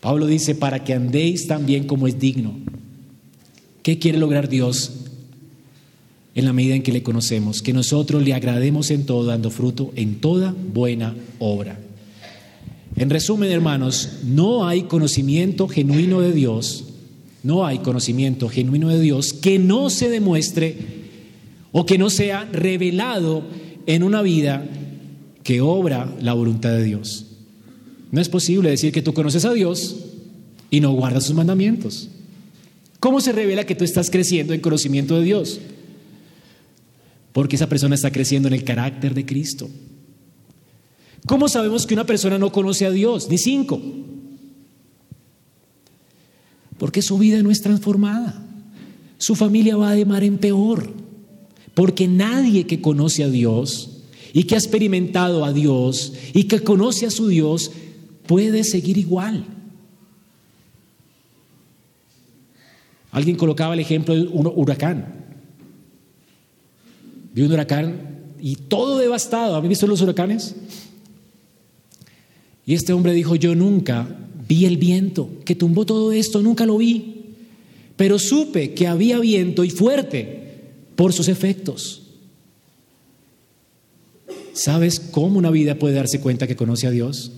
Pablo 0.00 0.26
dice, 0.26 0.56
para 0.56 0.82
que 0.82 0.92
andéis 0.92 1.46
tan 1.46 1.64
bien 1.64 1.86
como 1.86 2.08
es 2.08 2.18
digno. 2.18 2.54
¿Qué 3.84 4.00
quiere 4.00 4.18
lograr 4.18 4.48
Dios 4.48 4.90
en 6.34 6.44
la 6.44 6.52
medida 6.52 6.74
en 6.74 6.82
que 6.82 6.90
le 6.90 7.04
conocemos? 7.04 7.62
Que 7.62 7.72
nosotros 7.72 8.20
le 8.24 8.34
agrademos 8.34 8.90
en 8.90 9.06
todo, 9.06 9.26
dando 9.26 9.50
fruto 9.50 9.92
en 9.94 10.16
toda 10.16 10.52
buena 10.52 11.14
obra. 11.38 11.78
En 12.96 13.10
resumen, 13.10 13.52
hermanos, 13.52 14.18
no 14.24 14.66
hay 14.66 14.82
conocimiento 14.82 15.68
genuino 15.68 16.20
de 16.20 16.32
Dios, 16.32 16.84
no 17.44 17.64
hay 17.64 17.78
conocimiento 17.78 18.48
genuino 18.48 18.88
de 18.88 19.00
Dios 19.00 19.32
que 19.32 19.60
no 19.60 19.88
se 19.88 20.10
demuestre 20.10 21.01
o 21.72 21.86
que 21.86 21.98
no 21.98 22.10
sea 22.10 22.44
revelado 22.52 23.42
en 23.86 24.02
una 24.02 24.22
vida 24.22 24.64
que 25.42 25.60
obra 25.60 26.14
la 26.20 26.34
voluntad 26.34 26.70
de 26.70 26.84
Dios. 26.84 27.26
No 28.10 28.20
es 28.20 28.28
posible 28.28 28.70
decir 28.70 28.92
que 28.92 29.02
tú 29.02 29.14
conoces 29.14 29.44
a 29.44 29.52
Dios 29.52 29.96
y 30.70 30.80
no 30.80 30.92
guardas 30.92 31.24
sus 31.24 31.34
mandamientos. 31.34 32.08
¿Cómo 33.00 33.20
se 33.20 33.32
revela 33.32 33.64
que 33.64 33.74
tú 33.74 33.84
estás 33.84 34.10
creciendo 34.10 34.54
en 34.54 34.60
conocimiento 34.60 35.16
de 35.16 35.24
Dios? 35.24 35.60
Porque 37.32 37.56
esa 37.56 37.68
persona 37.68 37.94
está 37.94 38.12
creciendo 38.12 38.48
en 38.48 38.54
el 38.54 38.64
carácter 38.64 39.14
de 39.14 39.26
Cristo. 39.26 39.68
¿Cómo 41.26 41.48
sabemos 41.48 41.86
que 41.86 41.94
una 41.94 42.06
persona 42.06 42.38
no 42.38 42.52
conoce 42.52 42.84
a 42.84 42.90
Dios? 42.90 43.28
Ni 43.28 43.38
cinco. 43.38 43.80
Porque 46.78 47.00
su 47.00 47.16
vida 47.16 47.42
no 47.42 47.50
es 47.50 47.62
transformada. 47.62 48.42
Su 49.18 49.34
familia 49.36 49.76
va 49.76 49.92
de 49.92 50.04
mar 50.04 50.22
en 50.22 50.38
peor. 50.38 51.01
Porque 51.74 52.06
nadie 52.08 52.66
que 52.66 52.80
conoce 52.80 53.24
a 53.24 53.28
Dios 53.28 54.02
y 54.32 54.44
que 54.44 54.54
ha 54.54 54.58
experimentado 54.58 55.44
a 55.44 55.52
Dios 55.52 56.12
y 56.32 56.44
que 56.44 56.60
conoce 56.60 57.06
a 57.06 57.10
su 57.10 57.28
Dios 57.28 57.70
puede 58.26 58.64
seguir 58.64 58.98
igual. 58.98 59.46
Alguien 63.10 63.36
colocaba 63.36 63.74
el 63.74 63.80
ejemplo 63.80 64.14
de 64.14 64.22
un 64.22 64.50
huracán. 64.54 65.24
Vi 67.34 67.42
un 67.42 67.52
huracán 67.52 68.20
y 68.40 68.56
todo 68.56 68.98
devastado. 68.98 69.54
¿Habéis 69.54 69.70
visto 69.70 69.86
los 69.86 70.00
huracanes? 70.00 70.56
Y 72.64 72.74
este 72.74 72.92
hombre 72.92 73.12
dijo, 73.12 73.34
yo 73.34 73.54
nunca 73.54 74.18
Vi 74.52 74.66
el 74.66 74.76
viento 74.76 75.30
que 75.46 75.54
tumbó 75.54 75.86
todo 75.86 76.12
esto, 76.12 76.42
nunca 76.42 76.66
lo 76.66 76.76
vi, 76.76 77.36
pero 77.96 78.18
supe 78.18 78.74
que 78.74 78.86
había 78.86 79.18
viento 79.18 79.64
y 79.64 79.70
fuerte 79.70 80.41
por 80.96 81.12
sus 81.12 81.28
efectos. 81.28 82.02
¿Sabes 84.52 85.00
cómo 85.00 85.38
una 85.38 85.50
vida 85.50 85.78
puede 85.78 85.94
darse 85.94 86.20
cuenta 86.20 86.46
que 86.46 86.56
conoce 86.56 86.86
a 86.86 86.90
Dios? 86.90 87.32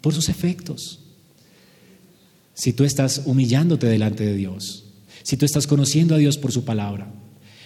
Por 0.00 0.14
sus 0.14 0.28
efectos. 0.28 1.00
Si 2.54 2.72
tú 2.72 2.84
estás 2.84 3.22
humillándote 3.26 3.86
delante 3.86 4.24
de 4.24 4.34
Dios, 4.34 4.84
si 5.22 5.36
tú 5.36 5.44
estás 5.44 5.66
conociendo 5.66 6.14
a 6.14 6.18
Dios 6.18 6.38
por 6.38 6.52
su 6.52 6.64
palabra, 6.64 7.12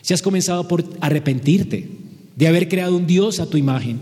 si 0.02 0.14
has 0.14 0.22
comenzado 0.22 0.66
por 0.66 0.84
arrepentirte 1.00 1.88
de 2.36 2.48
haber 2.48 2.68
creado 2.68 2.96
un 2.96 3.06
Dios 3.06 3.40
a 3.40 3.46
tu 3.46 3.56
imagen 3.56 4.00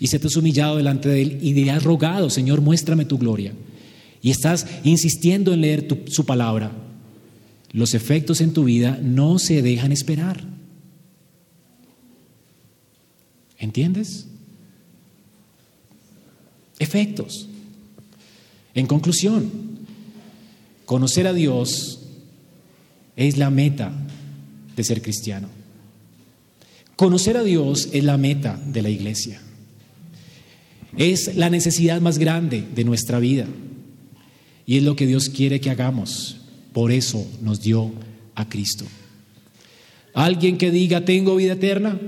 y 0.00 0.06
se 0.06 0.18
te 0.18 0.28
has 0.28 0.36
humillado 0.36 0.76
delante 0.76 1.08
de 1.08 1.22
Él 1.22 1.38
y 1.42 1.52
le 1.52 1.70
has 1.70 1.82
rogado, 1.82 2.30
Señor, 2.30 2.60
muéstrame 2.60 3.04
tu 3.04 3.18
gloria, 3.18 3.52
y 4.22 4.30
estás 4.30 4.66
insistiendo 4.84 5.52
en 5.52 5.60
leer 5.60 5.88
su 6.06 6.24
palabra, 6.24 6.72
los 7.70 7.94
efectos 7.94 8.40
en 8.40 8.52
tu 8.52 8.64
vida 8.64 8.98
no 9.02 9.38
se 9.38 9.62
dejan 9.62 9.92
esperar. 9.92 10.42
¿Entiendes? 13.58 14.26
Efectos. 16.78 17.48
En 18.74 18.86
conclusión, 18.86 19.50
conocer 20.84 21.26
a 21.26 21.32
Dios 21.32 22.00
es 23.16 23.36
la 23.36 23.50
meta 23.50 23.92
de 24.76 24.84
ser 24.84 25.02
cristiano. 25.02 25.48
Conocer 26.94 27.36
a 27.36 27.42
Dios 27.42 27.88
es 27.92 28.04
la 28.04 28.16
meta 28.16 28.60
de 28.66 28.82
la 28.82 28.90
iglesia. 28.90 29.40
Es 30.96 31.36
la 31.36 31.50
necesidad 31.50 32.00
más 32.00 32.18
grande 32.18 32.64
de 32.74 32.84
nuestra 32.84 33.18
vida. 33.18 33.46
Y 34.66 34.78
es 34.78 34.82
lo 34.82 34.96
que 34.96 35.06
Dios 35.06 35.28
quiere 35.28 35.60
que 35.60 35.70
hagamos. 35.70 36.38
Por 36.78 36.92
eso 36.92 37.26
nos 37.42 37.60
dio 37.60 37.90
a 38.36 38.48
Cristo. 38.48 38.84
Alguien 40.14 40.58
que 40.58 40.70
diga, 40.70 41.04
tengo 41.04 41.34
vida 41.34 41.54
eterna, 41.54 41.98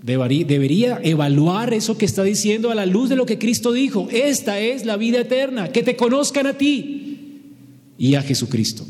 debería 0.00 1.00
evaluar 1.02 1.74
eso 1.74 1.98
que 1.98 2.04
está 2.04 2.22
diciendo 2.22 2.70
a 2.70 2.76
la 2.76 2.86
luz 2.86 3.08
de 3.08 3.16
lo 3.16 3.26
que 3.26 3.40
Cristo 3.40 3.72
dijo. 3.72 4.06
Esta 4.12 4.60
es 4.60 4.84
la 4.84 4.96
vida 4.96 5.22
eterna, 5.22 5.72
que 5.72 5.82
te 5.82 5.96
conozcan 5.96 6.46
a 6.46 6.56
ti 6.56 7.56
y 7.98 8.14
a 8.14 8.22
Jesucristo. 8.22 8.86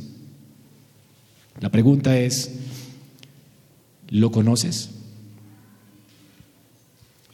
La 1.60 1.70
pregunta 1.70 2.18
es, 2.18 2.50
¿lo 4.10 4.30
conoces? 4.32 4.90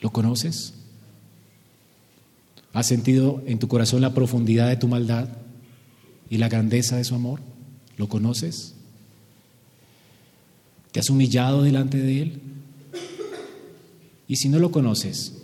¿Lo 0.01 0.11
conoces? 0.11 0.72
¿Has 2.72 2.86
sentido 2.86 3.42
en 3.49 3.59
tu 3.59 3.66
corazón 3.66 4.03
la 4.03 4.14
profundidad 4.14 4.68
de 4.68 4.76
tu 4.76 4.86
maldad 4.86 5.30
y 6.30 6.38
la 6.38 6.49
grandeza 6.49 6.96
de 6.96 7.03
su 7.03 7.16
amor? 7.16 7.58
¿Lo 7.99 8.09
conoces? 8.09 8.74
¿Te 10.92 11.01
has 11.01 11.11
humillado 11.11 11.62
delante 11.62 11.99
de 11.99 12.22
Él? 12.22 12.32
Y 14.26 14.36
si 14.36 14.49
no 14.49 14.59
lo 14.59 14.70
conoces, 14.70 15.34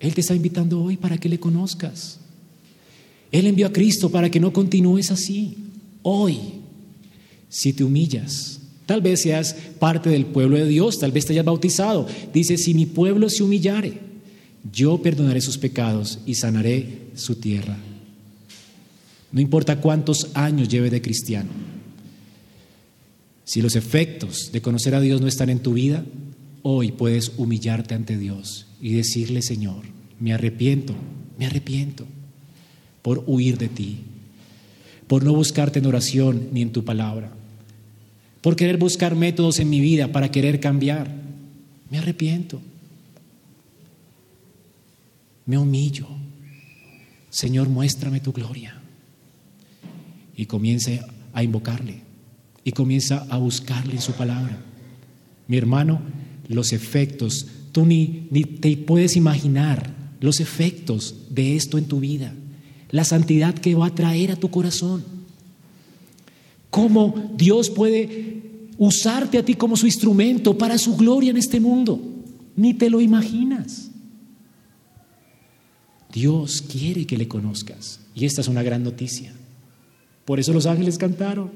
Él 0.00 0.14
te 0.14 0.22
está 0.22 0.34
invitando 0.34 0.82
hoy 0.82 0.96
para 0.96 1.18
que 1.18 1.28
le 1.28 1.38
conozcas. 1.38 2.18
Él 3.30 3.46
envió 3.46 3.66
a 3.66 3.72
Cristo 3.72 4.10
para 4.10 4.30
que 4.30 4.40
no 4.40 4.52
continúes 4.52 5.10
así. 5.10 5.56
Hoy, 6.02 6.38
si 7.48 7.72
te 7.72 7.84
humillas, 7.84 8.60
tal 8.86 9.02
vez 9.02 9.22
seas 9.22 9.54
parte 9.78 10.10
del 10.10 10.26
pueblo 10.26 10.56
de 10.56 10.66
Dios, 10.66 10.98
tal 10.98 11.12
vez 11.12 11.26
te 11.26 11.34
hayas 11.34 11.44
bautizado. 11.44 12.08
Dice, 12.32 12.56
si 12.56 12.74
mi 12.74 12.86
pueblo 12.86 13.28
se 13.28 13.42
humillare, 13.42 14.00
yo 14.72 15.00
perdonaré 15.02 15.40
sus 15.40 15.58
pecados 15.58 16.18
y 16.26 16.34
sanaré 16.34 17.10
su 17.14 17.36
tierra. 17.36 17.76
No 19.32 19.40
importa 19.40 19.80
cuántos 19.80 20.28
años 20.34 20.68
lleve 20.68 20.90
de 20.90 21.02
cristiano. 21.02 21.50
Si 23.50 23.60
los 23.60 23.74
efectos 23.74 24.52
de 24.52 24.62
conocer 24.62 24.94
a 24.94 25.00
Dios 25.00 25.20
no 25.20 25.26
están 25.26 25.50
en 25.50 25.58
tu 25.58 25.72
vida, 25.72 26.04
Hoy 26.62 26.92
puedes 26.92 27.32
humillarte 27.38 27.94
ante 27.94 28.18
Dios 28.18 28.66
y 28.80 28.92
decirle, 28.92 29.40
Señor, 29.40 29.82
me 30.18 30.34
arrepiento, 30.34 30.94
me 31.38 31.46
arrepiento 31.46 32.06
por 33.00 33.24
huir 33.26 33.56
de 33.56 33.68
ti, 33.68 34.00
por 35.06 35.24
no 35.24 35.32
buscarte 35.32 35.78
en 35.78 35.86
oración 35.86 36.48
ni 36.52 36.60
en 36.60 36.72
tu 36.72 36.84
palabra, 36.84 37.32
por 38.42 38.56
querer 38.56 38.76
buscar 38.76 39.16
métodos 39.16 39.58
en 39.58 39.70
mi 39.70 39.80
vida 39.80 40.12
para 40.12 40.30
querer 40.30 40.60
cambiar. 40.60 41.10
Me 41.90 41.98
arrepiento. 41.98 42.60
Me 45.46 45.56
humillo. 45.56 46.06
Señor, 47.30 47.68
muéstrame 47.68 48.20
tu 48.20 48.32
gloria. 48.32 48.80
Y 50.36 50.46
comience 50.46 51.00
a 51.32 51.42
invocarle 51.42 52.09
y 52.64 52.72
comienza 52.72 53.26
a 53.30 53.38
buscarle 53.38 53.94
en 53.94 54.00
su 54.00 54.12
palabra. 54.12 54.58
Mi 55.48 55.56
hermano, 55.56 56.00
los 56.48 56.72
efectos. 56.72 57.46
Tú 57.72 57.86
ni, 57.86 58.26
ni 58.30 58.44
te 58.44 58.76
puedes 58.76 59.16
imaginar 59.16 59.94
los 60.20 60.40
efectos 60.40 61.14
de 61.30 61.56
esto 61.56 61.78
en 61.78 61.86
tu 61.86 62.00
vida, 62.00 62.34
la 62.90 63.04
santidad 63.04 63.54
que 63.54 63.74
va 63.74 63.86
a 63.86 63.94
traer 63.94 64.32
a 64.32 64.36
tu 64.36 64.50
corazón. 64.50 65.04
Cómo 66.68 67.32
Dios 67.36 67.70
puede 67.70 68.42
usarte 68.78 69.38
a 69.38 69.44
ti 69.44 69.54
como 69.54 69.76
su 69.76 69.86
instrumento 69.86 70.56
para 70.56 70.78
su 70.78 70.96
gloria 70.96 71.30
en 71.30 71.36
este 71.36 71.60
mundo. 71.60 72.00
Ni 72.56 72.74
te 72.74 72.90
lo 72.90 73.00
imaginas. 73.00 73.90
Dios 76.12 76.62
quiere 76.62 77.06
que 77.06 77.16
le 77.16 77.28
conozcas. 77.28 78.00
Y 78.14 78.24
esta 78.24 78.40
es 78.40 78.48
una 78.48 78.62
gran 78.62 78.82
noticia. 78.82 79.32
Por 80.24 80.40
eso 80.40 80.52
los 80.52 80.66
ángeles 80.66 80.98
cantaron. 80.98 81.50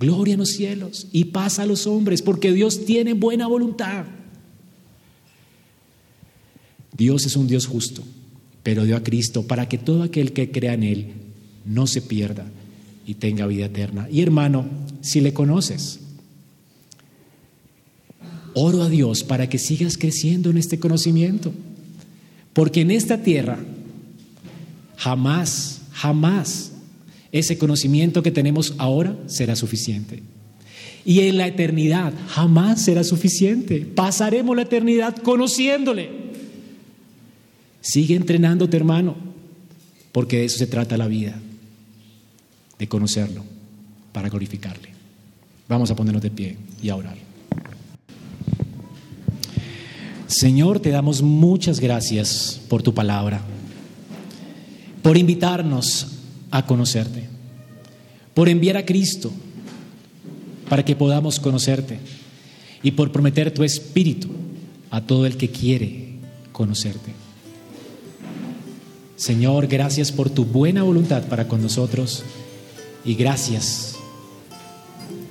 Gloria 0.00 0.32
en 0.32 0.40
los 0.40 0.48
cielos 0.48 1.08
y 1.12 1.26
paz 1.26 1.58
a 1.58 1.66
los 1.66 1.86
hombres, 1.86 2.22
porque 2.22 2.54
Dios 2.54 2.86
tiene 2.86 3.12
buena 3.12 3.46
voluntad. 3.46 4.06
Dios 6.96 7.26
es 7.26 7.36
un 7.36 7.46
Dios 7.46 7.66
justo, 7.66 8.02
pero 8.62 8.84
dio 8.84 8.96
a 8.96 9.02
Cristo 9.02 9.46
para 9.46 9.68
que 9.68 9.76
todo 9.76 10.02
aquel 10.02 10.32
que 10.32 10.50
crea 10.50 10.72
en 10.72 10.84
Él 10.84 11.06
no 11.66 11.86
se 11.86 12.00
pierda 12.00 12.46
y 13.06 13.14
tenga 13.14 13.46
vida 13.46 13.66
eterna. 13.66 14.08
Y 14.10 14.22
hermano, 14.22 14.64
si 15.02 15.20
le 15.20 15.34
conoces, 15.34 16.00
oro 18.54 18.82
a 18.82 18.88
Dios 18.88 19.22
para 19.22 19.50
que 19.50 19.58
sigas 19.58 19.98
creciendo 19.98 20.48
en 20.48 20.56
este 20.56 20.80
conocimiento, 20.80 21.52
porque 22.54 22.80
en 22.80 22.90
esta 22.90 23.22
tierra 23.22 23.58
jamás, 24.96 25.82
jamás 25.92 26.69
ese 27.32 27.58
conocimiento 27.58 28.22
que 28.22 28.30
tenemos 28.30 28.74
ahora 28.78 29.16
será 29.26 29.56
suficiente. 29.56 30.22
Y 31.04 31.20
en 31.20 31.38
la 31.38 31.46
eternidad 31.46 32.12
jamás 32.28 32.82
será 32.82 33.04
suficiente. 33.04 33.80
Pasaremos 33.80 34.54
la 34.56 34.62
eternidad 34.62 35.16
conociéndole. 35.16 36.10
Sigue 37.80 38.14
entrenándote, 38.14 38.76
hermano, 38.76 39.16
porque 40.12 40.38
de 40.38 40.44
eso 40.44 40.58
se 40.58 40.66
trata 40.66 40.98
la 40.98 41.06
vida, 41.06 41.40
de 42.78 42.88
conocerlo 42.88 43.44
para 44.12 44.28
glorificarle. 44.28 44.90
Vamos 45.68 45.90
a 45.90 45.96
ponernos 45.96 46.22
de 46.22 46.30
pie 46.30 46.56
y 46.82 46.90
a 46.90 46.96
orar. 46.96 47.16
Señor, 50.26 50.80
te 50.80 50.90
damos 50.90 51.22
muchas 51.22 51.80
gracias 51.80 52.60
por 52.68 52.82
tu 52.82 52.92
palabra, 52.92 53.40
por 55.02 55.16
invitarnos 55.16 56.19
a 56.50 56.66
conocerte, 56.66 57.24
por 58.34 58.48
enviar 58.48 58.76
a 58.76 58.84
Cristo 58.84 59.30
para 60.68 60.84
que 60.84 60.96
podamos 60.96 61.40
conocerte 61.40 61.98
y 62.82 62.92
por 62.92 63.12
prometer 63.12 63.52
tu 63.52 63.64
espíritu 63.64 64.28
a 64.90 65.00
todo 65.00 65.26
el 65.26 65.36
que 65.36 65.50
quiere 65.50 66.14
conocerte. 66.52 67.12
Señor, 69.16 69.66
gracias 69.66 70.12
por 70.12 70.30
tu 70.30 70.44
buena 70.44 70.82
voluntad 70.82 71.24
para 71.24 71.46
con 71.46 71.60
nosotros 71.60 72.22
y 73.04 73.14
gracias 73.14 73.96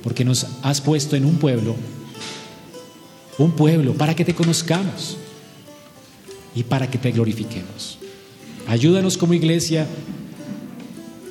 porque 0.04 0.24
nos 0.24 0.46
has 0.62 0.82
puesto 0.82 1.16
en 1.16 1.26
un 1.26 1.38
pueblo, 1.38 1.76
un 3.38 3.52
pueblo 3.52 3.94
para 3.94 4.16
que 4.16 4.26
te 4.26 4.36
conozcamos 4.36 5.18
y 6.56 6.64
para 6.64 6.90
que 6.90 6.98
te 6.98 7.12
glorifiquemos. 7.12 7.98
Ayúdanos 8.68 9.18
como 9.18 9.34
iglesia 9.34 9.88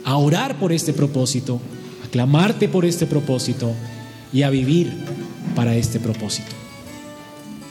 a 0.09 0.17
orar 0.17 0.59
por 0.59 0.73
este 0.73 0.95
propósito, 0.95 1.61
a 2.03 2.09
clamarte 2.09 2.67
por 2.67 2.87
este 2.87 3.05
propósito 3.05 3.73
y 4.33 4.41
a 4.41 4.49
vivir 4.49 4.91
para 5.55 5.77
este 5.77 6.01
propósito. 6.01 6.49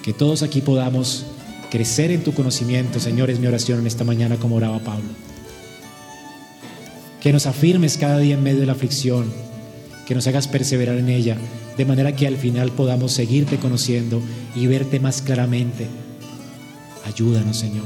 Que 0.04 0.14
todos 0.14 0.44
aquí 0.44 0.62
podamos 0.62 1.26
crecer 1.72 2.12
en 2.12 2.24
tu 2.24 2.36
conocimiento, 2.36 3.00
Señor, 3.00 3.32
es 3.32 3.40
mi 3.40 3.48
oración 3.48 3.80
en 3.80 3.88
esta 3.88 4.04
mañana 4.04 4.36
como 4.36 4.58
oraba 4.58 4.78
Pablo. 4.78 5.10
Que 7.22 7.34
nos 7.34 7.48
afirmes 7.48 7.98
cada 7.98 8.20
día 8.20 8.36
en 8.36 8.44
medio 8.44 8.60
de 8.60 8.68
la 8.68 8.74
aflicción, 8.74 9.34
que 10.06 10.14
nos 10.14 10.28
hagas 10.28 10.48
perseverar 10.48 11.00
en 11.00 11.10
ella, 11.10 11.38
de 11.76 11.86
manera 11.86 12.16
que 12.16 12.28
al 12.28 12.38
final 12.38 12.70
podamos 12.70 13.14
seguirte 13.14 13.58
conociendo 13.58 14.22
y 14.56 14.68
verte 14.68 15.00
más 15.00 15.24
claramente. 15.24 15.88
Ayúdanos, 17.04 17.58
Señor. 17.58 17.86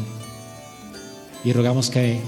Y 1.45 1.53
rogamos 1.53 1.89
que 1.89 2.19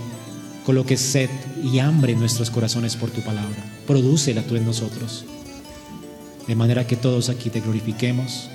coloques 0.66 1.00
sed 1.00 1.30
y 1.62 1.80
hambre 1.80 2.14
en 2.14 2.20
nuestros 2.20 2.50
corazones 2.50 2.96
por 2.96 3.10
tu 3.10 3.22
palabra. 3.22 3.64
Prodúcela 3.86 4.42
tú 4.44 4.56
en 4.56 4.66
nosotros. 4.66 5.26
De 6.48 6.56
manera 6.56 6.88
que 6.88 6.96
todos 6.96 7.30
aquí 7.30 7.50
te 7.50 7.62
glorifiquemos 7.62 8.50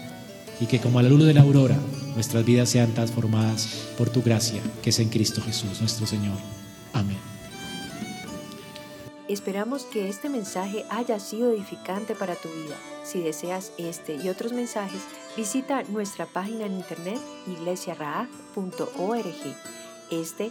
y 0.60 0.66
que 0.66 0.80
como 0.80 0.98
a 0.98 1.02
la 1.02 1.08
luz 1.08 1.24
de 1.24 1.34
la 1.34 1.42
aurora 1.42 1.78
nuestras 2.14 2.44
vidas 2.44 2.68
sean 2.68 2.92
transformadas 2.94 3.68
por 3.96 4.10
tu 4.10 4.22
gracia, 4.22 4.60
que 4.82 4.90
es 4.90 4.98
en 4.98 5.08
Cristo 5.08 5.40
Jesús, 5.40 5.80
nuestro 5.80 6.06
Señor. 6.06 6.36
Amén. 6.92 7.16
Esperamos 9.28 9.84
que 9.84 10.08
este 10.08 10.30
mensaje 10.30 10.86
haya 10.90 11.20
sido 11.20 11.52
edificante 11.52 12.14
para 12.14 12.34
tu 12.34 12.48
vida. 12.48 12.76
Si 13.04 13.20
deseas 13.20 13.72
este 13.76 14.16
y 14.16 14.30
otros 14.30 14.52
mensajes, 14.52 15.02
visita 15.36 15.82
nuestra 15.84 16.26
página 16.26 16.64
en 16.64 16.74
internet 16.74 17.20
iglesiaraag.org. 17.46 19.56
Este 20.10 20.50